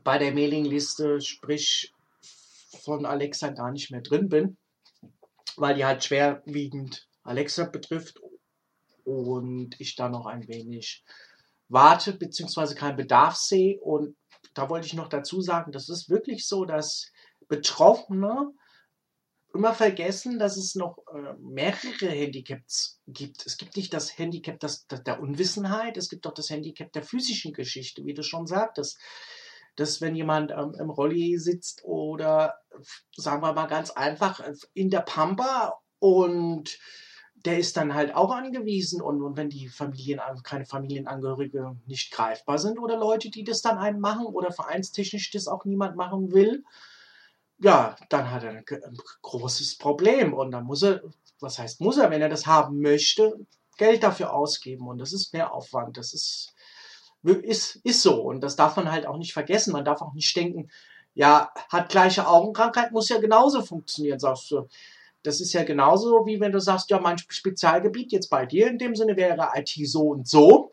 bei 0.04 0.18
der 0.18 0.34
Mailingliste, 0.34 1.22
sprich 1.22 1.94
von 2.84 3.06
Alexa, 3.06 3.50
gar 3.50 3.72
nicht 3.72 3.92
mehr 3.92 4.02
drin 4.02 4.28
bin 4.28 4.58
weil 5.58 5.76
die 5.76 5.86
halt 5.86 6.04
schwerwiegend 6.04 7.08
Alexa 7.24 7.66
betrifft 7.66 8.20
und 9.04 9.80
ich 9.80 9.96
da 9.96 10.10
noch 10.10 10.26
ein 10.26 10.48
wenig 10.48 11.04
warte, 11.68 12.14
beziehungsweise 12.14 12.76
keinen 12.76 12.98
Bedarf 12.98 13.36
sehe 13.36 13.80
und 13.80 14.16
da 14.54 14.70
wollte 14.70 14.88
ich 14.88 14.93
noch 14.93 15.10
dazu 15.10 15.41
sagen, 15.41 15.72
das 15.72 15.89
ist 15.89 16.10
wirklich 16.10 16.48
so, 16.48 16.66
dass 16.66 17.12
Betroffene 17.48 18.54
immer 19.54 19.74
vergessen, 19.74 20.38
dass 20.38 20.58
es 20.58 20.76
noch 20.76 20.98
äh, 21.14 21.34
mehrere 21.39 22.10
Handicaps 22.10 23.00
gibt. 23.08 23.46
Es 23.46 23.58
gibt 23.58 23.78
nicht 23.78 23.93
das 23.93 24.18
Handicap 24.18 24.60
das, 24.60 24.86
das, 24.88 25.04
der 25.04 25.22
Unwissenheit, 25.22 25.98
es 25.98 26.10
gibt 26.10 26.28
auch 26.28 26.34
das 26.34 26.50
Handicap 26.50 26.91
der 26.91 27.04
physischen 27.04 27.54
Geschichte, 27.54 28.06
wie 28.06 28.14
du 28.14 28.22
schon 28.22 28.46
sagtest. 28.46 29.00
Dass 29.78 30.02
wenn 30.02 30.16
jemand 30.16 30.52
ähm, 30.52 30.76
im 30.80 30.89
Rolli 30.89 31.38
sitzt 31.38 31.84
oder 31.84 32.56
sagen 33.16 33.41
wir 33.41 33.54
mal 33.54 33.68
ganz 33.68 33.91
einfach 33.91 34.41
in 34.74 34.89
der 34.89 35.02
Pampa 35.02 35.80
und 36.00 36.78
der 37.46 37.60
ist 37.60 37.78
dann 37.78 37.93
halt 37.93 38.16
auch 38.16 38.32
angewiesen 38.32 39.02
und, 39.02 39.22
und 39.22 39.38
wenn 39.38 39.50
die 39.50 39.68
Familien, 39.68 40.20
keine 40.43 40.66
Familienangehörige 40.66 41.76
nicht 41.86 42.12
greifbar 42.12 42.58
sind 42.58 42.80
oder 42.80 42.98
Leute, 42.98 43.30
die 43.30 43.43
das 43.43 43.62
dann 43.62 43.78
einem 43.78 44.00
machen 44.00 44.26
oder 44.26 44.52
vereinstechnisch 44.52 45.32
das 45.32 45.48
auch 45.48 45.64
niemand 45.66 45.96
machen 45.96 46.34
will, 46.34 46.64
ja, 47.60 47.96
dann 48.10 48.32
hat 48.32 48.43
er 48.43 48.50
ein, 48.52 48.66
ein 48.68 48.98
großes 49.22 49.78
Problem. 49.78 50.34
Und 50.34 50.52
dann 50.52 50.66
muss 50.66 50.84
er, 50.84 51.02
was 51.39 51.60
heißt 51.60 51.82
muss 51.82 51.98
er, 51.98 52.10
wenn 52.12 52.22
er 52.22 52.30
das 52.30 52.46
haben 52.48 52.82
möchte, 52.82 53.39
Geld 53.78 54.04
dafür 54.04 54.34
ausgeben. 54.34 54.88
Und 54.88 54.98
das 54.98 55.14
ist 55.14 55.34
mehr 55.34 55.54
Aufwand, 55.54 55.98
das 55.98 56.14
ist, 56.14 56.54
ist, 57.24 57.78
ist 57.78 58.02
so. 58.02 58.22
Und 58.22 58.41
das 58.41 58.56
darf 58.56 58.76
man 58.76 58.91
halt 58.91 59.06
auch 59.06 59.18
nicht 59.18 59.34
vergessen, 59.34 59.74
man 59.74 59.86
darf 59.86 60.02
auch 60.02 60.14
nicht 60.14 60.36
denken, 60.36 60.70
ja, 61.14 61.50
hat 61.70 61.89
gleiche 61.89 62.28
Augenkrankheit, 62.28 62.91
muss 62.91 63.10
ja 63.10 63.20
genauso 63.20 63.62
funktionieren, 63.62 64.20
sagst 64.20 64.52
du. 64.52 64.68
Das 65.26 65.41
ist 65.41 65.53
ja 65.53 65.63
genauso, 65.63 66.26
wie 66.26 66.39
wenn 66.39 66.51
du 66.51 66.59
sagst, 66.59 66.89
ja, 66.89 66.99
mein 66.99 67.17
Spezialgebiet 67.17 68.11
jetzt 68.11 68.30
bei 68.30 68.45
dir 68.45 68.67
in 68.67 68.78
dem 68.78 68.95
Sinne 68.95 69.17
wäre 69.17 69.49
IT 69.55 69.73
so 69.88 70.09
und 70.09 70.28
so. 70.28 70.71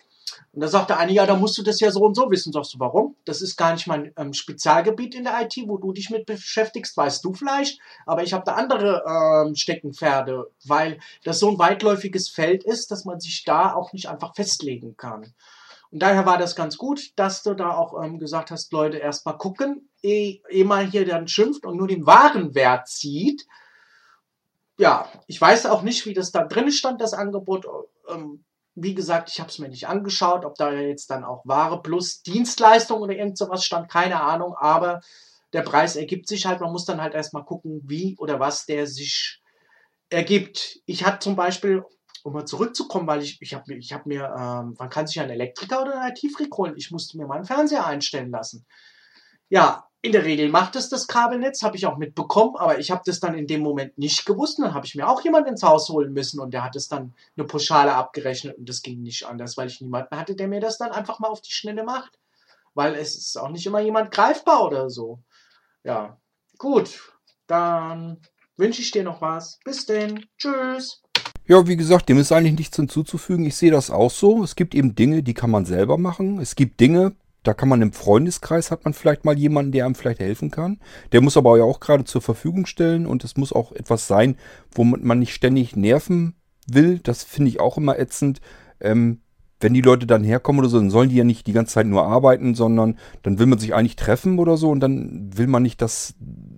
Und 0.53 0.61
da 0.61 0.68
sagt 0.68 0.90
der 0.90 0.98
eine, 0.98 1.12
ja, 1.12 1.26
da 1.26 1.36
musst 1.36 1.57
du 1.59 1.62
das 1.62 1.80
ja 1.80 1.90
so 1.90 2.00
und 2.00 2.14
so 2.14 2.30
wissen. 2.30 2.53
Sagst 2.53 2.74
du, 2.74 2.78
warum? 2.78 3.16
Das 3.24 3.40
ist 3.40 3.57
gar 3.57 3.72
nicht 3.72 3.86
mein 3.86 4.12
ähm, 4.16 4.32
Spezialgebiet 4.32 5.14
in 5.14 5.24
der 5.24 5.40
IT, 5.42 5.57
wo 5.66 5.78
du 5.78 5.92
dich 5.92 6.11
mit 6.11 6.26
beschäftigst, 6.26 6.96
weißt 6.96 7.24
du 7.24 7.32
vielleicht. 7.32 7.80
Aber 8.07 8.22
ich 8.22 8.32
habe 8.32 8.44
da 8.44 8.55
andere 8.55 9.05
ähm, 9.07 9.55
Steckenpferde, 9.55 10.50
weil 10.64 10.98
das 11.24 11.38
so 11.38 11.50
ein 11.50 11.59
weitläufiges 11.59 12.28
Feld 12.28 12.64
ist, 12.64 12.90
dass 12.90 13.05
man 13.05 13.20
sich 13.20 13.44
da 13.44 13.74
auch 13.74 13.92
nicht 13.92 14.09
einfach 14.09 14.34
festlegen 14.34 14.96
kann. 14.96 15.32
Und 15.90 16.03
daher 16.03 16.24
war 16.24 16.38
das 16.38 16.57
ganz 16.57 16.78
gut, 16.78 17.12
dass 17.16 17.42
du 17.42 17.55
da 17.55 17.74
auch 17.74 18.03
ähm, 18.03 18.18
gesagt 18.18 18.50
hast, 18.50 18.72
Leute, 18.72 18.98
erstmal 18.98 19.36
gucken, 19.36 19.88
ehe, 20.03 20.40
ehe 20.48 20.64
man 20.64 20.90
hier 20.90 21.07
dann 21.07 21.28
schimpft 21.28 21.66
und 21.66 21.76
nur 21.76 21.88
den 21.88 22.07
wahren 22.07 22.55
Wert 22.55 22.88
sieht 22.88 23.46
ja, 24.79 25.09
ich 25.27 25.41
weiß 25.41 25.66
auch 25.66 25.83
nicht, 25.83 26.07
wie 26.07 26.14
das 26.14 26.33
da 26.33 26.45
drin 26.45 26.73
stand, 26.73 27.01
das 27.01 27.14
Angebot. 27.14 27.66
Ähm, 28.09 28.45
wie 28.75 28.95
gesagt, 28.95 29.31
ich 29.31 29.39
habe 29.39 29.51
es 29.51 29.59
mir 29.59 29.68
nicht 29.68 29.87
angeschaut, 29.87 30.45
ob 30.45 30.55
da 30.55 30.73
jetzt 30.73 31.11
dann 31.11 31.25
auch 31.25 31.43
Ware 31.45 31.83
plus 31.83 32.23
Dienstleistung 32.23 33.01
oder 33.01 33.14
irgend 33.14 33.37
sowas 33.37 33.64
stand, 33.64 33.91
keine 33.91 34.20
Ahnung, 34.23 34.55
aber 34.57 35.03
der 35.53 35.62
Preis 35.62 35.97
ergibt 35.97 36.27
sich 36.29 36.47
halt, 36.47 36.61
man 36.61 36.73
muss 36.73 36.87
dann 36.87 37.03
halt 37.03 37.14
erstmal 37.14 37.45
gucken, 37.45 37.83
wie 37.85 38.16
oder 38.18 38.41
was 38.41 38.64
der 38.64 38.87
sich 38.87 39.43
ergibt. 40.09 40.81
Ich 40.87 41.05
hatte 41.05 41.18
zum 41.18 41.37
Beispiel, 41.37 41.85
um 42.23 42.33
mal 42.33 42.47
zurückzukommen, 42.47 43.07
weil 43.07 43.23
ich, 43.23 43.43
ich 43.43 43.53
habe 43.53 43.75
ich 43.75 43.93
hab 43.93 44.07
mir, 44.07 44.35
ähm, 44.39 44.75
man 44.79 44.89
kann 44.89 45.07
sich 45.07 45.20
einen 45.20 45.31
Elektriker 45.31 45.83
oder 45.83 46.01
einen 46.01 46.14
IT-Freak 46.16 46.57
holen, 46.57 46.75
ich 46.77 46.91
musste 46.91 47.18
mir 47.18 47.27
meinen 47.27 47.45
Fernseher 47.45 47.87
einstellen 47.87 48.31
lassen. 48.31 48.64
Ja, 49.51 49.87
in 50.05 50.11
der 50.11 50.24
Regel 50.24 50.48
macht 50.48 50.74
es 50.74 50.88
das 50.88 51.07
Kabelnetz, 51.07 51.62
habe 51.62 51.76
ich 51.76 51.86
auch 51.86 51.96
mitbekommen, 51.96 52.57
aber 52.57 52.80
ich 52.80 52.90
habe 52.90 53.03
das 53.07 53.20
dann 53.20 53.34
in 53.34 53.46
dem 53.46 53.61
Moment 53.61 53.96
nicht 53.96 54.26
gewusst. 54.26 54.59
Dann 54.59 54.74
habe 54.74 54.84
ich 54.84 54.96
mir 54.96 55.09
auch 55.09 55.22
jemanden 55.22 55.50
ins 55.50 55.62
Haus 55.62 55.88
holen 55.88 56.12
müssen 56.12 56.40
und 56.40 56.53
der 56.53 56.64
hat 56.64 56.74
es 56.74 56.88
dann 56.88 57.14
eine 57.36 57.46
Pauschale 57.46 57.94
abgerechnet 57.94 58.59
und 58.59 58.68
das 58.68 58.82
ging 58.82 59.00
nicht 59.00 59.24
anders, 59.24 59.57
weil 59.57 59.68
ich 59.68 59.80
niemanden 59.80 60.16
hatte, 60.18 60.34
der 60.34 60.48
mir 60.48 60.61
das 60.61 60.76
dann 60.76 60.90
einfach 60.90 61.20
mal 61.20 61.28
auf 61.28 61.40
die 61.40 61.53
Schnelle 61.53 61.84
macht. 61.84 62.18
Weil 62.74 62.96
es 62.96 63.14
ist 63.14 63.36
auch 63.36 63.50
nicht 63.50 63.64
immer 63.66 63.80
jemand 63.80 64.11
greifbar 64.11 64.64
oder 64.64 64.90
so. 64.90 65.20
Ja, 65.84 66.16
gut. 66.59 67.12
Dann 67.46 68.18
wünsche 68.57 68.82
ich 68.82 68.90
dir 68.90 69.05
noch 69.05 69.20
was. 69.20 69.61
Bis 69.64 69.86
denn. 69.86 70.26
Tschüss. 70.36 71.03
Ja, 71.46 71.66
wie 71.66 71.76
gesagt, 71.76 72.09
dem 72.09 72.18
ist 72.18 72.32
eigentlich 72.32 72.59
nichts 72.59 72.76
hinzuzufügen. 72.76 73.44
Ich 73.44 73.57
sehe 73.57 73.70
das 73.70 73.90
auch 73.90 74.11
so. 74.11 74.42
Es 74.42 74.57
gibt 74.57 74.74
eben 74.74 74.94
Dinge, 74.94 75.22
die 75.22 75.34
kann 75.34 75.50
man 75.50 75.66
selber 75.66 75.98
machen. 75.98 76.40
Es 76.40 76.57
gibt 76.57 76.80
Dinge, 76.80 77.14
da 77.43 77.55
kann 77.55 77.68
man 77.68 77.82
im 77.82 77.93
Freundeskreis 77.93 78.70
hat 78.70 78.84
man 78.84 78.95
vielleicht 78.95 79.24
mal 79.24 79.38
jemanden, 79.38 79.72
der 79.72 79.84
einem 79.84 79.95
vielleicht 79.95 80.20
helfen 80.20 80.51
kann. 80.51 80.78
Der 81.12 81.20
muss 81.20 81.36
aber 81.36 81.59
ja 81.59 81.64
auch 81.64 81.80
gerade 81.80 82.05
zur 82.05 82.22
Verfügung 82.22 82.66
stellen 82.66 83.07
und 83.07 83.24
es 83.24 83.36
muss 83.36 83.53
auch 83.53 83.72
etwas 83.72 84.07
sein, 84.07 84.36
womit 84.72 85.03
man 85.03 85.18
nicht 85.18 85.34
ständig 85.34 85.74
nerven 85.76 86.34
will. 86.66 87.01
Das 87.01 87.24
finde 87.24 87.51
ich 87.51 87.61
auch 87.61 87.76
immer 87.78 87.99
ätzend. 87.99 88.40
Ähm, 88.80 89.20
wenn 89.62 89.74
die 89.74 89.80
Leute 89.80 90.07
dann 90.07 90.24
herkommen 90.24 90.59
oder 90.59 90.68
so, 90.68 90.78
dann 90.78 90.90
sollen 90.90 91.09
die 91.09 91.16
ja 91.16 91.24
nicht 91.24 91.47
die 91.47 91.53
ganze 91.53 91.74
Zeit 91.74 91.86
nur 91.86 92.05
arbeiten, 92.05 92.55
sondern 92.55 92.99
dann 93.22 93.38
will 93.38 93.47
man 93.47 93.61
sich 93.61 93.74
eigentlich 93.74 93.97
treffen 93.97 94.38
oder 94.38 94.57
so 94.57 94.70
und 94.70 94.80
dann 94.80 95.30
will 95.36 95.47
man 95.47 95.62
nicht, 95.62 95.80
dass 95.80 96.14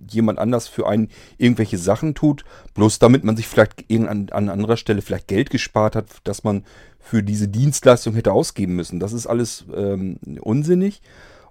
jemand 0.09 0.39
anders 0.39 0.67
für 0.67 0.87
einen 0.87 1.09
irgendwelche 1.37 1.77
Sachen 1.77 2.15
tut, 2.15 2.45
bloß 2.73 2.99
damit 2.99 3.23
man 3.23 3.37
sich 3.37 3.47
vielleicht 3.47 3.89
an, 3.91 4.29
an 4.31 4.49
anderer 4.49 4.77
Stelle 4.77 5.01
vielleicht 5.01 5.27
Geld 5.27 5.49
gespart 5.51 5.95
hat, 5.95 6.07
dass 6.23 6.43
man 6.43 6.63
für 7.05 7.21
diese 7.21 7.47
Dienstleistung 7.47 8.15
hätte 8.15 8.33
ausgeben 8.33 8.75
müssen. 8.75 8.99
Das 8.99 9.13
ist 9.13 9.27
alles 9.27 9.65
ähm, 9.75 10.17
unsinnig. 10.41 11.03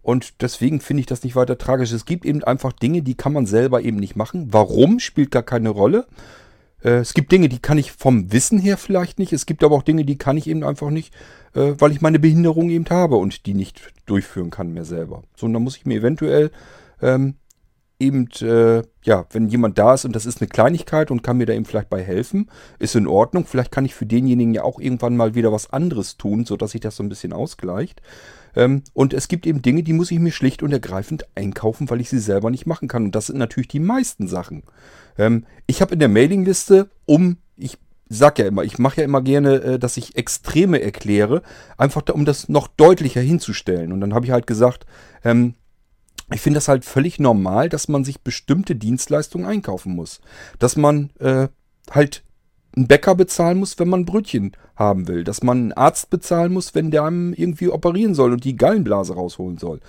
Und 0.02 0.42
deswegen 0.42 0.80
finde 0.80 1.00
ich 1.00 1.06
das 1.06 1.22
nicht 1.22 1.36
weiter 1.36 1.56
tragisch. 1.56 1.92
Es 1.92 2.04
gibt 2.04 2.26
eben 2.26 2.42
einfach 2.42 2.72
Dinge, 2.72 3.02
die 3.02 3.14
kann 3.14 3.32
man 3.32 3.46
selber 3.46 3.80
eben 3.80 3.98
nicht 3.98 4.16
machen. 4.16 4.48
Warum, 4.50 4.98
spielt 4.98 5.30
gar 5.30 5.44
keine 5.44 5.70
Rolle. 5.70 6.06
Äh, 6.82 6.96
es 6.96 7.14
gibt 7.14 7.30
Dinge, 7.30 7.48
die 7.48 7.60
kann 7.60 7.78
ich 7.78 7.92
vom 7.92 8.32
Wissen 8.32 8.58
her 8.58 8.76
vielleicht 8.76 9.20
nicht. 9.20 9.32
Es 9.32 9.46
gibt 9.46 9.62
aber 9.62 9.76
auch 9.76 9.84
Dinge, 9.84 10.04
die 10.04 10.18
kann 10.18 10.36
ich 10.36 10.48
eben 10.48 10.64
einfach 10.64 10.90
nicht, 10.90 11.14
äh, 11.54 11.74
weil 11.78 11.92
ich 11.92 12.00
meine 12.00 12.18
Behinderung 12.18 12.68
eben 12.70 12.90
habe 12.90 13.14
und 13.14 13.46
die 13.46 13.54
nicht 13.54 13.80
durchführen 14.06 14.50
kann 14.50 14.74
mehr 14.74 14.84
selber. 14.84 15.22
So, 15.36 15.46
und 15.46 15.52
dann 15.52 15.62
muss 15.62 15.76
ich 15.76 15.86
mir 15.86 15.98
eventuell 15.98 16.50
ähm, 17.00 17.36
eben, 17.98 18.28
äh, 18.40 18.82
ja, 19.04 19.26
wenn 19.30 19.48
jemand 19.48 19.78
da 19.78 19.94
ist 19.94 20.04
und 20.04 20.14
das 20.14 20.26
ist 20.26 20.40
eine 20.40 20.48
Kleinigkeit 20.48 21.10
und 21.10 21.22
kann 21.22 21.36
mir 21.36 21.46
da 21.46 21.52
eben 21.52 21.64
vielleicht 21.64 21.90
bei 21.90 22.02
helfen, 22.02 22.50
ist 22.78 22.96
in 22.96 23.06
Ordnung. 23.06 23.46
Vielleicht 23.46 23.72
kann 23.72 23.84
ich 23.84 23.94
für 23.94 24.06
denjenigen 24.06 24.54
ja 24.54 24.62
auch 24.62 24.80
irgendwann 24.80 25.16
mal 25.16 25.34
wieder 25.34 25.52
was 25.52 25.72
anderes 25.72 26.16
tun, 26.16 26.44
sodass 26.44 26.72
sich 26.72 26.80
das 26.80 26.96
so 26.96 27.02
ein 27.02 27.08
bisschen 27.08 27.32
ausgleicht. 27.32 28.02
Ähm, 28.56 28.82
und 28.92 29.14
es 29.14 29.28
gibt 29.28 29.46
eben 29.46 29.62
Dinge, 29.62 29.82
die 29.82 29.92
muss 29.92 30.10
ich 30.10 30.18
mir 30.18 30.32
schlicht 30.32 30.62
und 30.62 30.72
ergreifend 30.72 31.26
einkaufen, 31.34 31.88
weil 31.90 32.00
ich 32.00 32.08
sie 32.08 32.18
selber 32.18 32.50
nicht 32.50 32.66
machen 32.66 32.88
kann. 32.88 33.04
Und 33.04 33.14
das 33.14 33.26
sind 33.26 33.38
natürlich 33.38 33.68
die 33.68 33.80
meisten 33.80 34.28
Sachen. 34.28 34.62
Ähm, 35.18 35.44
ich 35.66 35.80
habe 35.80 35.94
in 35.94 36.00
der 36.00 36.08
Mailingliste, 36.08 36.88
um, 37.06 37.38
ich 37.56 37.78
sag 38.08 38.38
ja 38.38 38.46
immer, 38.46 38.64
ich 38.64 38.78
mache 38.78 38.98
ja 38.98 39.04
immer 39.04 39.22
gerne, 39.22 39.54
äh, 39.62 39.78
dass 39.78 39.96
ich 39.96 40.16
Extreme 40.16 40.80
erkläre, 40.80 41.42
einfach 41.76 42.02
da, 42.02 42.12
um 42.12 42.24
das 42.24 42.48
noch 42.48 42.68
deutlicher 42.68 43.20
hinzustellen. 43.20 43.92
Und 43.92 44.00
dann 44.00 44.14
habe 44.14 44.26
ich 44.26 44.32
halt 44.32 44.46
gesagt, 44.46 44.86
ähm, 45.24 45.54
ich 46.32 46.40
finde 46.40 46.56
das 46.56 46.68
halt 46.68 46.84
völlig 46.84 47.18
normal, 47.18 47.68
dass 47.68 47.88
man 47.88 48.04
sich 48.04 48.22
bestimmte 48.22 48.76
Dienstleistungen 48.76 49.46
einkaufen 49.46 49.94
muss. 49.94 50.20
Dass 50.58 50.76
man 50.76 51.10
äh, 51.18 51.48
halt 51.90 52.24
einen 52.76 52.88
Bäcker 52.88 53.14
bezahlen 53.14 53.58
muss, 53.58 53.78
wenn 53.78 53.88
man 53.88 54.04
Brötchen 54.04 54.56
haben 54.74 55.06
will. 55.06 55.22
Dass 55.24 55.42
man 55.42 55.58
einen 55.58 55.72
Arzt 55.72 56.10
bezahlen 56.10 56.52
muss, 56.52 56.74
wenn 56.74 56.90
der 56.90 57.04
einem 57.04 57.34
irgendwie 57.34 57.68
operieren 57.68 58.14
soll 58.14 58.32
und 58.32 58.44
die 58.44 58.56
Gallenblase 58.56 59.14
rausholen 59.14 59.58
soll. 59.58 59.80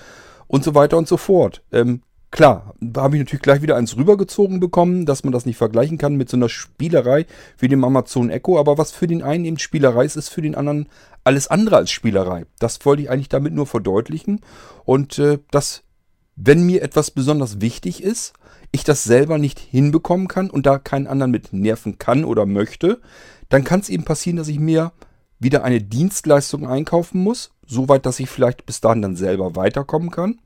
Und 0.48 0.64
so 0.64 0.76
weiter 0.76 0.98
und 0.98 1.08
so 1.08 1.18
fort. 1.18 1.64
Ähm, 1.72 2.02
klar, 2.32 2.76
da 2.82 3.04
habe 3.04 3.16
ich 3.16 3.22
natürlich 3.22 3.42
gleich 3.42 3.62
wieder 3.62 3.78
eins 3.78 3.96
rübergezogen 3.96 4.60
bekommen, 4.60 5.06
dass 5.06 5.24
man 5.24 5.34
das 5.34 5.46
nicht 5.46 5.58
vergleichen 5.58 5.98
kann 5.98 6.16
mit 6.16 6.30
so 6.30 6.38
einer 6.38 6.50
Spielerei 6.50 7.26
wie 7.58 7.70
dem 7.70 7.84
Amazon 7.84 8.30
Echo. 8.30 8.60
Aber 8.60 8.78
was 8.78 8.92
für 8.92 9.08
den 9.08 9.24
einen 9.24 9.46
eben 9.46 9.58
Spielerei 9.58 10.06
ist, 10.06 10.18
ist 10.18 10.30
für 10.30 10.42
den 10.42 10.54
anderen 10.54 10.90
alles 11.24 11.48
andere 11.48 11.78
als 11.78 11.92
Spielerei. 11.92 12.46
Das 12.60 12.86
wollte 12.86 13.02
ich 13.02 13.10
eigentlich 13.10 13.30
damit 13.30 13.54
nur 13.54 13.66
verdeutlichen. 13.66 14.42
Und 14.84 15.18
äh, 15.18 15.40
das 15.50 15.85
wenn 16.36 16.66
mir 16.66 16.82
etwas 16.82 17.12
besonders 17.12 17.62
wichtig 17.62 18.04
ist, 18.04 18.34
ich 18.72 18.84
das 18.84 19.04
selber 19.04 19.38
nicht 19.38 19.60
hinbekommen 19.60 20.28
kann 20.28 20.50
und 20.50 20.66
da 20.66 20.78
keinen 20.78 21.08
anderen 21.08 21.32
mit 21.32 21.54
nerven 21.54 21.98
kann 21.98 22.26
oder 22.26 22.46
möchte, 22.46 23.02
dann 23.50 23.64
kann 23.64 23.80
es 23.80 23.90
eben 23.90 24.04
passieren, 24.04 24.38
dass 24.38 24.48
ich 24.48 24.60
mir 24.60 24.92
wieder 25.40 25.64
eine 25.64 25.82
Dienstleistung 25.82 26.68
einkaufen 26.68 27.24
muss, 27.24 27.52
soweit, 27.66 28.06
dass 28.06 28.20
ich 28.20 28.30
vielleicht 28.30 28.66
bis 28.66 28.82
dahin 28.82 29.02
dann 29.02 29.16
selber 29.16 29.56
weiterkommen 29.56 30.12
kann. 30.12 30.40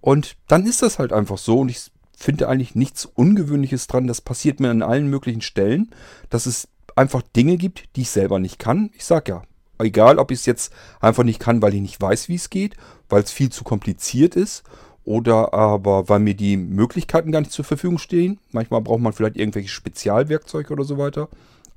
Und 0.00 0.36
dann 0.46 0.66
ist 0.66 0.82
das 0.82 0.98
halt 0.98 1.12
einfach 1.12 1.38
so 1.38 1.60
und 1.60 1.68
ich 1.68 1.90
finde 2.16 2.48
eigentlich 2.48 2.74
nichts 2.74 3.04
Ungewöhnliches 3.04 3.88
dran. 3.88 4.06
Das 4.06 4.20
passiert 4.20 4.60
mir 4.60 4.70
an 4.70 4.82
allen 4.82 5.08
möglichen 5.08 5.42
Stellen, 5.42 5.90
dass 6.30 6.46
es 6.46 6.68
einfach 6.94 7.22
Dinge 7.22 7.56
gibt, 7.56 7.84
die 7.96 8.02
ich 8.02 8.10
selber 8.10 8.38
nicht 8.38 8.58
kann. 8.58 8.90
Ich 8.94 9.04
sag 9.04 9.28
ja, 9.28 9.42
egal 9.78 10.18
ob 10.18 10.30
ich 10.30 10.40
es 10.40 10.46
jetzt 10.46 10.72
einfach 11.00 11.24
nicht 11.24 11.40
kann, 11.40 11.62
weil 11.62 11.74
ich 11.74 11.80
nicht 11.80 12.00
weiß, 12.00 12.28
wie 12.28 12.36
es 12.36 12.48
geht, 12.48 12.76
weil 13.08 13.22
es 13.22 13.30
viel 13.30 13.50
zu 13.50 13.64
kompliziert 13.64 14.36
ist 14.36 14.62
oder 15.06 15.54
aber 15.54 16.08
weil 16.08 16.18
mir 16.18 16.34
die 16.34 16.56
Möglichkeiten 16.56 17.32
gar 17.32 17.40
nicht 17.40 17.52
zur 17.52 17.64
Verfügung 17.64 17.98
stehen. 17.98 18.40
Manchmal 18.50 18.82
braucht 18.82 19.00
man 19.00 19.12
vielleicht 19.12 19.36
irgendwelche 19.36 19.68
Spezialwerkzeuge 19.68 20.72
oder 20.72 20.84
so 20.84 20.98
weiter. 20.98 21.28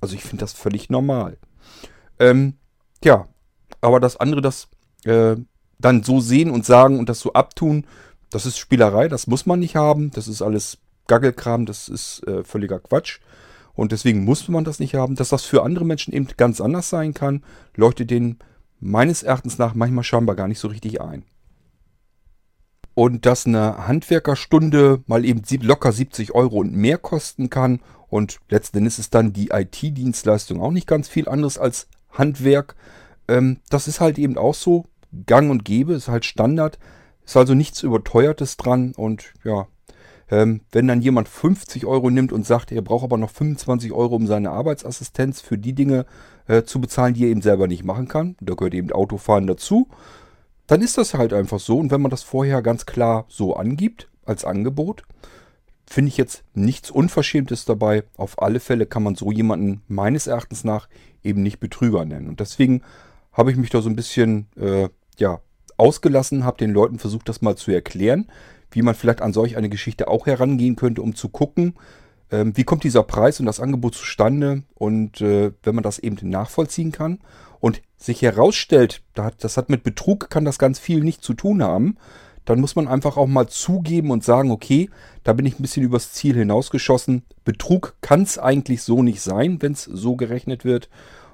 Also 0.02 0.16
ich 0.16 0.24
finde 0.24 0.42
das 0.42 0.54
völlig 0.54 0.90
normal. 0.90 1.38
Ähm, 2.18 2.56
ja, 3.04 3.28
aber 3.82 4.00
das 4.00 4.18
andere, 4.18 4.42
das 4.42 4.68
äh, 5.06 5.36
dann 5.78 6.04
so 6.04 6.20
sehen 6.20 6.50
und 6.50 6.66
sagen 6.66 6.98
und 6.98 7.08
das 7.08 7.20
so 7.20 7.34
abtun, 7.34 7.86
das 8.32 8.48
ist 8.48 8.58
Spielerei, 8.58 9.08
das 9.08 9.28
muss 9.28 9.46
man 9.46 9.60
nicht 9.60 9.76
haben. 9.76 10.10
Das 10.12 10.28
ist 10.28 10.42
alles 10.42 10.80
Gaggelkram, 11.08 11.68
das 11.68 11.88
ist 11.88 12.26
äh, 12.28 12.44
völliger 12.44 12.80
Quatsch. 12.80 13.20
Und 13.76 13.92
deswegen 13.92 14.26
muss 14.26 14.48
man 14.50 14.64
das 14.64 14.80
nicht 14.80 14.96
haben. 14.96 15.16
Dass 15.16 15.30
das 15.30 15.46
für 15.46 15.62
andere 15.62 15.86
Menschen 15.86 16.14
eben 16.14 16.28
ganz 16.36 16.60
anders 16.62 16.90
sein 16.90 17.14
kann, 17.14 17.44
leuchtet 17.76 18.10
denen 18.10 18.40
meines 18.80 19.22
Erachtens 19.22 19.60
nach 19.60 19.76
manchmal 19.76 20.04
scheinbar 20.04 20.36
gar 20.36 20.48
nicht 20.48 20.60
so 20.60 20.68
richtig 20.68 21.00
ein. 21.00 21.24
Und 23.00 23.26
dass 23.26 23.46
eine 23.46 23.88
Handwerkerstunde 23.88 25.02
mal 25.08 25.24
eben 25.24 25.42
locker 25.62 25.94
70 25.94 26.36
Euro 26.36 26.58
und 26.58 26.76
mehr 26.76 26.98
kosten 26.98 27.50
kann. 27.50 27.80
Und 28.10 28.42
letzten 28.50 28.80
Endes 28.80 29.00
ist 29.00 29.16
dann 29.16 29.32
die 29.32 29.52
IT-Dienstleistung 29.54 30.62
auch 30.62 30.72
nicht 30.72 30.86
ganz 30.86 31.08
viel 31.08 31.30
anderes 31.30 31.58
als 31.58 31.88
Handwerk. 32.12 32.76
Ähm, 33.30 33.62
das 33.70 33.88
ist 33.88 34.02
halt 34.02 34.20
eben 34.20 34.38
auch 34.38 34.54
so 34.54 34.88
gang 35.26 35.50
und 35.50 35.64
gäbe, 35.64 35.94
ist 35.94 36.10
halt 36.10 36.26
Standard. 36.26 36.78
Ist 37.26 37.38
also 37.38 37.54
nichts 37.54 37.84
Überteuertes 37.84 38.58
dran. 38.58 38.92
Und 38.98 39.32
ja, 39.46 39.68
ähm, 40.30 40.60
wenn 40.74 40.90
dann 40.90 41.02
jemand 41.02 41.30
50 41.30 41.86
Euro 41.86 42.10
nimmt 42.10 42.34
und 42.34 42.46
sagt, 42.46 42.70
er 42.70 42.82
braucht 42.82 43.06
aber 43.06 43.18
noch 43.18 43.32
25 43.32 43.94
Euro, 43.94 44.14
um 44.18 44.28
seine 44.28 44.52
Arbeitsassistenz 44.52 45.40
für 45.40 45.58
die 45.58 45.74
Dinge 45.74 46.06
äh, 46.48 46.64
zu 46.64 46.82
bezahlen, 46.82 47.14
die 47.14 47.24
er 47.24 47.30
eben 47.30 47.42
selber 47.42 47.68
nicht 47.68 47.86
machen 47.86 48.10
kann, 48.10 48.36
da 48.42 48.56
gehört 48.56 48.74
eben 48.74 48.92
Autofahren 48.92 49.48
dazu, 49.48 49.88
dann 50.70 50.84
ist 50.84 51.00
das 51.00 51.16
halt 51.16 51.34
einfach 51.34 51.60
so. 51.60 51.80
Und 51.80 51.90
wenn 51.90 52.02
man 52.02 52.12
das 52.12 52.22
vorher 52.22 52.62
ganz 52.62 52.86
klar 52.86 53.26
so 53.28 53.56
angibt 53.56 54.08
als 54.24 54.46
Angebot, 54.46 55.04
finde 55.88 56.10
ich 56.10 56.18
jetzt 56.18 56.44
nichts 56.54 56.92
Unverschämtes 56.92 57.66
dabei. 57.66 58.04
Auf 58.18 58.40
alle 58.40 58.60
Fälle 58.60 58.86
kann 58.86 59.02
man 59.02 59.16
so 59.16 59.32
jemanden 59.32 59.82
meines 59.88 60.28
Erachtens 60.28 60.64
nach 60.64 60.88
eben 61.24 61.42
nicht 61.42 61.60
Betrüger 61.60 62.06
nennen. 62.06 62.30
Und 62.30 62.40
deswegen 62.40 62.84
habe 63.34 63.50
ich 63.52 63.58
mich 63.58 63.72
da 63.72 63.82
so 63.82 63.90
ein 63.90 63.96
bisschen 63.96 64.46
äh, 64.58 64.90
ja, 65.18 65.42
ausgelassen, 65.78 66.46
habe 66.46 66.60
den 66.60 66.72
Leuten 66.72 67.00
versucht, 67.00 67.28
das 67.30 67.42
mal 67.42 67.58
zu 67.58 67.72
erklären, 67.72 68.28
wie 68.70 68.84
man 68.84 68.94
vielleicht 68.94 69.24
an 69.24 69.34
solch 69.34 69.58
eine 69.58 69.70
Geschichte 69.70 70.08
auch 70.08 70.28
herangehen 70.28 70.76
könnte, 70.76 71.02
um 71.02 71.16
zu 71.16 71.30
gucken, 71.30 71.74
ähm, 72.30 72.56
wie 72.56 72.64
kommt 72.64 72.84
dieser 72.84 73.02
Preis 73.02 73.40
und 73.40 73.48
das 73.48 73.60
Angebot 73.60 73.96
zustande 73.96 74.62
und 74.76 75.20
äh, 75.20 75.52
wenn 75.64 75.74
man 75.74 75.84
das 75.84 75.98
eben 75.98 76.30
nachvollziehen 76.30 76.92
kann 76.92 77.18
und 77.60 77.82
sich 77.98 78.22
herausstellt, 78.22 79.04
das 79.14 79.58
hat 79.58 79.70
mit 79.70 79.84
Betrug, 79.84 80.30
kann 80.30 80.46
das 80.46 80.60
ganz 80.60 80.80
viel 80.80 81.04
nicht 81.04 81.24
zu 81.24 81.34
tun 81.34 81.62
haben, 81.62 81.98
dann 82.46 82.62
muss 82.62 82.76
man 82.76 82.88
einfach 82.88 83.18
auch 83.18 83.28
mal 83.28 83.48
zugeben 83.48 84.10
und 84.10 84.24
sagen, 84.24 84.50
okay, 84.50 84.90
da 85.24 85.34
bin 85.34 85.46
ich 85.46 85.60
ein 85.60 85.62
bisschen 85.62 85.84
übers 85.84 86.14
Ziel 86.14 86.36
hinausgeschossen. 86.36 87.24
Betrug 87.44 87.96
kann 88.02 88.24
es 88.24 88.40
eigentlich 88.40 88.82
so 88.82 89.04
nicht 89.04 89.22
sein, 89.22 89.62
wenn 89.62 89.74
es 89.74 89.84
so 89.84 90.16
gerechnet 90.16 90.66
wird. 90.66 90.90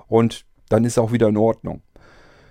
Und 0.07 0.45
dann 0.67 0.84
ist 0.84 0.97
auch 0.97 1.13
wieder 1.13 1.30
in 1.30 1.38
Ordnung. 1.38 1.84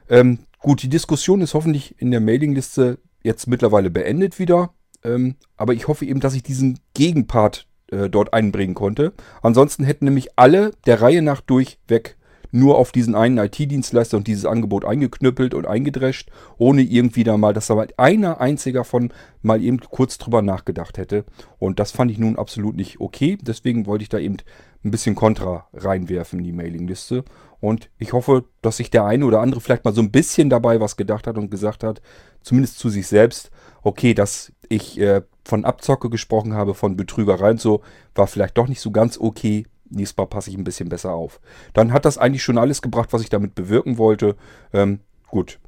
Ähm, 0.08 0.38
gut, 0.60 0.82
die 0.82 0.88
Diskussion 0.88 1.42
ist 1.42 1.52
hoffentlich 1.52 2.00
in 2.00 2.10
der 2.10 2.20
Mailingliste 2.20 2.98
jetzt 3.22 3.48
mittlerweile 3.48 3.90
beendet 3.90 4.38
wieder. 4.38 4.72
Ähm, 5.02 5.36
aber 5.56 5.74
ich 5.74 5.86
hoffe 5.86 6.06
eben, 6.06 6.20
dass 6.20 6.34
ich 6.34 6.42
diesen 6.42 6.78
Gegenpart 6.94 7.66
äh, 7.90 8.08
dort 8.08 8.32
einbringen 8.32 8.74
konnte. 8.74 9.12
Ansonsten 9.42 9.84
hätten 9.84 10.06
nämlich 10.06 10.38
alle 10.38 10.70
der 10.86 11.02
Reihe 11.02 11.20
nach 11.20 11.42
durchweg 11.42 12.16
nur 12.54 12.78
auf 12.78 12.92
diesen 12.92 13.16
einen 13.16 13.38
IT-Dienstleister 13.38 14.16
und 14.16 14.28
dieses 14.28 14.46
Angebot 14.46 14.84
eingeknüppelt 14.84 15.54
und 15.54 15.66
eingedrescht, 15.66 16.30
ohne 16.56 16.82
irgendwie 16.82 17.24
da 17.24 17.36
mal, 17.36 17.52
dass 17.52 17.66
da 17.66 17.74
mal 17.74 17.88
einer 17.96 18.40
einziger 18.40 18.84
von 18.84 19.12
mal 19.42 19.60
eben 19.60 19.80
kurz 19.80 20.18
drüber 20.18 20.40
nachgedacht 20.40 20.96
hätte. 20.96 21.24
Und 21.58 21.80
das 21.80 21.90
fand 21.90 22.12
ich 22.12 22.18
nun 22.18 22.38
absolut 22.38 22.76
nicht 22.76 23.00
okay. 23.00 23.36
Deswegen 23.42 23.86
wollte 23.86 24.04
ich 24.04 24.08
da 24.08 24.18
eben 24.20 24.36
ein 24.84 24.92
bisschen 24.92 25.16
Kontra 25.16 25.66
reinwerfen 25.74 26.38
in 26.38 26.44
die 26.44 26.52
Mailingliste. 26.52 27.24
Und 27.58 27.90
ich 27.98 28.12
hoffe, 28.12 28.44
dass 28.62 28.76
sich 28.76 28.88
der 28.88 29.04
eine 29.04 29.26
oder 29.26 29.40
andere 29.40 29.60
vielleicht 29.60 29.84
mal 29.84 29.94
so 29.94 30.02
ein 30.02 30.12
bisschen 30.12 30.48
dabei 30.48 30.78
was 30.78 30.96
gedacht 30.96 31.26
hat 31.26 31.36
und 31.36 31.50
gesagt 31.50 31.82
hat, 31.82 32.02
zumindest 32.40 32.78
zu 32.78 32.88
sich 32.88 33.08
selbst, 33.08 33.50
okay, 33.82 34.14
dass 34.14 34.52
ich 34.68 35.00
äh, 35.00 35.22
von 35.44 35.64
Abzocke 35.64 36.08
gesprochen 36.08 36.54
habe, 36.54 36.74
von 36.74 36.96
Betrügerei 36.96 37.50
und 37.50 37.60
so, 37.60 37.82
war 38.14 38.28
vielleicht 38.28 38.56
doch 38.56 38.68
nicht 38.68 38.80
so 38.80 38.92
ganz 38.92 39.18
okay 39.18 39.66
nächstes 39.94 40.16
Mal 40.16 40.26
passe 40.26 40.50
ich 40.50 40.56
ein 40.56 40.64
bisschen 40.64 40.88
besser 40.88 41.12
auf. 41.12 41.40
Dann 41.72 41.92
hat 41.92 42.04
das 42.04 42.18
eigentlich 42.18 42.42
schon 42.42 42.58
alles 42.58 42.82
gebracht, 42.82 43.12
was 43.12 43.22
ich 43.22 43.30
damit 43.30 43.54
bewirken 43.54 43.98
wollte. 43.98 44.36
Ähm, 44.72 45.00
gut. 45.28 45.58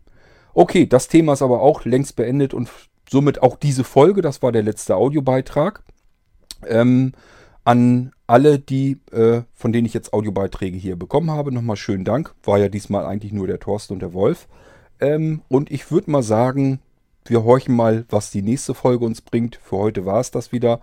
Okay, 0.54 0.86
das 0.86 1.08
Thema 1.08 1.34
ist 1.34 1.42
aber 1.42 1.60
auch 1.60 1.84
längst 1.84 2.16
beendet 2.16 2.54
und 2.54 2.70
somit 3.10 3.42
auch 3.42 3.56
diese 3.56 3.84
Folge. 3.84 4.22
Das 4.22 4.42
war 4.42 4.52
der 4.52 4.62
letzte 4.62 4.96
Audiobeitrag. 4.96 5.82
Ähm, 6.66 7.12
an 7.64 8.12
alle, 8.26 8.58
die, 8.58 9.00
äh, 9.12 9.42
von 9.54 9.72
denen 9.72 9.86
ich 9.86 9.94
jetzt 9.94 10.12
Audiobeiträge 10.12 10.76
hier 10.78 10.96
bekommen 10.96 11.30
habe, 11.30 11.52
nochmal 11.52 11.76
schönen 11.76 12.04
Dank. 12.04 12.34
War 12.44 12.58
ja 12.58 12.68
diesmal 12.68 13.04
eigentlich 13.04 13.32
nur 13.32 13.46
der 13.46 13.60
Thorsten 13.60 13.94
und 13.94 14.00
der 14.00 14.12
Wolf. 14.12 14.48
Ähm, 15.00 15.42
und 15.48 15.70
ich 15.70 15.90
würde 15.90 16.10
mal 16.10 16.22
sagen, 16.22 16.80
wir 17.24 17.44
horchen 17.44 17.74
mal, 17.74 18.04
was 18.08 18.30
die 18.30 18.42
nächste 18.42 18.74
Folge 18.74 19.04
uns 19.04 19.20
bringt. 19.20 19.56
Für 19.56 19.76
heute 19.78 20.06
war 20.06 20.20
es 20.20 20.30
das 20.30 20.52
wieder. 20.52 20.80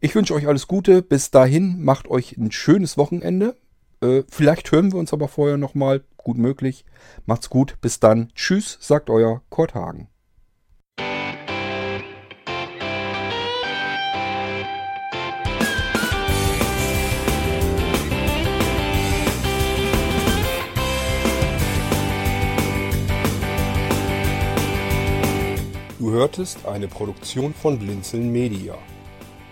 Ich 0.00 0.14
wünsche 0.14 0.32
euch 0.34 0.46
alles 0.46 0.68
Gute. 0.68 1.02
Bis 1.02 1.32
dahin 1.32 1.82
macht 1.82 2.06
euch 2.06 2.36
ein 2.36 2.52
schönes 2.52 2.96
Wochenende. 2.96 3.56
Äh, 4.00 4.22
vielleicht 4.30 4.70
hören 4.70 4.92
wir 4.92 4.98
uns 5.00 5.12
aber 5.12 5.26
vorher 5.26 5.56
nochmal. 5.56 6.04
Gut 6.16 6.38
möglich. 6.38 6.84
Macht's 7.26 7.50
gut. 7.50 7.80
Bis 7.80 7.98
dann. 7.98 8.30
Tschüss, 8.36 8.78
sagt 8.80 9.10
euer 9.10 9.42
Kurt 9.50 9.74
Hagen. 9.74 10.06
Du 25.98 26.12
hörtest 26.12 26.66
eine 26.66 26.86
Produktion 26.86 27.52
von 27.52 27.80
Blinzeln 27.80 28.30
Media. 28.30 28.78